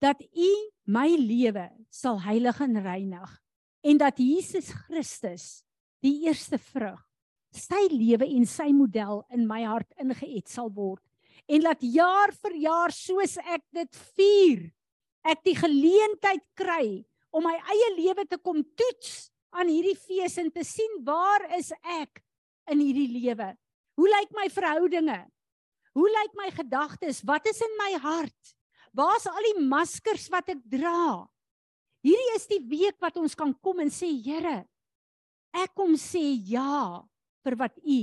dat 0.03 0.21
u 0.23 0.53
my 0.87 1.09
lewe 1.19 1.67
sal 1.91 2.21
heilig 2.23 2.61
en 2.63 2.79
reinig 2.85 3.33
en 3.87 3.99
dat 4.03 4.21
Jesus 4.23 4.71
Christus 4.87 5.47
die 6.05 6.27
eerste 6.27 6.59
vrug 6.61 7.01
sy 7.57 7.87
lewe 7.91 8.29
en 8.37 8.47
sy 8.49 8.69
model 8.77 9.23
in 9.35 9.47
my 9.49 9.63
hart 9.65 9.89
ingeet 10.03 10.51
sal 10.53 10.71
word 10.75 11.03
en 11.49 11.65
laat 11.65 11.83
jaar 11.83 12.33
vir 12.45 12.59
jaar 12.67 12.95
soos 12.95 13.37
ek 13.43 13.65
dit 13.75 14.03
vier 14.19 14.67
ek 15.27 15.43
die 15.47 15.57
geleentheid 15.59 16.45
kry 16.59 17.03
om 17.35 17.47
my 17.47 17.57
eie 17.73 17.89
lewe 17.97 18.27
te 18.29 18.39
kom 18.39 18.63
toets 18.79 19.31
aan 19.57 19.71
hierdie 19.73 19.97
fees 19.99 20.37
en 20.43 20.51
te 20.53 20.65
sien 20.67 21.01
waar 21.07 21.47
is 21.57 21.73
ek 22.03 22.23
in 22.71 22.81
hierdie 22.81 23.09
lewe 23.13 23.55
Hoe 23.97 24.09
lyk 24.13 24.35
my 24.37 24.45
verhoudinge? 24.53 25.23
Hoe 25.97 26.09
lyk 26.13 26.35
my 26.37 26.51
gedagtes? 26.53 27.23
Wat 27.25 27.47
is 27.49 27.63
in 27.65 27.73
my 27.81 27.95
hart? 28.05 28.53
Waar's 28.97 29.25
al 29.29 29.49
die 29.49 29.65
maskers 29.65 30.29
wat 30.33 30.51
ek 30.53 30.61
dra? 30.69 31.25
Hierdie 32.05 32.35
is 32.37 32.45
die 32.51 32.61
week 32.69 33.01
wat 33.03 33.17
ons 33.17 33.35
kan 33.37 33.55
kom 33.65 33.81
en 33.83 33.91
sê, 33.93 34.11
Here, 34.23 34.61
ek 35.57 35.73
kom 35.77 35.97
sê 35.97 36.23
ja 36.45 37.01
vir 37.45 37.57
wat 37.57 37.81
U 37.81 38.01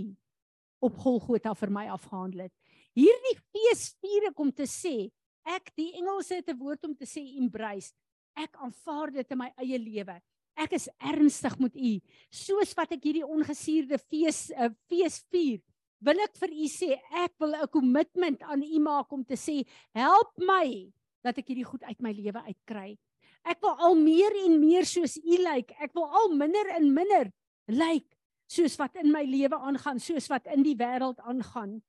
op 0.83 0.97
Golgotha 0.99 1.53
vir 1.55 1.71
my 1.71 1.85
afgehandel 1.93 2.47
het. 2.47 2.53
Hierdie 2.97 3.37
fees 3.53 3.91
vier 4.01 4.31
ek 4.31 4.41
om 4.41 4.51
te 4.51 4.65
sê, 4.69 5.07
ek 5.45 5.71
die 5.77 5.93
Engelse 5.99 6.41
het 6.41 6.49
'n 6.49 6.57
woord 6.57 6.83
om 6.89 6.95
te 6.95 7.05
sê 7.05 7.21
embrace. 7.37 7.93
Ek 8.35 8.57
aanvaar 8.57 9.11
dit 9.11 9.31
in 9.31 9.37
my 9.37 9.53
eie 9.57 9.77
lewe. 9.77 10.19
Ek 10.55 10.75
is 10.77 10.89
ernstig 11.01 11.55
met 11.59 11.75
u. 11.75 11.93
Soos 12.29 12.73
wat 12.77 12.91
ek 12.93 13.03
hierdie 13.03 13.25
ongesuurde 13.25 13.97
fees 13.97 14.51
uh, 14.53 14.69
fees 14.89 15.21
vier, 15.33 15.61
wil 16.03 16.19
ek 16.23 16.35
vir 16.41 16.51
u 16.51 16.67
sê 16.69 16.91
ek 17.23 17.33
wil 17.39 17.55
'n 17.55 17.71
kommitment 17.71 18.41
aan 18.43 18.61
u 18.61 18.79
maak 18.79 19.11
om 19.11 19.23
te 19.23 19.35
sê 19.39 19.63
help 19.95 20.31
my 20.37 20.91
dat 21.23 21.37
ek 21.37 21.47
hierdie 21.47 21.67
goed 21.67 21.83
uit 21.83 21.99
my 22.01 22.11
lewe 22.11 22.41
uitkry. 22.43 22.97
Ek 23.43 23.59
wil 23.63 23.75
al 23.79 23.95
meer 23.95 24.31
en 24.45 24.59
meer 24.59 24.85
soos 24.85 25.17
u 25.17 25.37
lyk. 25.39 25.71
Like. 25.71 25.75
Ek 25.79 25.93
wil 25.95 26.07
al 26.07 26.35
minder 26.35 26.67
en 26.75 26.93
minder 26.93 27.31
lyk 27.67 28.03
like, 28.03 28.11
soos 28.47 28.75
wat 28.77 28.95
in 29.01 29.11
my 29.11 29.23
lewe 29.25 29.57
aangaan, 29.57 29.99
soos 29.99 30.27
wat 30.29 30.47
in 30.51 30.63
die 30.63 30.75
wêreld 30.77 31.19
aangaan. 31.23 31.81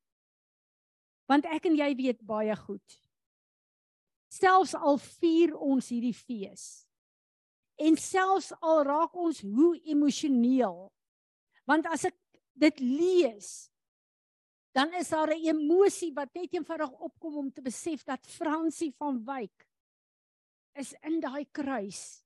Want 1.28 1.46
ek 1.50 1.66
en 1.68 1.76
jy 1.76 1.90
weet 1.98 2.22
baie 2.26 2.54
goed. 2.56 2.98
Selfs 4.32 4.74
al 4.74 4.98
vier 4.98 5.54
ons 5.54 5.90
hierdie 5.92 6.14
fees. 6.16 6.86
En 7.76 7.96
selfs 7.98 8.52
al 8.60 8.82
raak 8.86 9.14
ons 9.18 9.40
hoe 9.40 9.74
emosioneel. 9.82 10.92
Want 11.66 11.86
as 11.90 12.04
ek 12.10 12.16
dit 12.54 12.80
lees, 12.80 13.70
dan 14.74 14.92
is 14.98 15.08
daar 15.08 15.30
'n 15.30 15.46
emosie 15.46 16.12
wat 16.14 16.34
net 16.34 16.52
eenvoudig 16.54 16.90
opkom 16.90 17.36
om 17.36 17.52
te 17.52 17.62
besef 17.62 18.04
dat 18.04 18.26
Fransie 18.26 18.92
van 18.98 19.24
Wyk 19.24 19.66
is 20.74 20.94
in 21.02 21.20
daai 21.20 21.46
kruis 21.50 22.24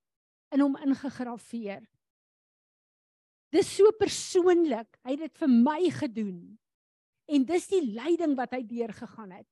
in 0.51 0.61
hom 0.61 0.77
ingegrafieer. 0.77 1.85
Dis 3.53 3.77
so 3.77 3.91
persoonlik. 3.97 4.99
Hy 5.05 5.11
het 5.17 5.21
dit 5.21 5.39
vir 5.39 5.49
my 5.49 5.91
gedoen. 5.91 6.59
En 7.29 7.45
dis 7.45 7.69
die 7.69 7.83
lyding 7.85 8.37
wat 8.37 8.53
hy 8.57 8.63
deurgegaan 8.69 9.31
het. 9.31 9.49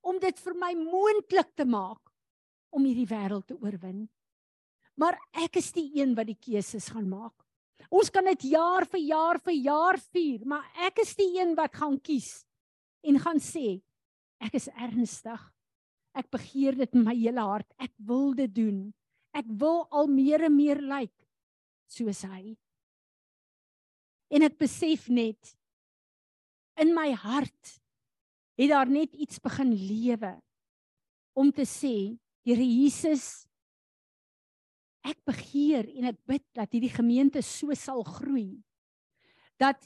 Om 0.00 0.20
dit 0.20 0.38
vir 0.38 0.54
my 0.54 0.72
moontlik 0.74 1.54
te 1.56 1.64
maak 1.64 2.12
om 2.70 2.84
hierdie 2.84 3.08
wêreld 3.08 3.46
te 3.46 3.56
oorwin. 3.56 4.06
Maar 4.96 5.18
ek 5.44 5.58
is 5.60 5.72
die 5.76 5.90
een 6.00 6.14
wat 6.16 6.30
die 6.30 6.38
keuses 6.40 6.88
gaan 6.92 7.08
maak. 7.08 7.34
Ons 7.92 8.10
kan 8.10 8.24
dit 8.32 8.48
jaar 8.50 8.86
vir 8.88 9.02
jaar 9.04 9.38
vir 9.44 9.56
jaar 9.60 9.98
vier, 10.10 10.42
maar 10.48 10.64
ek 10.88 11.02
is 11.04 11.14
die 11.18 11.28
een 11.36 11.54
wat 11.58 11.76
gaan 11.76 11.98
kies 12.00 12.40
en 13.06 13.20
gaan 13.22 13.38
sê 13.38 13.78
ek 14.42 14.56
is 14.58 14.68
ernstig. 14.74 15.42
Ek 16.16 16.28
begeer 16.32 16.76
dit 16.80 16.96
met 16.96 17.10
my 17.10 17.14
hele 17.14 17.44
hart. 17.44 17.68
Ek 17.76 17.92
wil 18.08 18.32
dit 18.36 18.52
doen. 18.56 18.78
Ek 19.36 19.46
wil 19.60 19.84
al 19.92 20.08
meer 20.08 20.46
en 20.48 20.54
meer 20.56 20.80
lyk 20.80 21.10
like, 21.10 21.26
soos 21.92 22.22
hy. 22.24 22.56
En 24.32 24.42
ek 24.42 24.56
besef 24.58 25.06
net 25.12 25.52
in 26.80 26.94
my 26.96 27.10
hart 27.14 27.76
het 28.56 28.72
daar 28.72 28.88
net 28.88 29.12
iets 29.14 29.38
begin 29.44 29.74
lewe 29.76 30.32
om 31.36 31.52
te 31.52 31.68
sê 31.68 32.16
Here 32.46 32.62
Jesus 32.62 33.46
ek 35.06 35.18
begeer 35.28 35.86
en 35.96 36.10
ek 36.10 36.18
bid 36.28 36.44
dat 36.56 36.72
hierdie 36.74 36.92
gemeente 36.92 37.42
so 37.44 37.74
sal 37.78 38.02
groei 38.06 38.56
dat 39.60 39.80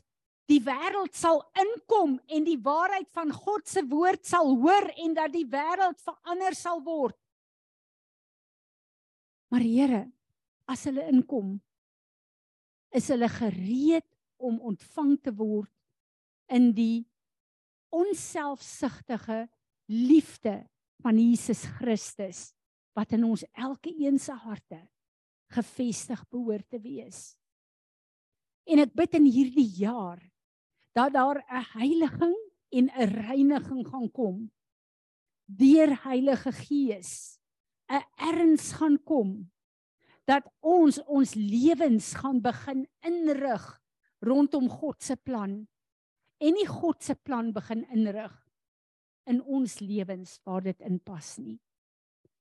die 0.51 0.61
wêreld 0.67 1.15
sal 1.15 1.43
inkom 1.63 2.17
en 2.27 2.47
die 2.47 2.59
waarheid 2.59 3.09
van 3.15 3.31
God 3.35 3.69
se 3.71 3.85
woord 3.87 4.27
sal 4.27 4.57
hoor 4.59 4.89
en 4.99 5.15
dat 5.15 5.33
die 5.35 5.47
wêreld 5.47 6.01
verander 6.03 6.57
sal 6.59 6.83
word. 6.83 7.15
Maar 9.51 9.63
Here, 9.67 10.03
as 10.71 10.85
hulle 10.87 11.07
inkom, 11.11 11.59
is 12.95 13.09
hulle 13.11 13.29
gereed 13.31 14.07
om 14.43 14.59
ontvang 14.73 15.17
te 15.23 15.35
word 15.35 15.71
in 16.51 16.71
die 16.75 17.07
onselfsugtige 17.95 19.45
liefde 19.91 20.57
van 21.03 21.19
Jesus 21.19 21.63
Christus 21.79 22.49
wat 22.99 23.15
in 23.15 23.27
ons 23.27 23.45
elke 23.55 23.93
een 23.95 24.19
se 24.19 24.35
harte 24.35 24.81
gefestig 25.51 26.23
behoort 26.31 26.69
te 26.71 26.81
wees. 26.81 27.37
En 28.67 28.79
ek 28.79 28.95
bid 28.95 29.15
in 29.19 29.27
hierdie 29.27 29.69
jaar 29.81 30.21
dat 30.95 31.13
daar 31.13 31.43
'n 31.43 31.65
heiliging 31.79 32.37
en 32.71 32.91
'n 32.91 33.11
reiniging 33.27 33.87
gaan 33.87 34.11
kom 34.11 34.51
deur 35.47 36.03
Heilige 36.05 36.53
Gees. 36.53 37.39
'n 37.91 38.05
Erns 38.17 38.73
gaan 38.73 38.99
kom 39.03 39.51
dat 40.25 40.47
ons 40.63 41.01
ons 41.11 41.35
lewens 41.35 42.15
gaan 42.15 42.39
begin 42.41 42.87
inrig 43.03 43.65
rondom 44.23 44.69
God 44.69 45.03
se 45.03 45.17
plan 45.17 45.67
en 46.39 46.55
nie 46.55 46.69
God 46.69 47.03
se 47.03 47.15
plan 47.15 47.51
begin 47.53 47.83
inrig 47.91 48.37
in 49.27 49.43
ons 49.43 49.81
lewens 49.81 50.39
waar 50.45 50.63
dit 50.63 50.81
inpas 50.81 51.37
nie. 51.39 51.59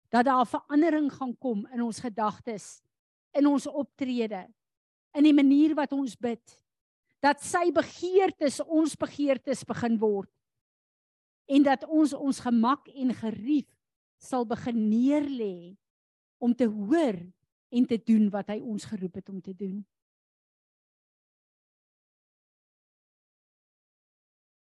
Dat 0.10 0.26
daar 0.26 0.46
'n 0.46 0.54
verandering 0.54 1.10
gaan 1.14 1.38
kom 1.38 1.66
in 1.74 1.82
ons 1.82 2.00
gedagtes, 2.00 2.82
in 3.38 3.48
ons 3.50 3.68
optrede, 3.68 4.46
in 5.18 5.26
die 5.26 5.36
manier 5.36 5.76
wat 5.78 5.94
ons 5.96 6.16
bid. 6.18 6.44
Dat 7.20 7.42
sy 7.44 7.68
begeertes 7.76 8.62
ons 8.64 8.96
begeertes 9.00 9.66
begin 9.68 9.98
word. 10.00 10.32
En 11.50 11.66
dat 11.66 11.84
ons 11.90 12.14
ons 12.14 12.40
gemak 12.46 12.88
en 12.94 13.14
gerief 13.18 13.68
sal 14.22 14.46
begin 14.48 14.88
neerlê 14.90 15.76
om 16.40 16.54
te 16.56 16.68
hoor 16.70 17.18
en 17.70 17.86
te 17.86 17.98
doen 17.98 18.30
wat 18.34 18.52
hy 18.54 18.60
ons 18.62 18.86
geroep 18.88 19.20
het 19.20 19.30
om 19.30 19.42
te 19.44 19.54
doen. 19.54 19.82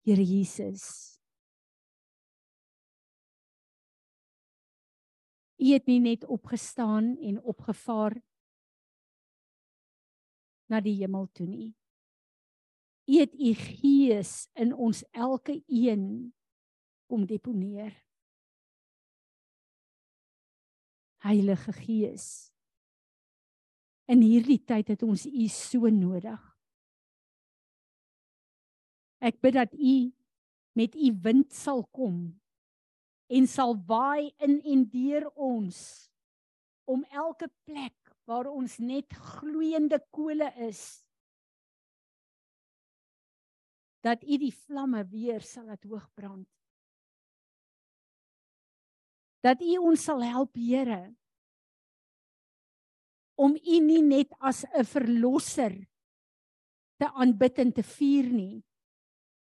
Here 0.06 0.22
Jesus. 0.22 1.16
U 5.56 5.72
het 5.72 5.88
nie 5.90 5.98
net 6.00 6.24
opgestaan 6.30 7.16
en 7.18 7.40
opgevaar 7.42 8.14
na 10.70 10.80
die 10.82 10.96
hemel 11.00 11.28
toe 11.32 11.46
nie. 11.46 11.74
U 13.06 13.20
het 13.20 13.34
u 13.34 13.52
gees 13.54 14.48
in 14.58 14.74
ons 14.74 15.04
elke 15.14 15.62
een 15.66 16.32
kom 17.06 17.26
deponeer. 17.26 17.94
Heilige 21.22 21.72
Gees. 21.72 22.26
In 24.06 24.22
hierdie 24.22 24.58
tyd 24.62 24.90
het 24.94 25.02
ons 25.02 25.26
u 25.26 25.46
so 25.50 25.90
nodig. 25.90 26.42
Ek 29.18 29.38
bid 29.42 29.56
dat 29.56 29.72
u 29.74 29.96
met 30.76 30.94
u 30.94 31.12
wind 31.22 31.54
sal 31.54 31.86
kom 31.94 32.18
en 33.26 33.46
sal 33.50 33.74
waai 33.88 34.34
in 34.44 34.60
en 34.62 34.84
deur 34.92 35.26
ons 35.34 35.78
om 36.86 37.02
elke 37.10 37.48
plek 37.66 38.05
waar 38.26 38.50
ons 38.50 38.78
net 38.82 39.12
gloeiende 39.38 40.00
kole 40.10 40.48
is 40.68 40.82
dat 44.06 44.22
u 44.22 44.38
die 44.38 44.54
vlamme 44.54 45.02
weer 45.10 45.42
sal 45.42 45.66
laat 45.70 45.86
hoog 45.86 46.06
brand 46.14 46.48
dat 49.46 49.62
u 49.62 49.78
ons 49.78 50.04
sal 50.04 50.22
help 50.26 50.58
Here 50.58 51.14
om 53.36 53.54
u 53.54 53.80
nie 53.84 54.02
net 54.02 54.32
as 54.40 54.64
'n 54.64 54.84
verlosser 54.84 55.74
te 56.96 57.06
aanbid 57.12 57.58
en 57.58 57.72
te 57.72 57.82
vier 57.82 58.30
nie 58.32 58.64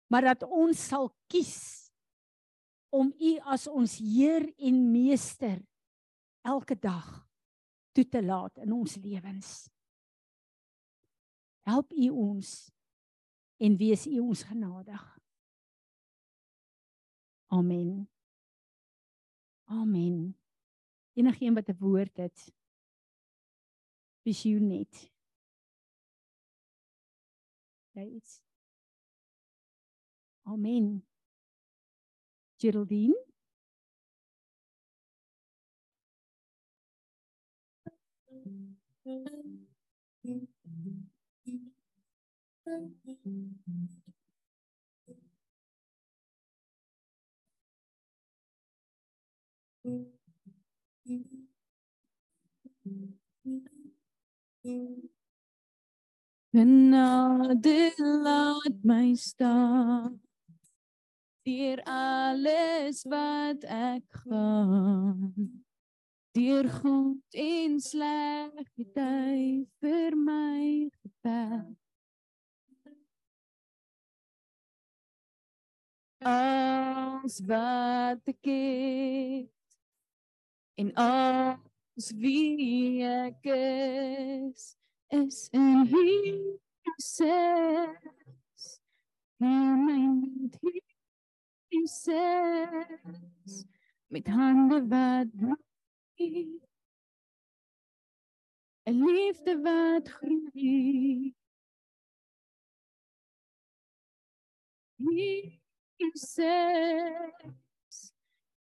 maar 0.07 0.21
dat 0.21 0.43
ons 0.43 0.87
sal 0.87 1.11
kies 1.31 1.87
om 2.89 3.11
U 3.19 3.31
as 3.51 3.67
ons 3.67 3.97
Heer 3.99 4.47
en 4.57 4.79
Meester 4.91 5.59
elke 6.47 6.77
dag 6.79 7.26
toe 7.97 8.05
te 8.07 8.21
laat 8.21 8.57
in 8.61 8.71
ons 8.75 8.95
lewens. 9.01 9.53
Help 11.65 11.91
U 11.97 12.09
ons 12.13 12.51
en 13.57 13.77
wees 13.77 14.05
U 14.05 14.19
ons 14.21 14.43
genadig. 14.45 15.05
Amen. 17.57 18.05
Amen. 19.65 20.37
Enigeen 21.17 21.57
wat 21.57 21.69
'n 21.69 21.77
woord 21.79 22.17
het. 22.17 22.53
Visioen 24.21 24.67
net. 24.67 25.11
Jy 27.95 28.05
iets 28.05 28.41
Amen. 30.47 31.03
Geraldine. 32.57 33.26
Genade 56.51 57.93
laat 57.95 58.75
my 58.83 59.15
staan 59.15 60.19
deur 61.47 61.79
alles 61.87 63.03
wat 63.07 63.63
ek 63.63 64.03
gaan 64.27 65.63
Deur 66.37 66.69
goed 66.69 67.33
en 67.33 67.79
sleg 67.81 68.51
het 68.77 68.97
hy 69.01 69.65
vir 69.81 70.13
my 70.21 70.85
geveg. 71.01 71.63
Als 76.21 77.41
wat 77.49 78.21
ek 78.29 78.45
het 78.51 79.49
en 80.77 80.93
als 80.93 82.13
wie 82.21 83.01
ek 83.01 83.41
is, 83.57 84.77
is 85.09 85.49
in 85.57 85.89
Jesus. 85.89 87.17
In 89.41 89.85
my 89.89 90.01
need 90.21 90.53
Jesus. 91.73 93.65
Met 94.13 94.27
hande 94.29 94.85
wat 94.85 95.33
bloei. 95.33 95.66
'n 96.19 96.59
Liefde 98.85 99.61
wat 99.61 100.09
groei. 100.09 101.35
Jesus. 105.99 106.33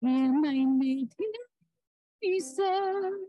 In 0.01 0.41
my 0.41 0.63
need 0.63 1.15
Jesus. 2.19 3.19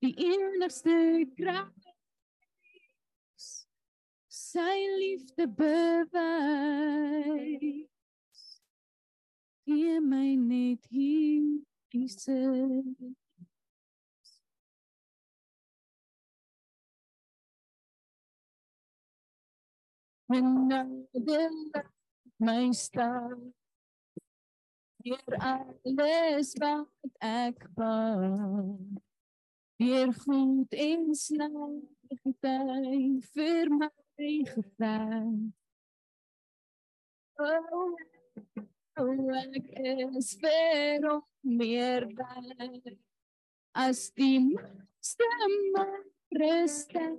Die 0.00 0.14
enigste 0.16 1.26
krag 1.36 1.72
sy 4.50 4.76
liefde 4.98 5.46
bewys 5.58 6.40
gee 9.64 10.00
my 10.00 10.34
net 10.34 10.86
hier 10.90 11.60
Jesus 11.92 12.84
Another 20.28 21.50
my 22.38 22.70
star 22.72 23.36
Hier 25.02 25.18
alles 25.40 26.54
wat 26.60 27.14
ek 27.18 27.66
wou 27.74 28.78
Weer 29.80 30.12
goed 30.12 30.74
en 30.76 31.14
sleg 31.16 31.56
hy 32.44 33.20
vir 33.34 33.70
my 33.72 33.88
gevang. 34.52 35.52
Oh, 37.40 37.96
meer 41.42 42.06
by 42.06 42.80
as 43.72 44.10
die 44.16 44.56
stemme 45.00 45.86
rustig 46.40 47.16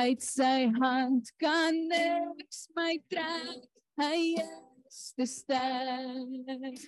uit 0.00 0.22
sy 0.24 0.70
hand 0.80 1.28
kan 1.42 1.76
niks 1.92 2.62
my 2.78 2.96
trek 3.12 3.68
hy 4.00 4.20
is 4.40 5.02
te 5.18 5.26
sterk 5.28 6.80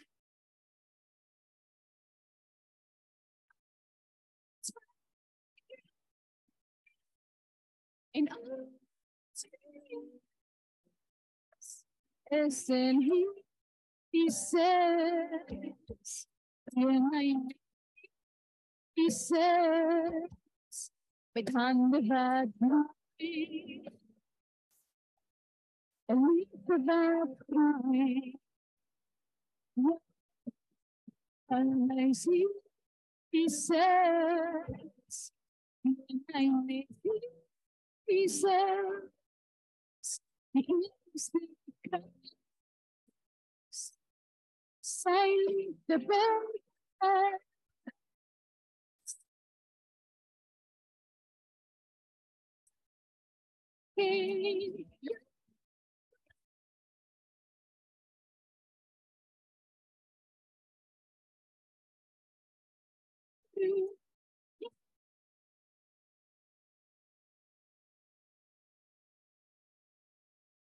en 8.17 8.33
alles 8.39 9.47
is 12.33 12.69
in 12.69 13.05
hom 13.11 13.42
die 14.13 14.31
sês 14.31 16.13
in 16.77 17.09
my 17.11 17.27
die 18.97 19.11
sês 19.17 20.79
met 21.35 21.53
hande 21.57 22.01
wat 22.11 22.51
bloei 22.59 23.83
en 26.13 26.25
liefde 26.37 26.77
wat 26.89 27.37
groei 27.49 28.17
en 31.59 31.77
my 31.89 32.09
sien 32.25 32.57
die 33.33 33.49
sês 33.61 35.23
in 35.85 35.97
my 36.33 36.45
liefde 36.71 37.33
Jesus. 38.13 39.09
Say 41.17 41.41
the 41.91 42.22
best. 45.99 46.53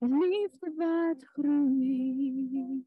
liefde 0.00 0.68
wat 0.76 1.24
groei. 1.34 2.84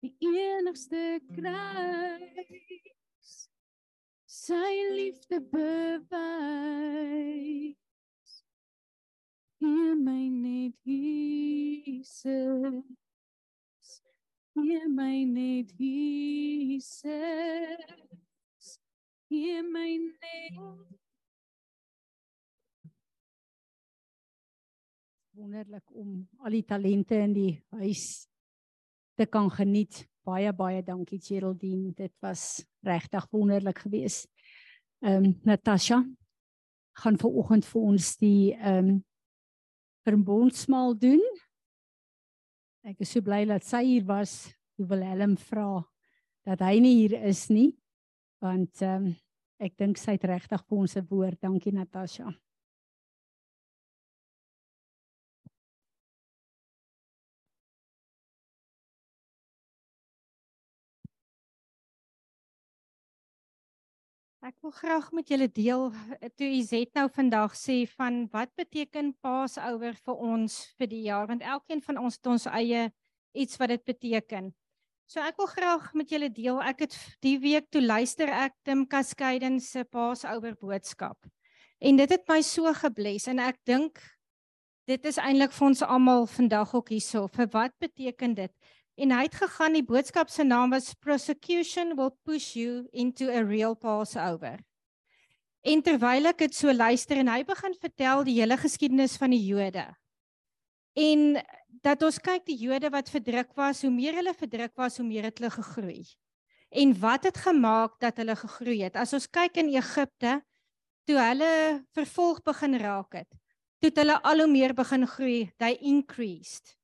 die 0.00 0.14
enigste 0.20 1.20
kruis 1.34 2.36
sy 4.46 4.94
liefde 4.94 5.40
bewys 5.50 6.14
gee 9.58 9.90
my 10.06 10.30
net 10.30 10.78
Jesus 10.86 12.86
gee 14.54 14.86
my 14.86 15.26
net 15.26 15.74
Jesus 15.82 16.38
gee 19.26 19.66
my 19.66 19.98
net 19.98 20.54
wonderlik 25.34 25.90
om 25.90 26.22
al 26.38 26.54
die 26.54 26.62
talente 26.70 27.18
in 27.18 27.34
die 27.34 27.58
huis 27.74 28.30
te 29.16 29.26
kan 29.26 29.48
geniet. 29.50 30.04
Baie 30.26 30.52
baie 30.52 30.82
dankie 30.84 31.18
Geraldine. 31.22 31.94
Dit 31.96 32.12
was 32.20 32.64
regtig 32.84 33.26
wonderlik 33.32 33.78
geweest. 33.86 34.28
Ehm 35.06 35.24
um, 35.24 35.40
Natasha 35.44 36.04
gaan 36.98 37.18
ver 37.18 37.30
oggend 37.30 37.66
vir 37.70 37.82
ons 37.82 38.16
die 38.18 38.54
ehm 38.54 38.88
um, 38.88 39.04
verbondsmaal 40.06 40.96
doen. 40.98 41.22
Ek 42.82 43.04
is 43.06 43.12
so 43.14 43.22
bly 43.22 43.44
dat 43.46 43.62
sy 43.62 43.84
hier 43.86 44.06
was. 44.08 44.48
Ek 44.74 44.88
wil 44.90 45.04
Willem 45.06 45.36
vra 45.38 45.84
dat 46.46 46.64
hy 46.66 46.80
nie 46.82 46.96
hier 47.04 47.14
is 47.22 47.44
nie 47.54 47.70
want 48.42 48.82
ehm 48.82 49.06
um, 49.06 49.14
ek 49.62 49.78
dink 49.78 49.96
sy 49.96 50.18
het 50.18 50.26
regtig 50.26 50.66
vir 50.66 50.82
ons 50.82 50.96
'n 50.98 51.06
woord. 51.06 51.38
Dankie 51.40 51.72
Natasha. 51.72 52.34
Ek 64.46 64.60
wil 64.62 64.70
graag 64.70 65.06
met 65.10 65.26
julle 65.26 65.46
deel 65.50 65.88
toe 66.38 66.46
Izet 66.54 66.92
nou 66.94 67.08
vandag 67.10 67.56
sê 67.58 67.80
van 67.96 68.20
wat 68.30 68.52
beteken 68.54 69.08
Pasouer 69.24 69.96
vir 70.04 70.20
ons 70.22 70.58
vir 70.78 70.90
die 70.92 71.00
jaar 71.08 71.26
want 71.26 71.42
elkeen 71.42 71.82
van 71.82 71.98
ons 71.98 72.14
het 72.20 72.28
ons 72.30 72.46
eie 72.52 72.84
iets 73.34 73.58
wat 73.58 73.72
dit 73.74 73.82
beteken. 73.90 74.52
So 75.10 75.18
ek 75.18 75.40
wil 75.42 75.50
graag 75.50 75.88
met 75.98 76.14
julle 76.14 76.30
deel. 76.30 76.60
Ek 76.62 76.84
het 76.84 76.94
die 77.26 77.34
week 77.42 77.66
toe 77.74 77.82
luister 77.82 78.30
ek 78.30 78.54
Tim 78.62 78.86
Cascaden 78.86 79.58
se 79.58 79.82
Pasouer 79.82 80.54
boodskap. 80.54 81.18
En 81.82 81.98
dit 81.98 82.14
het 82.14 82.30
my 82.30 82.38
so 82.46 82.70
gebless 82.84 83.26
en 83.26 83.42
ek 83.42 83.58
dink 83.66 83.98
dit 84.86 85.10
is 85.10 85.18
eintlik 85.18 85.58
vir 85.58 85.72
ons 85.72 85.82
almal 85.82 86.30
vandag 86.30 86.70
ook 86.78 86.94
hierso. 86.94 87.26
Vir 87.34 87.50
wat 87.50 87.74
beteken 87.82 88.38
dit? 88.38 88.54
En 88.96 89.12
hy 89.12 89.26
het 89.26 89.36
gegaan 89.36 89.76
die 89.76 89.84
boodskap 89.84 90.30
se 90.32 90.44
naam 90.44 90.72
was 90.72 90.94
prosecution 91.04 91.96
will 91.98 92.14
push 92.24 92.54
you 92.56 92.86
into 92.92 93.28
a 93.28 93.42
real 93.44 93.76
passover. 93.76 94.56
En 95.66 95.82
terwyl 95.82 96.30
ek 96.30 96.46
dit 96.46 96.54
so 96.56 96.72
luister 96.72 97.20
en 97.20 97.28
hy 97.28 97.42
begin 97.44 97.74
vertel 97.76 98.24
die 98.24 98.38
hele 98.38 98.56
geskiedenis 98.56 99.18
van 99.20 99.34
die 99.34 99.42
Jode. 99.42 99.84
En 100.96 101.42
dat 101.84 102.04
ons 102.06 102.20
kyk 102.22 102.46
die 102.48 102.56
Jode 102.56 102.88
wat 102.94 103.10
verdruk 103.12 103.50
was, 103.58 103.82
hoe 103.84 103.92
meer 103.92 104.16
hulle 104.16 104.32
verdruk 104.34 104.72
was, 104.80 104.96
hoe 104.96 105.06
meer 105.06 105.28
het 105.28 105.42
hulle 105.42 105.52
gegroei. 105.58 106.06
En 106.72 106.94
wat 107.02 107.28
het 107.28 107.42
gemaak 107.44 107.98
dat 108.00 108.16
hulle 108.22 108.36
gegroei 108.38 108.78
het? 108.86 108.96
As 108.96 109.12
ons 109.16 109.28
kyk 109.28 109.60
in 109.60 109.74
Egipte, 109.74 110.38
toe 111.06 111.18
hulle 111.20 111.52
vervolg 111.94 112.40
begin 112.46 112.78
raak 112.80 113.20
het, 113.20 113.28
toe 113.82 113.90
het 113.90 114.00
hulle 114.00 114.16
al 114.24 114.42
hoe 114.44 114.50
meer 114.50 114.74
begin 114.74 115.06
groei, 115.06 115.50
they 115.60 115.76
increased. 115.82 116.75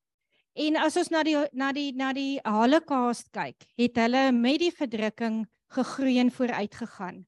En 0.52 0.76
as 0.76 0.98
ons 1.00 1.08
na 1.08 1.22
die 1.24 1.36
na 1.56 1.70
die 1.72 1.90
na 1.96 2.12
die 2.12 2.40
Holocaust 2.44 3.30
kyk, 3.32 3.64
het 3.80 3.96
hulle 3.96 4.26
met 4.36 4.60
die 4.60 4.72
verdrukking 4.72 5.46
gegroei 5.72 6.18
en 6.20 6.30
vooruit 6.30 6.74
gegaan. 6.76 7.22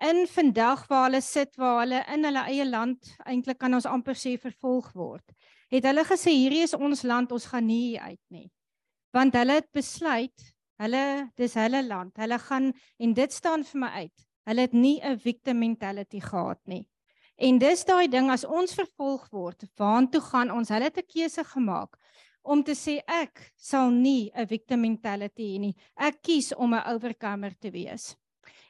In 0.00 0.24
vandag 0.26 0.86
waar 0.88 1.04
hulle 1.10 1.20
sit 1.20 1.56
waar 1.60 1.82
hulle 1.82 2.00
in 2.14 2.24
hulle 2.24 2.44
eie 2.48 2.64
land 2.64 3.10
eintlik 3.28 3.60
kan 3.60 3.76
ons 3.76 3.86
amper 3.86 4.16
sê 4.16 4.38
vervolg 4.40 4.88
word, 4.96 5.24
het 5.68 5.84
hulle 5.84 6.06
gesê 6.08 6.32
hierdie 6.32 6.64
is 6.64 6.74
ons 6.74 7.04
land, 7.04 7.32
ons 7.32 7.50
gaan 7.52 7.66
nie 7.68 8.00
uit 8.00 8.20
nie. 8.32 8.48
Want 9.12 9.36
hulle 9.36 9.60
het 9.60 9.68
besluit, 9.72 10.48
hulle 10.80 11.04
dis 11.36 11.54
hulle 11.60 11.84
land. 11.84 12.16
Hulle 12.16 12.38
gaan 12.48 12.72
en 12.98 13.14
dit 13.14 13.32
staan 13.32 13.64
vir 13.68 13.80
my 13.84 13.90
uit. 14.00 14.26
Hulle 14.48 14.66
het 14.66 14.72
nie 14.72 15.00
'n 15.04 15.18
victim 15.18 15.58
mentality 15.58 16.20
gehad 16.20 16.60
nie. 16.66 16.88
En 17.36 17.58
dis 17.58 17.84
daai 17.84 18.08
ding 18.08 18.30
as 18.30 18.44
ons 18.44 18.74
vervolg 18.74 19.28
word, 19.30 19.64
waartoe 19.76 20.20
gaan 20.20 20.50
ons? 20.50 20.68
Hulle 20.68 20.84
het 20.84 20.98
'n 20.98 21.06
keuse 21.06 21.44
gemaak 21.44 21.98
om 22.44 22.62
te 22.62 22.76
sê 22.76 23.00
ek 23.08 23.40
sal 23.56 23.90
nie 23.90 24.30
'n 24.34 24.46
victim 24.46 24.80
mentality 24.80 25.54
hê 25.54 25.58
nie. 25.60 25.74
Ek 25.96 26.22
kies 26.22 26.52
om 26.52 26.74
'n 26.74 26.86
overcomer 26.94 27.52
te 27.58 27.70
wees. 27.70 28.16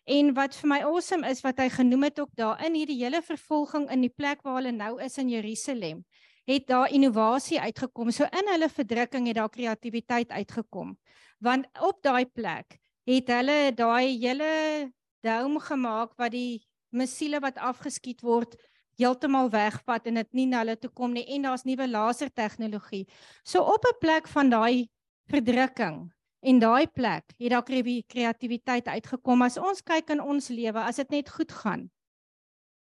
En 0.07 0.35
wat 0.35 0.55
vir 0.55 0.69
my 0.69 0.81
awesome 0.85 1.25
is 1.29 1.41
wat 1.43 1.59
hy 1.59 1.69
genoem 1.69 2.03
het 2.05 2.21
ook 2.21 2.35
daar 2.37 2.61
in 2.65 2.75
hierdie 2.75 3.01
hele 3.01 3.23
vervolging 3.23 3.91
in 3.91 4.01
die 4.05 4.13
plek 4.13 4.43
waar 4.45 4.61
hulle 4.61 4.73
nou 4.73 5.01
is 5.03 5.19
in 5.19 5.29
Jerusalem, 5.29 6.05
het 6.47 6.67
daar 6.67 6.93
innovasie 6.93 7.61
uitgekom. 7.61 8.11
So 8.11 8.25
in 8.25 8.51
hulle 8.53 8.69
verdrukking 8.69 9.27
het 9.27 9.37
daar 9.37 9.49
kreatiwiteit 9.49 10.31
uitgekom. 10.31 10.99
Want 11.41 11.67
op 11.81 12.03
daai 12.03 12.27
plek 12.27 12.79
het 13.09 13.29
hulle 13.29 13.73
daai 13.73 14.19
hele 14.19 14.93
dome 15.25 15.61
gemaak 15.61 16.13
wat 16.21 16.33
die 16.33 16.63
missiele 16.93 17.41
wat 17.41 17.59
afgeskiet 17.59 18.21
word 18.23 18.57
heeltemal 18.99 19.51
wegvat 19.51 20.07
en 20.07 20.21
dit 20.21 20.33
nie 20.33 20.47
na 20.47 20.63
hulle 20.63 20.77
toe 20.77 20.91
kom 20.91 21.13
nie 21.13 21.25
en 21.37 21.49
daar's 21.49 21.65
nuwe 21.65 21.89
laser 21.89 22.31
tegnologie. 22.31 23.07
So 23.45 23.63
op 23.63 23.85
'n 23.85 23.99
plek 24.01 24.29
van 24.29 24.51
daai 24.51 24.89
verdrukking 25.31 26.13
en 26.43 26.59
daai 26.59 26.87
plek 26.87 27.25
het 27.39 27.51
daar 27.51 27.65
kreatiwiteit 27.65 28.87
uitgekom. 28.87 29.43
As 29.43 29.59
ons 29.59 29.83
kyk 29.83 30.11
in 30.11 30.21
ons 30.21 30.49
lewe, 30.49 30.81
as 30.81 30.97
dit 30.97 31.11
net 31.11 31.29
goed 31.29 31.53
gaan, 31.53 31.91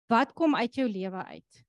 wat 0.08 0.32
kom 0.32 0.54
uit 0.54 0.74
jou 0.74 0.88
lewe 0.88 1.24
uit? 1.24 1.64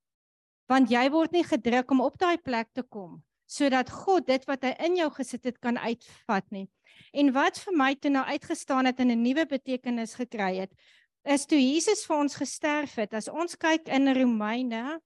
Want 0.67 0.89
jy 0.89 1.09
word 1.09 1.31
nie 1.31 1.43
gedruk 1.43 1.91
om 1.91 2.01
op 2.01 2.17
daai 2.17 2.38
plek 2.38 2.67
te 2.73 2.83
kom 2.83 3.23
sodat 3.47 3.89
God 3.89 4.27
dit 4.27 4.43
wat 4.47 4.65
hy 4.67 4.73
in 4.83 4.97
jou 4.99 5.07
gesit 5.15 5.45
het 5.47 5.59
kan 5.63 5.77
uitvat 5.79 6.43
nie. 6.51 6.67
En 7.15 7.31
wat 7.31 7.59
vir 7.63 7.75
my 7.79 7.93
toe 7.95 8.11
nou 8.11 8.25
uitgestaan 8.27 8.85
het 8.85 8.99
en 8.99 9.11
'n 9.11 9.23
nuwe 9.23 9.45
betekenis 9.45 10.15
gekry 10.15 10.57
het, 10.59 10.73
is 11.28 11.45
toe 11.45 11.59
Jesus 11.59 12.05
vir 12.07 12.17
ons 12.17 12.36
gesterf 12.39 12.95
het. 13.01 13.13
As 13.17 13.28
ons 13.28 13.57
kyk 13.59 13.89
in 13.93 14.09
Romeine, 14.15 14.97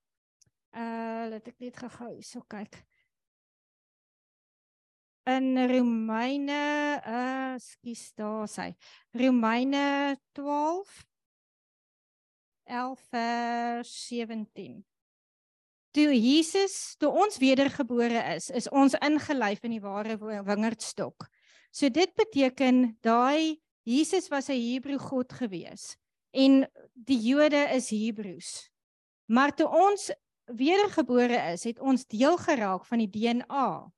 uh 0.72 1.24
laat 1.32 1.48
ek 1.50 1.58
net 1.62 1.78
gou 1.78 2.10
hierso 2.12 2.42
kyk. 2.50 2.78
In 5.30 5.54
Romeine, 5.70 6.62
uh 7.02 7.54
skus 7.62 8.10
daar 8.18 8.48
sy. 8.50 8.70
Romeine 9.14 10.16
12 10.38 11.02
11 12.72 13.02
vers 13.10 13.92
17. 14.08 14.78
Toe 15.92 16.12
Jesus, 16.16 16.94
toe 16.96 17.10
ons 17.10 17.36
wedergebore 17.36 18.22
is, 18.36 18.48
is 18.54 18.68
ons 18.72 18.94
ingelyf 19.04 19.66
in 19.66 19.74
die 19.74 19.82
ware 19.82 20.16
wingerdstok. 20.16 21.26
So 21.74 21.90
dit 21.92 22.14
beteken 22.16 22.94
daai 23.04 23.58
Jesus 23.84 24.30
was 24.30 24.48
'n 24.48 24.56
Hebreë 24.56 25.02
God 25.02 25.32
gewees 25.32 25.96
en 26.32 26.62
die 26.94 27.18
Jode 27.20 27.62
is 27.76 27.90
Hebreëus. 27.92 28.50
Maar 29.32 29.54
toe 29.54 29.68
ons 29.68 30.10
wedergebore 30.44 31.38
is, 31.52 31.64
het 31.64 31.80
ons 31.80 32.06
deel 32.06 32.36
geraak 32.36 32.86
van 32.88 33.04
die 33.04 33.10
DNA 33.10 33.92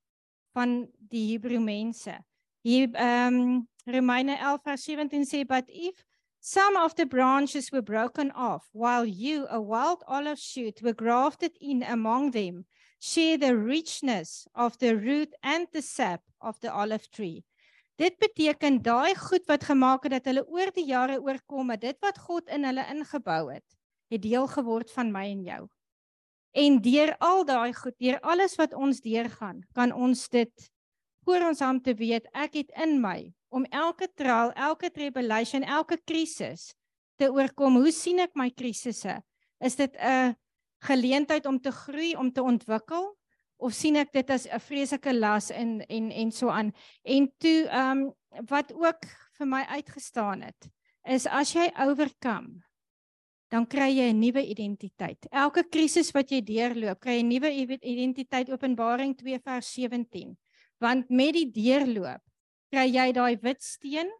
van 0.54 0.74
die 1.10 1.24
Hebreë 1.32 1.62
mense. 1.62 2.18
Hier 2.64 2.90
ehm 2.92 3.38
um, 3.40 3.68
Romeine 3.84 4.36
11:17 4.38 5.26
sê 5.28 5.44
but 5.46 5.64
if 5.68 6.04
some 6.40 6.76
of 6.76 6.94
the 6.94 7.06
branches 7.06 7.70
were 7.70 7.82
broken 7.82 8.30
off 8.32 8.68
while 8.72 9.04
you 9.04 9.46
a 9.50 9.60
wild 9.60 10.02
olive 10.06 10.40
shoot 10.40 10.80
were 10.82 10.94
grafted 10.94 11.56
in 11.60 11.82
among 11.82 12.30
them 12.30 12.64
share 12.98 13.38
the 13.38 13.56
richness 13.56 14.46
of 14.54 14.78
the 14.78 14.96
root 14.96 15.34
and 15.42 15.66
the 15.72 15.82
sap 15.82 16.22
of 16.40 16.58
the 16.60 16.72
olive 16.72 17.10
tree 17.10 17.44
Dit 18.00 18.18
beteken 18.18 18.80
daai 18.82 19.14
goed 19.14 19.46
wat 19.46 19.64
gemaak 19.64 20.02
het 20.06 20.16
dat 20.16 20.24
hulle 20.32 20.42
oor 20.50 20.72
die 20.74 20.86
jare 20.88 21.20
oorkom 21.22 21.70
het, 21.70 21.80
dit 21.80 21.98
wat 22.02 22.18
God 22.18 22.50
in 22.50 22.66
hulle 22.66 22.82
ingebou 22.90 23.52
het, 23.52 23.64
het 24.10 24.22
deel 24.22 24.48
geword 24.50 24.90
van 24.90 25.12
my 25.14 25.28
en 25.30 25.44
jou. 25.46 25.62
En 26.54 26.80
deur 26.82 27.14
al 27.18 27.44
daai 27.46 27.74
goed, 27.74 27.94
deur 27.98 28.18
alles 28.22 28.54
wat 28.58 28.74
ons 28.74 29.00
deurgaan, 29.02 29.62
kan 29.74 29.92
ons 29.92 30.28
dit 30.28 30.70
voor 31.24 31.46
ons 31.48 31.60
aan 31.60 31.80
te 31.80 31.94
weet, 31.94 32.26
ek 32.34 32.58
het 32.60 32.74
in 32.82 32.98
my 33.02 33.32
om 33.54 33.64
elke 33.70 34.08
trial, 34.18 34.50
elke 34.58 34.90
tribulation, 34.90 35.62
elke 35.62 35.96
krisis 36.02 36.72
te 37.18 37.30
oorkom. 37.30 37.78
Hoe 37.78 37.92
sien 37.94 38.18
ek 38.22 38.34
my 38.34 38.50
krisisse? 38.50 39.20
Is 39.62 39.76
dit 39.76 39.94
'n 39.96 40.34
geleentheid 40.82 41.46
om 41.46 41.60
te 41.60 41.70
groei, 41.70 42.16
om 42.16 42.32
te 42.32 42.42
ontwikkel? 42.42 43.14
Of 43.64 43.72
sien 43.72 43.96
ek 43.96 44.12
dit 44.12 44.30
as 44.30 44.46
'n 44.46 44.60
vreeslike 44.60 45.12
las 45.12 45.50
en 45.50 45.80
en 45.88 46.10
en 46.10 46.30
so 46.30 46.48
aan. 46.48 46.72
En 47.02 47.32
toe 47.38 47.68
ehm 47.68 47.98
um, 47.98 48.12
wat 48.50 48.72
ook 48.72 49.08
vir 49.38 49.46
my 49.46 49.64
uitgestaan 49.64 50.42
het 50.42 50.68
is 51.04 51.26
as 51.26 51.52
jy 51.54 51.70
oorkom 51.78 52.62
dan 53.54 53.66
kry 53.66 53.90
jy 53.94 54.10
'n 54.12 54.18
nuwe 54.18 54.42
identiteit. 54.42 55.26
Elke 55.30 55.62
krisis 55.70 56.10
wat 56.10 56.30
jy 56.30 56.40
deurloop, 56.42 57.00
kry 57.00 57.18
jy 57.18 57.22
'n 57.22 57.28
nuwe 57.28 57.50
identiteit. 57.82 58.50
Openbaring 58.50 59.14
2 59.16 59.38
vers 59.38 59.72
17. 59.72 60.36
Want 60.80 61.10
met 61.10 61.34
die 61.34 61.50
deurloop 61.50 62.22
kry 62.72 62.86
jy 62.90 63.12
daai 63.12 63.36
wit 63.42 63.62
steen 63.62 64.10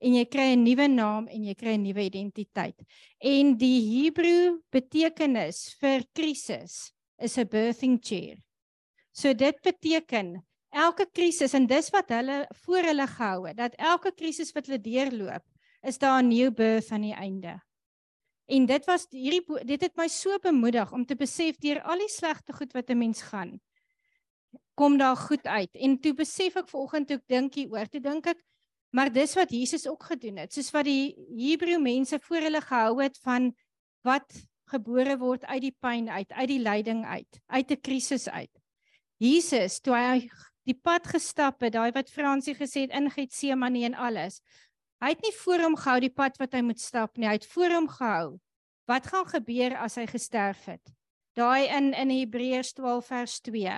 en 0.00 0.14
jy 0.14 0.24
kry 0.24 0.54
'n 0.54 0.62
nuwe 0.62 0.86
naam 0.88 1.26
en 1.28 1.44
jy 1.44 1.54
kry 1.54 1.74
'n 1.74 1.82
nuwe 1.82 2.04
identiteit. 2.06 2.78
En 3.20 3.56
die 3.56 3.80
Hebreë 3.82 4.58
betekenis 4.70 5.74
vir 5.80 6.04
krisis 6.14 6.92
is 7.18 7.36
'n 7.36 7.48
birthing 7.48 7.98
chair. 8.00 8.38
So 9.18 9.34
dit 9.34 9.62
beteken 9.66 10.36
elke 10.70 11.08
krisis 11.12 11.54
en 11.58 11.66
dis 11.66 11.88
wat 11.94 12.12
hulle 12.14 12.42
voor 12.64 12.90
hulle 12.90 13.06
gehou 13.06 13.46
het 13.48 13.56
dat 13.56 13.78
elke 13.92 14.12
krisis 14.14 14.52
wat 14.54 14.68
hulle 14.68 14.80
deurloop 14.80 15.44
is 15.82 15.98
daar 15.98 16.22
'n 16.22 16.28
new 16.28 16.50
birth 16.54 16.92
aan 16.92 17.06
die 17.06 17.14
einde. 17.14 17.58
En 18.46 18.66
dit 18.66 18.84
was 18.86 19.06
hierdie 19.10 19.64
dit 19.64 19.80
het 19.80 19.96
my 19.96 20.08
so 20.08 20.38
bemoedig 20.38 20.92
om 20.92 21.04
te 21.06 21.16
besef 21.16 21.56
deur 21.56 21.82
al 21.82 21.98
die 21.98 22.08
slegte 22.08 22.52
goed 22.52 22.72
wat 22.72 22.90
'n 22.90 22.98
mens 22.98 23.22
gaan 23.22 23.58
kom 24.78 24.98
daar 24.98 25.16
goed 25.16 25.46
uit. 25.46 25.74
En 25.74 25.98
toe 26.00 26.14
besef 26.14 26.56
ek 26.56 26.68
vanoggend 26.70 27.08
toe 27.08 27.16
ek 27.18 27.26
dink 27.26 27.56
hieroor, 27.58 27.88
toe 27.90 28.02
dink 28.04 28.30
ek 28.30 28.44
maar 28.94 29.10
dis 29.12 29.34
wat 29.36 29.50
Jesus 29.52 29.84
ook 29.90 30.06
gedoen 30.08 30.38
het. 30.40 30.54
Soos 30.54 30.70
wat 30.72 30.86
die 30.88 31.12
Hebreë 31.36 31.80
mense 31.82 32.16
voor 32.24 32.46
hulle 32.46 32.62
gehou 32.64 33.02
het 33.02 33.18
van 33.20 33.50
wat 34.06 34.38
gebore 34.72 35.18
word 35.20 35.44
uit 35.44 35.60
die 35.66 35.74
pyn 35.80 36.08
uit, 36.08 36.30
uit 36.32 36.48
die 36.48 36.62
lyding 36.62 37.04
uit, 37.04 37.40
uit 37.46 37.70
'n 37.70 37.80
krisis 37.80 38.28
uit. 38.28 38.54
Jesus 39.18 39.80
toe 39.82 39.96
hy 39.96 40.28
die 40.68 40.76
pad 40.76 41.06
gestap 41.08 41.62
het, 41.64 41.74
daai 41.74 41.90
wat 41.96 42.10
Fransie 42.12 42.54
gesê 42.54 42.86
het 42.86 42.94
in 42.96 43.10
Getsemane 43.10 43.86
en 43.88 43.96
alles. 43.96 44.42
Hy 45.02 45.14
het 45.14 45.24
nie 45.24 45.34
voor 45.40 45.64
hom 45.64 45.76
gehou 45.78 45.98
die 46.02 46.12
pad 46.12 46.38
wat 46.40 46.54
hy 46.54 46.62
moet 46.66 46.80
stap 46.82 47.16
nie. 47.16 47.28
Hy 47.28 47.38
het 47.38 47.46
voor 47.48 47.74
hom 47.76 47.88
gehou. 47.90 48.38
Wat 48.88 49.06
gaan 49.06 49.28
gebeur 49.30 49.76
as 49.78 49.98
hy 50.00 50.06
gesterf 50.10 50.64
het? 50.70 50.94
Daai 51.38 51.68
in 51.70 51.92
in 51.94 52.10
Hebreërs 52.10 52.72
12 52.78 53.10
vers 53.12 53.36
2. 53.46 53.76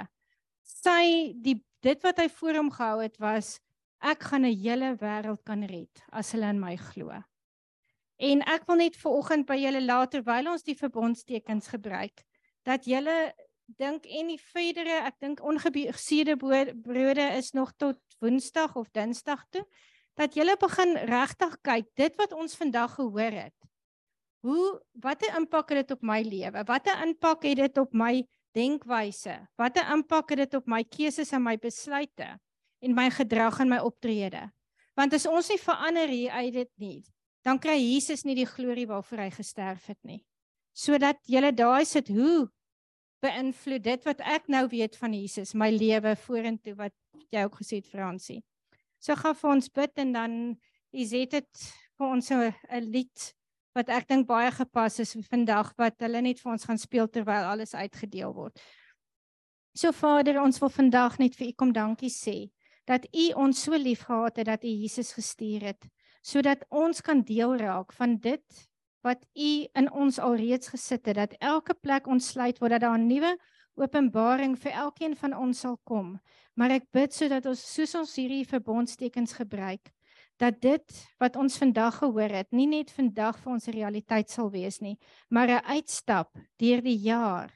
Sy 0.64 1.02
die 1.44 1.58
dit 1.84 2.02
wat 2.04 2.20
hy 2.20 2.28
voor 2.32 2.60
hom 2.60 2.70
gehou 2.72 3.00
het 3.02 3.18
was 3.20 3.58
ek 4.00 4.24
gaan 4.30 4.44
'n 4.44 4.56
hele 4.56 4.94
wêreld 4.96 5.44
kan 5.44 5.62
red 5.64 6.02
as 6.12 6.32
hulle 6.32 6.48
in 6.48 6.60
my 6.60 6.76
glo. 6.76 7.12
En 8.18 8.42
ek 8.42 8.66
wil 8.68 8.76
net 8.76 8.96
vir 8.96 9.12
oggend 9.12 9.46
by 9.46 9.56
julle 9.56 9.80
later 9.80 10.20
terwyl 10.20 10.52
ons 10.52 10.62
die 10.62 10.76
verbondstekens 10.76 11.68
gebruik 11.68 12.24
dat 12.64 12.84
julle 12.84 13.32
dink 13.78 14.06
en 14.06 14.30
die 14.32 14.40
verdere, 14.40 15.02
ek 15.06 15.18
dink 15.22 15.42
ongebeseerde 15.44 16.36
brode 16.38 17.26
is 17.36 17.52
nog 17.52 17.72
tot 17.78 17.98
Woensdag 18.20 18.76
of 18.76 18.90
Dinsdag 18.94 19.46
toe 19.50 19.64
dat 20.18 20.34
jy 20.36 20.44
begin 20.60 20.96
regtig 21.08 21.54
kyk 21.64 21.86
dit 21.96 22.16
wat 22.20 22.32
ons 22.36 22.56
vandag 22.58 22.92
gehoor 22.98 23.36
het. 23.46 23.56
Hoe 24.44 24.80
watter 25.00 25.36
impak 25.36 25.70
het 25.72 25.84
dit 25.84 25.96
op 25.96 26.02
my 26.04 26.20
lewe? 26.24 26.64
Watter 26.68 27.00
impak 27.04 27.44
het 27.44 27.60
dit 27.60 27.78
op 27.80 27.92
my 27.92 28.24
denkwyse? 28.56 29.36
Watter 29.60 29.88
impak 29.94 30.34
het 30.34 30.44
dit 30.44 30.56
op 30.58 30.68
my 30.68 30.82
keuses 30.84 31.32
en 31.32 31.44
my 31.44 31.56
besluite 31.60 32.34
en 32.80 32.96
my 32.96 33.08
gedrag 33.12 33.60
en 33.60 33.72
my 33.72 33.80
optrede? 33.84 34.48
Want 34.96 35.14
as 35.16 35.28
ons 35.28 35.48
nie 35.52 35.60
verander 35.60 36.08
hier 36.08 36.32
uit 36.36 36.52
dit 36.52 36.72
nie, 36.80 37.00
dan 37.44 37.60
kry 37.60 37.78
Jesus 37.78 38.24
nie 38.24 38.36
die 38.36 38.48
glorie 38.48 38.88
waarvoor 38.88 39.24
hy 39.24 39.30
gesterf 39.32 39.86
het 39.88 40.00
nie. 40.04 40.20
Sodat 40.76 41.20
jy 41.28 41.52
daai 41.52 41.84
sit 41.88 42.08
hoe 42.12 42.48
beïnvloed 43.22 43.84
dit 43.84 44.06
wat 44.08 44.20
ek 44.20 44.48
nou 44.48 44.66
weet 44.68 44.96
van 44.96 45.14
Jesus 45.14 45.54
my 45.54 45.70
lewe 45.70 46.14
vorentoe 46.16 46.74
wat 46.78 46.94
jy 47.30 47.44
ook 47.46 47.60
gesê 47.60 47.80
het 47.80 47.90
Fransie. 47.90 48.40
So 49.00 49.16
gaan 49.16 49.36
vir 49.36 49.50
ons 49.50 49.68
bid 49.72 50.02
en 50.02 50.12
dan 50.12 50.32
is 50.92 51.10
dit 51.10 51.66
vir 51.98 52.06
ons 52.06 52.30
'n 52.32 52.52
lied 52.80 53.34
wat 53.74 53.88
ek 53.88 54.08
dink 54.08 54.26
baie 54.26 54.50
gepas 54.50 54.98
is 54.98 55.14
vandag 55.30 55.72
wat 55.78 56.00
hulle 56.00 56.20
net 56.22 56.40
vir 56.40 56.52
ons 56.52 56.64
gaan 56.64 56.78
speel 56.78 57.08
terwyl 57.08 57.52
alles 57.52 57.74
uitgedeel 57.74 58.34
word. 58.34 58.58
So 59.74 59.92
Vader, 59.92 60.40
ons 60.42 60.58
wil 60.58 60.68
vandag 60.68 61.18
net 61.18 61.36
vir 61.36 61.48
U 61.48 61.52
kom 61.52 61.72
dankie 61.72 62.10
sê 62.10 62.50
dat 62.86 63.06
U 63.14 63.32
ons 63.34 63.62
so 63.62 63.76
liefgehad 63.76 64.36
het 64.36 64.46
dat 64.46 64.64
U 64.64 64.68
Jesus 64.68 65.12
gestuur 65.12 65.62
het 65.62 65.88
sodat 66.22 66.64
ons 66.68 67.00
kan 67.00 67.22
deel 67.22 67.56
raak 67.56 67.92
van 67.92 68.18
dit 68.18 68.69
wat 69.02 69.24
U 69.34 69.52
in 69.74 69.88
ons 69.92 70.18
alreeds 70.18 70.68
gesit 70.68 71.06
het 71.06 71.16
dat 71.16 71.36
elke 71.40 71.74
plek 71.74 72.06
ontsluit 72.06 72.58
word 72.60 72.70
dat 72.76 72.80
daar 72.80 72.98
'n 72.98 73.06
nuwe 73.06 73.36
openbaring 73.74 74.58
vir 74.58 74.72
elkeen 74.72 75.16
van 75.16 75.34
ons 75.36 75.60
sal 75.60 75.78
kom. 75.84 76.18
Maar 76.54 76.70
ek 76.70 76.90
bid 76.92 77.14
sodat 77.14 77.46
ons 77.46 77.62
soos 77.74 77.94
ons 77.94 78.16
hierdie 78.16 78.44
verbondstekens 78.44 79.32
gebruik 79.32 79.92
dat 80.40 80.60
dit 80.60 81.06
wat 81.20 81.36
ons 81.36 81.58
vandag 81.58 81.98
gehoor 82.00 82.32
het 82.32 82.48
nie 82.52 82.66
net 82.66 82.90
vandag 82.90 83.38
vir 83.42 83.52
ons 83.52 83.66
realiteit 83.66 84.30
sal 84.30 84.50
wees 84.50 84.80
nie, 84.80 84.98
maar 85.28 85.48
'n 85.48 85.64
uitstap 85.64 86.30
deur 86.56 86.80
die 86.80 86.96
jaar 86.96 87.50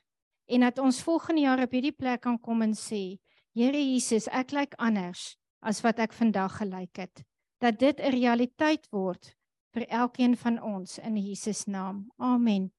en 0.46 0.60
dat 0.60 0.78
ons 0.78 1.02
volgende 1.02 1.40
jaar 1.40 1.62
op 1.62 1.72
hierdie 1.72 1.96
plek 1.96 2.20
kan 2.20 2.38
kom 2.38 2.62
en 2.62 2.74
sê, 2.74 3.18
Here 3.54 3.78
Jesus, 3.78 4.26
ek 4.28 4.50
lyk 4.50 4.74
anders 4.78 5.36
as 5.62 5.80
wat 5.84 5.98
ek 5.98 6.12
vandag 6.12 6.58
gelyk 6.58 6.96
het 6.96 7.22
dat 7.60 7.78
dit 7.78 8.00
'n 8.00 8.10
realiteit 8.10 8.86
word 8.90 9.34
vir 9.74 9.86
elkeen 9.90 10.36
van 10.38 10.60
ons 10.62 10.98
in 11.02 11.16
Jesus 11.18 11.64
naam. 11.66 12.04
Amen. 12.16 12.70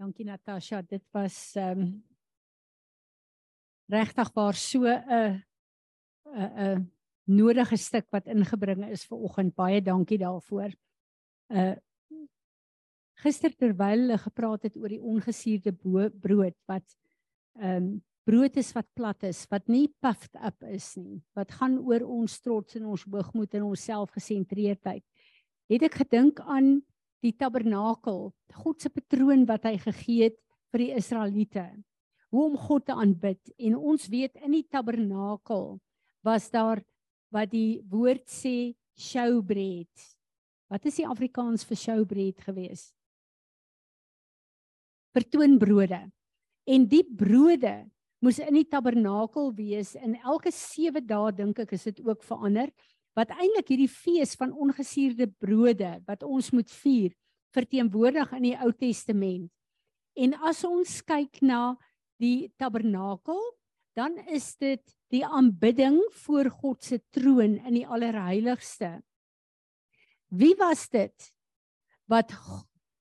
Dankie 0.00 0.24
Natasha, 0.24 0.80
dit 0.82 1.02
was 1.12 1.56
ehm 1.56 1.80
um, 1.80 1.90
regtig 3.90 4.30
waar 4.34 4.54
so 4.54 4.86
'n 4.86 5.42
'n 6.24 6.52
'n 6.56 6.92
nodige 7.24 7.76
stuk 7.76 8.06
wat 8.10 8.26
ingebring 8.26 8.84
is 8.90 9.04
vir 9.04 9.18
oggend. 9.18 9.54
Baie 9.54 9.82
dankie 9.82 10.18
daarvoor. 10.18 10.72
Uh 11.48 11.76
gister 13.20 13.52
terwyl 13.52 14.00
hulle 14.00 14.18
gepraat 14.18 14.62
het 14.62 14.76
oor 14.76 14.88
die 14.88 15.02
ongesuurde 15.02 15.72
brood 16.20 16.56
wat 16.66 16.96
ehm 17.60 17.76
um, 17.76 18.04
brood 18.28 18.56
is 18.60 18.70
wat 18.76 18.86
plat 18.96 19.24
is, 19.26 19.42
wat 19.50 19.66
nie 19.68 19.88
puffed 20.02 20.36
up 20.36 20.62
is 20.68 20.92
nie, 21.00 21.20
wat 21.36 21.52
gaan 21.58 21.78
oor 21.78 22.04
ons 22.04 22.36
trots 22.44 22.76
en 22.78 22.90
ons 22.92 23.04
hoogmoed 23.04 23.56
en 23.58 23.66
ons 23.70 23.86
selfgesentreerdheid. 23.88 25.04
Het 25.70 25.86
ek 25.88 26.00
gedink 26.02 26.42
aan 26.44 26.78
die 27.24 27.32
tabernakel, 27.36 28.30
God 28.62 28.82
se 28.82 28.90
patroon 28.92 29.46
wat 29.48 29.66
hy 29.68 29.76
gegee 29.80 30.30
het 30.30 30.38
vir 30.72 30.84
die 30.84 30.92
Israeliete. 30.98 31.66
Hoe 32.30 32.46
om 32.52 32.56
God 32.60 32.86
te 32.86 32.94
aanbid 32.94 33.52
en 33.58 33.76
ons 33.76 34.06
weet 34.10 34.38
in 34.44 34.54
die 34.54 34.66
tabernakel 34.70 35.80
was 36.26 36.46
daar 36.52 36.82
wat 37.34 37.50
die 37.50 37.82
woord 37.90 38.26
sê 38.30 38.72
showbread. 38.98 40.08
Wat 40.70 40.86
is 40.86 41.00
die 41.00 41.08
Afrikaans 41.08 41.66
vir 41.66 41.78
showbread 41.78 42.42
geweest? 42.46 42.94
vertoonbrode. 45.16 46.04
En 46.70 46.86
die 46.90 47.04
brode 47.04 47.74
moes 48.20 48.38
in 48.42 48.56
die 48.58 48.68
tabernakel 48.68 49.52
wees 49.56 49.94
in 49.96 50.18
elke 50.20 50.52
7 50.52 51.04
dae 51.06 51.32
dink 51.32 51.60
ek 51.64 51.72
is 51.76 51.86
dit 51.88 52.00
ook 52.04 52.24
verander 52.26 52.68
wat 53.16 53.32
eintlik 53.34 53.72
hierdie 53.72 53.90
fees 53.90 54.36
van 54.38 54.52
ongesuurde 54.52 55.26
brode 55.42 55.94
wat 56.06 56.24
ons 56.26 56.50
moet 56.54 56.70
vier 56.82 57.14
verteenwoordig 57.56 58.30
in 58.36 58.44
die 58.50 58.56
Ou 58.62 58.70
Testament. 58.76 59.48
En 60.14 60.36
as 60.46 60.62
ons 60.66 61.00
kyk 61.06 61.40
na 61.42 61.74
die 62.22 62.50
tabernakel, 62.60 63.40
dan 63.98 64.16
is 64.30 64.52
dit 64.60 64.82
die 65.10 65.24
aanbidding 65.26 65.98
voor 66.22 66.50
God 66.60 66.84
se 66.86 67.00
troon 67.14 67.56
in 67.58 67.74
die 67.74 67.86
allerheiligste. 67.86 69.00
Wie 70.30 70.54
was 70.60 70.86
dit 70.92 71.32
wat 72.10 72.34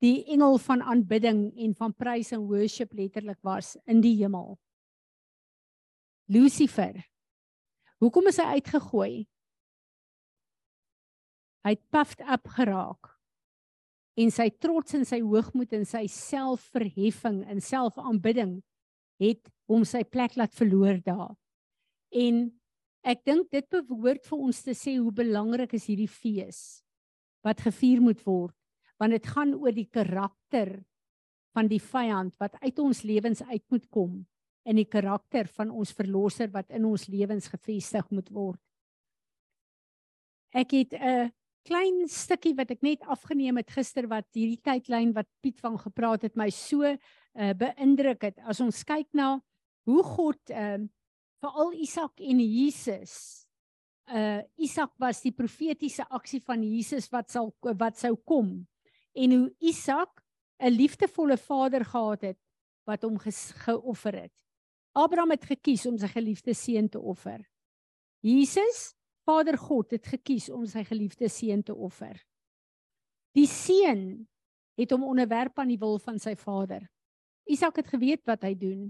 die 0.02 0.24
engel 0.32 0.58
van 0.64 0.82
aanbidding 0.82 1.50
en 1.60 1.76
van 1.78 1.94
prys 1.94 2.32
en 2.34 2.48
worship 2.50 2.94
letterlik 2.98 3.40
was 3.46 3.76
in 3.86 4.02
die 4.02 4.16
hemel. 4.22 4.56
Lucifer. 6.30 6.94
Hoekom 7.98 8.30
is 8.30 8.38
hy 8.38 8.60
uitgegooi? 8.60 9.14
Hy 11.66 11.72
het 11.74 11.82
puffed 11.90 12.22
up 12.22 12.52
geraak. 12.54 13.10
En 14.20 14.30
sy 14.34 14.46
trots 14.62 14.94
en 14.94 15.08
sy 15.10 15.24
hoogmoed 15.26 15.74
en 15.74 15.88
sy 15.90 16.04
selfverheffing 16.12 17.42
en 17.50 17.64
selfaanbidding 17.64 18.60
het 19.24 19.42
hom 19.72 19.88
sy 19.90 20.04
plek 20.06 20.38
laat 20.38 20.54
verloor 20.54 21.02
daar. 21.02 21.34
En 22.14 22.46
ek 23.10 23.26
dink 23.26 23.50
dit 23.50 23.66
behoort 23.74 24.30
vir 24.30 24.46
ons 24.52 24.64
te 24.70 24.78
sê 24.78 25.00
hoe 25.00 25.12
belangrik 25.16 25.74
is 25.74 25.90
hierdie 25.90 26.12
fees 26.12 26.84
wat 27.46 27.64
gevier 27.64 28.04
moet 28.04 28.22
word 28.26 28.56
want 29.00 29.16
dit 29.16 29.30
gaan 29.34 29.56
oor 29.56 29.74
die 29.74 29.88
karakter 29.88 30.76
van 31.56 31.70
die 31.72 31.80
vyand 31.82 32.36
wat 32.38 32.60
uit 32.60 32.82
ons 32.84 33.06
lewens 33.08 33.42
uit 33.48 33.64
moet 33.72 33.86
kom 33.88 34.18
en 34.70 34.78
die 34.78 34.88
karakter 34.88 35.50
van 35.58 35.72
ons 35.74 35.96
verlosser 35.98 36.52
wat 36.54 36.70
in 36.76 36.86
ons 36.86 37.08
lewens 37.10 37.50
gevestig 37.50 38.06
moet 38.14 38.30
word. 38.34 38.62
Ek 40.54 40.72
het 40.74 40.94
'n 40.94 41.32
klein 41.66 42.08
stukkie 42.08 42.56
wat 42.56 42.72
ek 42.72 42.82
net 42.82 43.02
afgeneem 43.02 43.58
het 43.58 43.70
gister 43.70 44.08
wat 44.08 44.26
hierdie 44.34 44.62
tydlyn 44.62 45.14
wat 45.14 45.28
Piet 45.42 45.60
van 45.60 45.78
gepraat 45.78 46.22
het 46.22 46.36
my 46.36 46.50
so 46.50 46.84
uh, 46.84 47.54
beïndruk 47.54 48.22
het. 48.24 48.38
As 48.46 48.62
ons 48.62 48.84
kyk 48.84 49.08
na 49.14 49.42
hoe 49.86 50.04
God 50.04 50.40
ehm 50.50 50.84
uh, 50.84 50.88
veral 51.40 51.72
Isak 51.74 52.20
en 52.20 52.40
Jesus 52.40 53.48
uh 54.12 54.42
Isak 54.58 54.92
was 55.00 55.22
die 55.22 55.32
profetiese 55.32 56.04
aksie 56.10 56.42
van 56.42 56.64
Jesus 56.64 57.08
wat 57.14 57.30
sal 57.30 57.54
wat 57.62 57.98
sou 57.98 58.16
kom 58.26 58.68
en 59.16 59.32
hoe 59.32 59.50
Isak 59.60 60.24
'n 60.60 60.74
liefdevolle 60.74 61.38
vader 61.38 61.86
gehad 61.86 62.22
het 62.22 62.40
wat 62.86 63.04
hom 63.04 63.18
geoffer 63.20 64.16
het. 64.26 64.49
Abraham 65.00 65.34
het 65.36 65.46
gekies 65.48 65.86
om 65.90 65.98
sy 66.00 66.10
geliefde 66.12 66.54
seun 66.58 66.90
te 66.92 67.00
offer. 67.00 67.40
Jesus, 68.26 68.94
Vader 69.30 69.58
God 69.62 69.94
het 69.94 70.08
gekies 70.10 70.50
om 70.50 70.66
sy 70.68 70.84
geliefde 70.88 71.30
seun 71.30 71.62
te 71.64 71.76
offer. 71.76 72.18
Die 73.38 73.48
seun 73.48 74.26
het 74.80 74.92
hom 74.96 75.04
onderwerp 75.06 75.60
aan 75.62 75.70
die 75.70 75.80
wil 75.80 76.00
van 76.02 76.18
sy 76.20 76.34
vader. 76.40 76.88
Isak 77.50 77.78
het 77.82 77.92
geweet 77.92 78.24
wat 78.30 78.44
hy 78.48 78.56
doen 78.58 78.90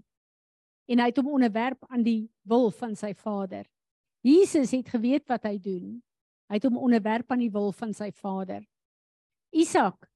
en 0.90 1.02
hy 1.04 1.10
het 1.12 1.20
hom 1.22 1.30
onderwerp 1.36 1.86
aan 1.94 2.02
die 2.06 2.32
wil 2.50 2.72
van 2.74 2.96
sy 2.98 3.12
vader. 3.14 3.68
Jesus 4.26 4.72
het 4.74 4.90
geweet 4.90 5.28
wat 5.30 5.46
hy 5.46 5.60
doen. 5.62 6.00
Hy 6.50 6.58
het 6.58 6.66
hom 6.66 6.80
onderwerp 6.82 7.30
aan 7.32 7.44
die 7.44 7.52
wil 7.54 7.70
van 7.78 7.94
sy 7.94 8.10
vader. 8.16 8.64
Isak 9.54 10.10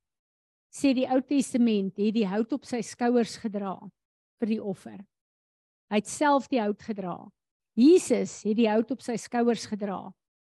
sê 0.73 0.95
die 0.97 1.05
Ou 1.05 1.19
Testament 1.21 1.99
het 2.01 2.15
die 2.15 2.25
hout 2.27 2.55
op 2.57 2.65
sy 2.65 2.81
skouers 2.81 3.37
gedra 3.43 3.75
vir 4.41 4.49
die 4.55 4.61
offer. 4.61 4.97
Hy 5.93 5.99
het 6.01 6.09
self 6.09 6.47
die 6.49 6.57
hout 6.57 6.81
gedra. 6.81 7.13
Jesus 7.77 8.39
het 8.47 8.57
die 8.57 8.65
hout 8.65 8.89
op 8.95 9.01
sy 9.05 9.13
skouers 9.21 9.67
gedra, 9.69 10.07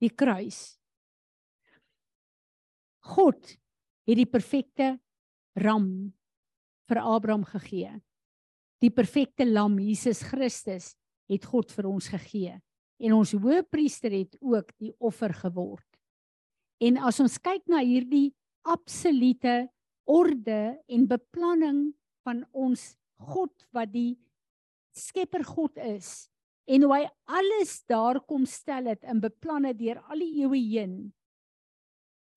die 0.02 0.10
kruis. 0.10 0.80
God 3.06 3.38
het 3.46 4.18
die 4.18 4.26
perfekte 4.26 4.96
ram 5.62 5.86
vir 6.90 7.02
Abraham 7.04 7.46
gegee. 7.46 7.92
Die 8.82 8.90
perfekte 8.90 9.46
lam 9.46 9.78
Jesus 9.78 10.24
Christus 10.26 10.96
het 11.30 11.46
God 11.46 11.70
vir 11.70 11.86
ons 11.86 12.10
gegee 12.10 12.58
en 12.98 13.14
ons 13.14 13.30
hoëpriester 13.38 14.10
het 14.18 14.34
ook 14.42 14.74
die 14.82 14.90
offer 14.98 15.30
geword. 15.38 15.86
En 16.82 16.98
as 17.06 17.22
ons 17.22 17.38
kyk 17.38 17.62
na 17.70 17.78
hierdie 17.86 18.32
absolute 18.66 19.68
orde 20.02 20.62
en 20.90 21.06
beplanning 21.06 21.84
van 22.26 22.42
ons 22.50 22.96
God 23.22 23.54
wat 23.70 23.94
die 23.94 24.16
skepper 24.98 25.44
God 25.46 25.78
is 25.82 26.28
en 26.68 26.84
hoe 26.84 26.92
hy 26.94 27.04
alles 27.38 27.78
daar 27.88 28.20
kom 28.28 28.44
stel 28.46 28.90
het 28.90 29.06
in 29.08 29.22
beplanne 29.22 29.72
deur 29.78 30.02
al 30.10 30.20
die 30.24 30.42
eeue 30.42 30.60
heen 30.60 30.98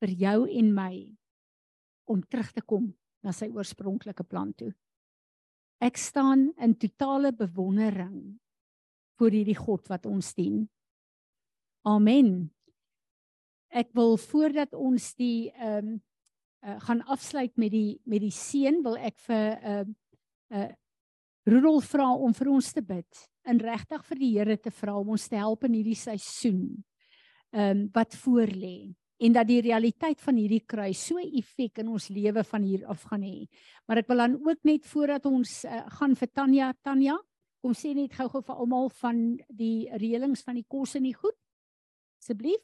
vir 0.02 0.14
jou 0.24 0.38
en 0.50 0.72
my 0.76 0.94
om 2.12 2.24
terug 2.24 2.52
te 2.56 2.64
kom 2.66 2.92
na 3.22 3.34
sy 3.36 3.52
oorspronklike 3.54 4.26
plan 4.26 4.50
toe. 4.58 4.72
Ek 5.82 5.98
staan 5.98 6.50
in 6.62 6.74
totale 6.78 7.32
bewondering 7.34 8.38
voor 9.18 9.34
hierdie 9.34 9.58
God 9.58 9.90
wat 9.90 10.08
ons 10.10 10.34
dien. 10.38 10.64
Amen. 11.86 12.52
Ek 13.70 13.94
wil 13.98 14.18
voordat 14.22 14.74
ons 14.78 15.14
die 15.18 15.52
ehm 15.54 15.94
um, 15.96 16.00
uh, 16.62 16.78
gaan 16.86 17.02
afsluit 17.10 17.56
met 17.58 17.72
die 17.74 18.02
met 18.06 18.22
die 18.22 18.34
seën 18.34 18.84
wil 18.86 18.98
ek 18.98 19.18
vir 19.26 19.58
'n 19.58 19.66
uh, 19.66 19.86
'n 20.52 20.60
uh, 20.62 20.70
Rudolf 21.50 21.90
vra 21.96 22.12
om 22.14 22.34
vir 22.38 22.50
ons 22.54 22.74
te 22.74 22.84
bid 22.86 23.22
en 23.50 23.60
regtig 23.60 24.04
vir 24.06 24.20
die 24.22 24.32
Here 24.36 24.58
te 24.62 24.72
vra 24.72 24.94
om 25.00 25.16
ons 25.16 25.28
te 25.30 25.40
help 25.40 25.66
in 25.66 25.80
hierdie 25.80 25.98
seisoen. 25.98 26.66
Ehm 27.52 27.72
um, 27.72 27.88
wat 27.96 28.14
voorlê 28.16 28.94
en 29.22 29.34
dat 29.34 29.46
die 29.50 29.62
realiteit 29.62 30.22
van 30.22 30.38
hierdie 30.40 30.64
kruis 30.66 31.02
so 31.10 31.22
effek 31.22 31.82
in 31.84 31.92
ons 31.94 32.08
lewe 32.10 32.44
van 32.48 32.64
hier 32.66 32.86
af 32.90 33.04
gaan 33.10 33.26
hê. 33.26 33.46
Maar 33.86 34.02
ek 34.02 34.08
wil 34.10 34.24
dan 34.24 34.38
ook 34.40 34.64
net 34.66 34.88
voordat 34.90 35.28
ons 35.30 35.52
uh, 35.66 35.84
gaan 35.98 36.16
vir 36.18 36.32
Tanya, 36.34 36.72
Tanya, 36.82 37.18
kom 37.62 37.76
sê 37.78 37.94
net 37.94 38.16
gou-gou 38.18 38.42
vir 38.48 38.64
almal 38.64 38.90
van 39.02 39.20
die 39.50 39.90
reëlings 40.02 40.42
van 40.48 40.58
die 40.58 40.66
kos 40.66 40.96
en 40.98 41.06
die 41.06 41.14
goed. 41.14 41.38
Asseblief. 42.22 42.64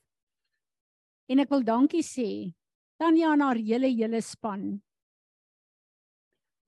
En 1.29 1.43
ek 1.43 1.53
wil 1.53 1.65
dankie 1.67 2.05
sê 2.05 2.29
Tanya 2.97 3.35
en 3.35 3.45
haar 3.45 3.61
hele 3.61 3.91
hele 3.93 4.21
span 4.25 4.79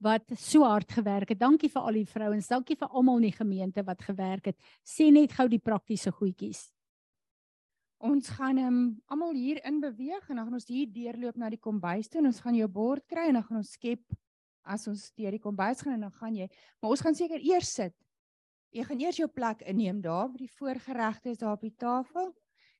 wat 0.00 0.32
so 0.40 0.64
hard 0.64 0.92
gewerk 0.92 1.28
het. 1.34 1.40
Dankie 1.40 1.68
vir 1.70 1.82
al 1.82 1.98
die 2.00 2.08
vrouens. 2.08 2.48
Dankie 2.48 2.76
vir 2.80 2.88
almal 2.88 3.20
in 3.20 3.28
die 3.28 3.36
gemeente 3.36 3.84
wat 3.84 4.02
gewerk 4.02 4.50
het. 4.50 4.58
Sê 4.86 5.10
net 5.12 5.34
gou 5.36 5.46
die 5.48 5.60
praktiese 5.60 6.12
goedjies. 6.12 6.70
Ons 8.00 8.30
gaan 8.32 8.58
um, 8.58 8.80
almal 9.12 9.36
hier 9.36 9.60
in 9.68 9.80
beweeg 9.82 10.24
en 10.30 10.38
dan 10.40 10.46
gaan 10.46 10.56
ons 10.56 10.68
hier 10.72 10.88
deurloop 10.88 11.36
na 11.36 11.50
die 11.52 11.60
kombuis 11.60 12.08
toe 12.08 12.22
en 12.22 12.30
ons 12.30 12.40
gaan 12.40 12.56
jou 12.56 12.68
bord 12.72 13.04
kry 13.12 13.26
en 13.28 13.36
dan 13.36 13.44
gaan 13.44 13.60
ons 13.60 13.74
skep 13.76 14.16
as 14.64 14.86
ons 14.88 15.02
deur 15.20 15.36
die 15.36 15.42
kombuis 15.42 15.82
gaan 15.84 15.98
en 15.98 16.06
dan 16.06 16.14
gaan 16.16 16.38
jy 16.38 16.46
maar 16.80 16.94
ons 16.94 17.02
gaan 17.04 17.16
seker 17.16 17.44
eers 17.44 17.74
sit. 17.76 17.94
Jy 18.72 18.86
gaan 18.88 19.02
eers 19.04 19.18
jou 19.20 19.28
plek 19.28 19.66
inneem 19.68 20.00
daar 20.00 20.30
by 20.32 20.46
die 20.46 20.54
voorgeregte 20.56 21.34
is 21.34 21.42
daar 21.42 21.58
op 21.58 21.66
die 21.66 21.74
tafel. 21.76 22.32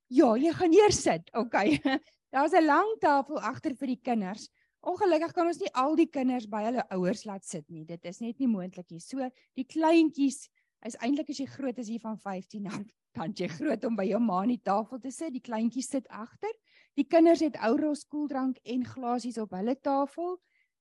Ja, 0.09 0.33
jy 0.41 0.55
gaan 0.57 0.73
eers 0.73 1.03
sit. 1.05 1.29
OK. 1.37 1.59
Daar's 2.33 2.55
'n 2.55 2.64
lang 2.64 2.97
tafel 3.03 3.41
agter 3.41 3.75
vir 3.75 3.93
die 3.93 4.01
kinders. 4.01 4.49
Ongelukkig 4.81 5.35
kan 5.37 5.47
ons 5.51 5.61
nie 5.61 5.70
al 5.76 5.97
die 5.99 6.09
kinders 6.09 6.47
by 6.49 6.62
hulle 6.64 6.85
ouers 6.97 7.26
laat 7.28 7.45
sit 7.45 7.66
nie. 7.68 7.85
Dit 7.85 8.05
is 8.09 8.20
net 8.24 8.39
nie 8.41 8.49
moontlik 8.49 8.89
nie. 8.91 9.01
So 9.01 9.28
die 9.59 9.66
kleintjies 9.68 10.47
is 10.89 10.97
eintlik 11.05 11.28
as 11.31 11.41
jy 11.43 11.47
groot 11.53 11.78
is 11.78 11.91
hier 11.93 12.01
van 12.01 12.16
15 12.18 12.68
dan 12.70 12.89
dan 13.18 13.33
jy 13.35 13.49
groot 13.51 13.85
om 13.85 13.97
by 13.99 14.05
jou 14.07 14.20
ma 14.22 14.45
aan 14.45 14.53
die 14.53 14.62
tafel 14.62 15.01
te 15.03 15.11
sit. 15.11 15.33
Die 15.35 15.43
kleintjies 15.43 15.91
sit 15.91 16.07
agter. 16.14 16.53
Die 16.97 17.05
kinders 17.05 17.43
het 17.43 17.59
ouros 17.66 18.05
koeldrank 18.07 18.61
en 18.64 18.87
glasies 18.87 19.39
op 19.43 19.51
hulle 19.57 19.74
tafel 19.83 20.39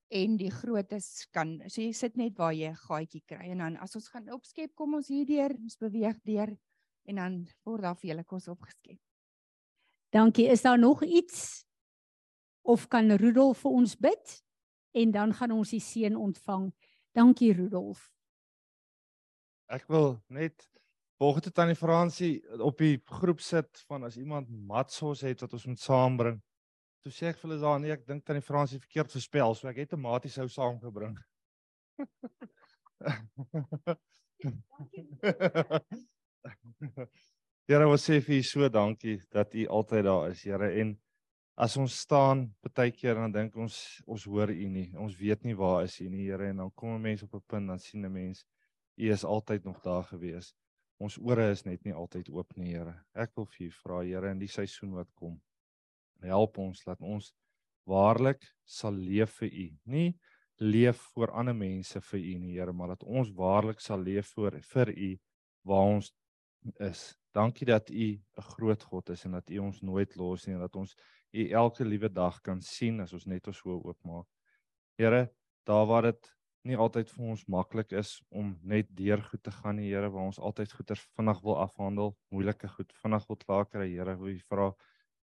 en 0.09 0.37
die 0.37 0.51
grootes 0.53 1.27
kan 1.33 1.57
so 1.67 1.81
jy 1.81 1.91
sit 1.93 2.15
net 2.17 2.37
waar 2.37 2.53
jy 2.53 2.69
'n 2.69 2.81
gaatjie 2.87 3.21
kry 3.27 3.51
en 3.51 3.59
dan 3.59 3.77
as 3.77 3.95
ons 3.95 4.07
gaan 4.09 4.29
opskep 4.33 4.73
kom 4.75 4.95
ons 4.95 5.07
hier 5.07 5.25
deur 5.25 5.53
ons 5.53 5.77
beweeg 5.77 6.17
deur 6.25 6.57
en 7.05 7.15
dan 7.15 7.47
word 7.65 7.81
daar 7.81 7.95
vir 7.95 8.09
julle 8.09 8.23
kos 8.23 8.47
opgeskep. 8.47 8.99
Dankie. 10.11 10.47
Is 10.49 10.61
daar 10.61 10.79
nog 10.79 11.03
iets 11.03 11.65
of 12.69 12.85
kan 12.87 13.09
Rudolf 13.17 13.63
vir 13.65 13.71
ons 13.81 13.95
bid 13.97 14.35
en 15.01 15.11
dan 15.13 15.33
gaan 15.33 15.51
ons 15.55 15.69
die 15.73 15.81
seën 15.81 16.15
ontvang. 16.17 16.69
Dankie 17.17 17.53
Rudolf. 17.57 18.11
Ek 19.69 19.87
wil 19.89 20.21
net 20.33 20.69
volgens 21.21 21.53
tannie 21.53 21.77
Fransie 21.77 22.41
op 22.61 22.77
die 22.81 23.01
groep 23.05 23.41
sit 23.41 23.83
van 23.89 24.03
as 24.07 24.17
iemand 24.17 24.49
matsos 24.49 25.21
het 25.25 25.41
wat 25.43 25.53
ons 25.57 25.65
moet 25.69 25.81
saambring. 25.81 26.37
Toe 27.05 27.11
sê 27.15 27.25
ek 27.31 27.37
vir 27.39 27.49
hulle 27.49 27.61
daar 27.61 27.79
nee, 27.81 27.93
ek 27.95 28.05
dink 28.07 28.25
tannie 28.27 28.45
Fransie 28.45 28.79
verkeerd 28.81 29.11
gespel, 29.13 29.55
so 29.55 29.67
ek 29.71 29.77
het 29.83 29.89
tomaties 29.93 30.35
sou 30.39 30.47
saamgebring. 30.51 31.17
Here, 37.69 37.85
ons 37.85 38.03
sê 38.03 38.17
vir 38.25 38.35
u 38.39 38.43
so 38.45 38.69
dankie 38.73 39.17
dat 39.33 39.53
u 39.53 39.67
altyd 39.79 40.03
daar 40.07 40.31
is, 40.31 40.43
Here 40.47 40.69
en 40.81 40.89
as 41.59 41.75
ons 41.75 41.91
staan 42.05 42.45
baie 42.71 42.91
keer 42.95 43.17
dan 43.19 43.33
dink 43.35 43.57
ons 43.59 43.75
ons 44.07 44.25
hoor 44.31 44.51
u 44.53 44.67
nie. 44.71 44.87
Ons 44.95 45.17
weet 45.19 45.43
nie 45.43 45.57
waar 45.59 45.83
is 45.83 45.97
u 45.99 46.07
nie, 46.07 46.29
Here, 46.29 46.47
en 46.53 46.63
dan 46.63 46.71
kom 46.71 46.95
'n 46.95 47.01
mens 47.01 47.23
op 47.23 47.35
'n 47.35 47.43
punt 47.47 47.67
dan 47.67 47.79
sien 47.79 48.05
'n 48.05 48.11
mens 48.11 48.45
u 48.97 49.11
is 49.11 49.23
altyd 49.23 49.63
nog 49.65 49.81
daar 49.81 50.03
gewees. 50.03 50.53
Ons 50.99 51.17
ore 51.17 51.51
is 51.51 51.65
net 51.65 51.83
nie 51.83 51.93
altyd 51.93 52.29
oop 52.29 52.55
nie, 52.55 52.73
Here. 52.75 52.95
Ek 53.13 53.35
wil 53.35 53.45
vir 53.45 53.67
u 53.67 53.71
vra, 53.71 54.01
Here, 54.01 54.31
in 54.31 54.39
die 54.39 54.47
seisoen 54.47 54.93
wat 54.93 55.11
kom, 55.13 55.41
help 56.21 56.57
ons 56.57 56.83
dat 56.83 57.01
ons 57.01 57.33
waarlik 57.85 58.41
sal 58.65 58.93
leef 58.93 59.39
vir 59.39 59.49
u. 59.51 59.69
Nie 59.85 60.15
leef 60.59 61.11
vir 61.15 61.31
ander 61.31 61.55
mense 61.55 62.01
vir 62.01 62.19
u 62.19 62.37
nie, 62.37 62.53
Here, 62.53 62.73
maar 62.73 62.87
dat 62.87 63.03
ons 63.03 63.31
waarlik 63.31 63.79
sal 63.79 63.99
leef 63.99 64.33
vir 64.35 64.61
vir 64.61 64.89
u 64.97 65.19
waar 65.63 65.95
ons 65.95 66.13
is. 66.79 67.15
Dankie 67.33 67.65
dat 67.65 67.89
u 67.89 68.19
'n 68.37 68.41
groot 68.41 68.83
God 68.83 69.09
is 69.09 69.25
en 69.25 69.31
dat 69.31 69.49
u 69.49 69.57
ons 69.57 69.81
nooit 69.81 70.15
los 70.15 70.47
nie 70.47 70.55
en 70.55 70.61
dat 70.61 70.75
ons 70.75 70.95
u 71.31 71.49
elke 71.61 71.85
liewe 71.85 72.09
dag 72.09 72.41
kan 72.41 72.61
sien 72.61 72.99
as 73.01 73.13
ons 73.13 73.25
net 73.25 73.47
ons 73.47 73.61
oë 73.65 73.79
oopmaak. 73.91 74.27
Here, 74.99 75.29
daar 75.65 75.87
waar 75.87 76.09
dit 76.09 76.29
nie 76.67 76.77
altyd 76.77 77.09
vir 77.13 77.25
ons 77.33 77.45
maklik 77.47 77.93
is 77.95 78.17
om 78.29 78.51
net 78.63 78.89
deur 78.95 79.21
goed 79.23 79.43
te 79.43 79.51
gaan, 79.51 79.79
die 79.79 79.89
Here, 79.89 80.09
waar 80.11 80.27
ons 80.27 80.39
altyd 80.39 80.73
goeie 80.75 80.97
vinnig 81.17 81.41
wil 81.45 81.59
afhandel, 81.63 82.15
moeilike 82.33 82.67
goed 82.75 82.93
vinnig 83.01 83.27
wil 83.29 83.39
klaar 83.45 83.67
kry, 83.69 83.87
Here, 83.93 84.15
hoe 84.19 84.33
u 84.33 84.39
vra, 84.49 84.71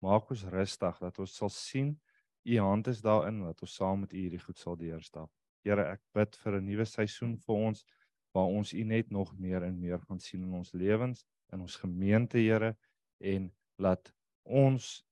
maak 0.03 0.29
ons 0.31 0.43
rustig 0.53 0.99
dat 0.99 1.19
ons 1.23 1.37
sal 1.39 1.51
sien 1.53 1.95
u 2.43 2.59
hand 2.59 2.87
is 2.87 3.01
daarin 3.01 3.39
dat 3.39 3.61
ons 3.61 3.75
saam 3.75 4.03
met 4.03 4.13
u 4.13 4.17
hierdie 4.17 4.41
goed 4.43 4.59
sal 4.59 4.75
deurstap. 4.75 5.31
Here, 5.63 5.85
ek 5.95 6.01
bid 6.13 6.35
vir 6.43 6.59
'n 6.59 6.65
nuwe 6.65 6.85
seisoen 6.85 7.37
vir 7.37 7.55
ons 7.55 7.85
waar 8.35 8.49
ons 8.51 8.73
u 8.73 8.83
net 8.83 9.11
nog 9.11 9.31
meer 9.39 9.63
en 9.63 9.79
meer 9.79 9.99
gaan 9.99 10.19
sien 10.19 10.43
in 10.43 10.53
ons 10.53 10.73
lewens, 10.73 11.25
in 11.53 11.61
ons 11.61 11.75
gemeente, 11.75 12.37
Here, 12.37 12.75
en 13.19 13.51
laat 13.77 14.13
ons 14.43 15.05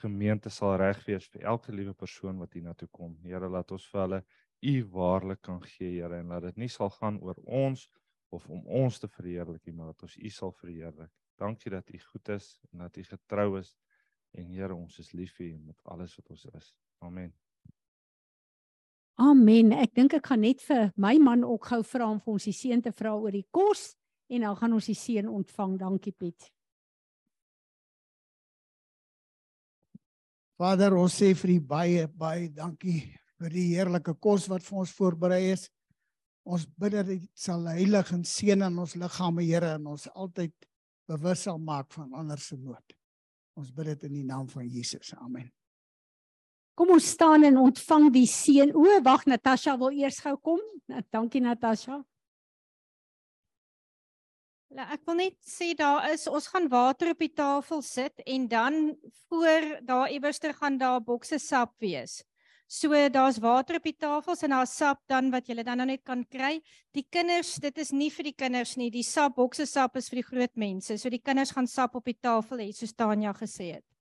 gemeente 0.00 0.50
sal 0.50 0.76
reg 0.80 1.02
wees 1.06 1.26
vir 1.32 1.46
elke 1.52 1.72
liewe 1.72 1.94
persoon 1.94 2.38
wat 2.42 2.54
hiernatoe 2.56 2.88
kom. 2.92 3.14
Here, 3.22 3.48
laat 3.48 3.70
ons 3.74 3.86
vir 3.92 4.00
hulle 4.00 4.22
u 4.64 4.74
waarlik 4.94 5.42
kan 5.44 5.60
gee, 5.62 6.00
Here, 6.00 6.18
en 6.18 6.32
laat 6.32 6.48
dit 6.48 6.64
nie 6.64 6.70
sal 6.72 6.90
gaan 6.98 7.20
oor 7.22 7.38
ons 7.44 7.86
of 8.34 8.46
om 8.50 8.66
ons 8.66 8.98
te 8.98 9.08
verheerlik 9.08 9.62
nie, 9.66 9.74
maar 9.76 9.92
dat 9.92 10.08
ons 10.08 10.16
u 10.16 10.30
sal 10.30 10.52
verheerlik. 10.58 11.12
Dankie 11.38 11.70
dat 11.70 11.90
u 11.90 11.98
goed 12.10 12.28
is 12.34 12.48
en 12.72 12.84
dat 12.86 12.96
u 12.96 13.04
getrou 13.04 13.58
is. 13.58 13.74
En 14.34 14.50
Here, 14.50 14.74
ons 14.74 14.98
is 14.98 15.12
lief 15.12 15.36
vir 15.38 15.52
u 15.52 15.58
met 15.70 15.80
alles 15.84 16.16
wat 16.18 16.30
ons 16.34 16.46
is. 16.54 16.74
Amen. 17.04 17.32
Amen. 19.14 19.70
Ek 19.78 19.94
dink 19.94 20.16
ek 20.16 20.26
gaan 20.26 20.42
net 20.42 20.62
vir 20.66 20.90
my 20.98 21.14
man 21.22 21.44
ook 21.46 21.68
gou 21.70 21.84
vra 21.86 22.08
om 22.10 22.18
vir 22.22 22.34
ons 22.34 22.48
die 22.50 22.56
seën 22.56 22.82
te 22.82 22.90
vra 22.90 23.14
oor 23.14 23.34
die 23.34 23.46
kos 23.54 23.92
en 24.26 24.42
dan 24.42 24.56
gaan 24.58 24.74
ons 24.74 24.90
die 24.90 24.98
seën 24.98 25.28
ontvang. 25.30 25.78
Dankie 25.78 26.12
Piet. 26.12 26.53
Vader, 30.60 30.94
ons 30.94 31.14
sê 31.18 31.32
vir 31.34 31.56
U 31.56 31.60
baie 31.74 32.06
baie 32.06 32.48
dankie 32.48 33.00
vir 33.42 33.50
die 33.50 33.70
heerlike 33.74 34.14
kos 34.22 34.46
wat 34.50 34.62
vir 34.62 34.84
ons 34.84 34.92
voorberei 34.94 35.42
is. 35.54 35.66
Ons 36.44 36.66
bid 36.78 36.94
dat 36.94 37.08
dit 37.08 37.24
sal 37.34 37.64
heilig 37.72 38.12
en 38.14 38.22
seën 38.28 38.62
aan 38.62 38.78
ons 38.78 38.94
liggame, 39.00 39.42
Here, 39.42 39.74
en 39.78 39.88
ons 39.94 40.06
altyd 40.12 40.52
bewus 41.08 41.46
sal 41.48 41.58
maak 41.58 41.90
van 41.96 42.12
ander 42.14 42.38
se 42.38 42.56
nood. 42.56 42.96
Ons 43.58 43.70
bid 43.74 43.94
dit 43.94 44.08
in 44.10 44.18
die 44.20 44.26
naam 44.28 44.46
van 44.50 44.66
Jesus. 44.68 45.14
Amen. 45.18 45.48
Kom 46.74 46.90
ons 46.90 47.06
staan 47.14 47.46
en 47.46 47.58
ontvang 47.62 48.10
die 48.14 48.26
seën. 48.26 48.74
O, 48.74 48.98
wag, 49.06 49.26
Natasha 49.30 49.76
wil 49.78 49.94
eers 49.94 50.18
gou 50.22 50.36
kom. 50.42 50.62
Dankie 51.14 51.42
Natasha. 51.42 52.02
Ek 54.74 55.04
wil 55.06 55.20
net 55.20 55.36
sê 55.46 55.68
daar 55.78 56.08
is 56.10 56.24
ons 56.26 56.48
gaan 56.50 56.64
water 56.66 57.12
op 57.12 57.20
die 57.22 57.30
tafel 57.30 57.82
sit 57.86 58.22
en 58.26 58.48
dan 58.50 58.78
voor 59.28 59.66
daar 59.86 60.10
iewerster 60.10 60.54
gaan 60.54 60.78
daar 60.78 60.98
bokse 60.98 61.38
sap 61.38 61.76
wees. 61.78 62.24
So 62.66 62.90
daar's 62.90 63.38
water 63.38 63.76
op 63.78 63.86
die 63.86 63.94
tafels 63.94 64.42
en 64.42 64.50
daar's 64.50 64.74
sap 64.74 64.98
dan 65.06 65.30
wat 65.30 65.46
jy 65.46 65.62
dan 65.62 65.78
nou 65.78 65.86
net 65.86 66.02
kan 66.02 66.24
kry. 66.26 66.58
Die 66.90 67.06
kinders, 67.06 67.54
dit 67.62 67.78
is 67.78 67.92
nie 67.92 68.10
vir 68.10 68.32
die 68.32 68.34
kinders 68.34 68.74
nie. 68.76 68.90
Die 68.90 69.06
sap 69.06 69.36
bokse 69.36 69.66
sap 69.66 69.96
is 69.96 70.08
vir 70.10 70.24
die 70.24 70.28
groot 70.32 70.56
mense. 70.56 70.98
So 70.98 71.08
die 71.08 71.22
kinders 71.22 71.54
gaan 71.54 71.70
sap 71.70 71.94
op 71.94 72.04
die 72.04 72.18
tafel 72.18 72.64
hê 72.64 72.72
soos 72.74 72.96
Tanya 72.98 73.32
gesê 73.36 73.76
het. 73.76 73.93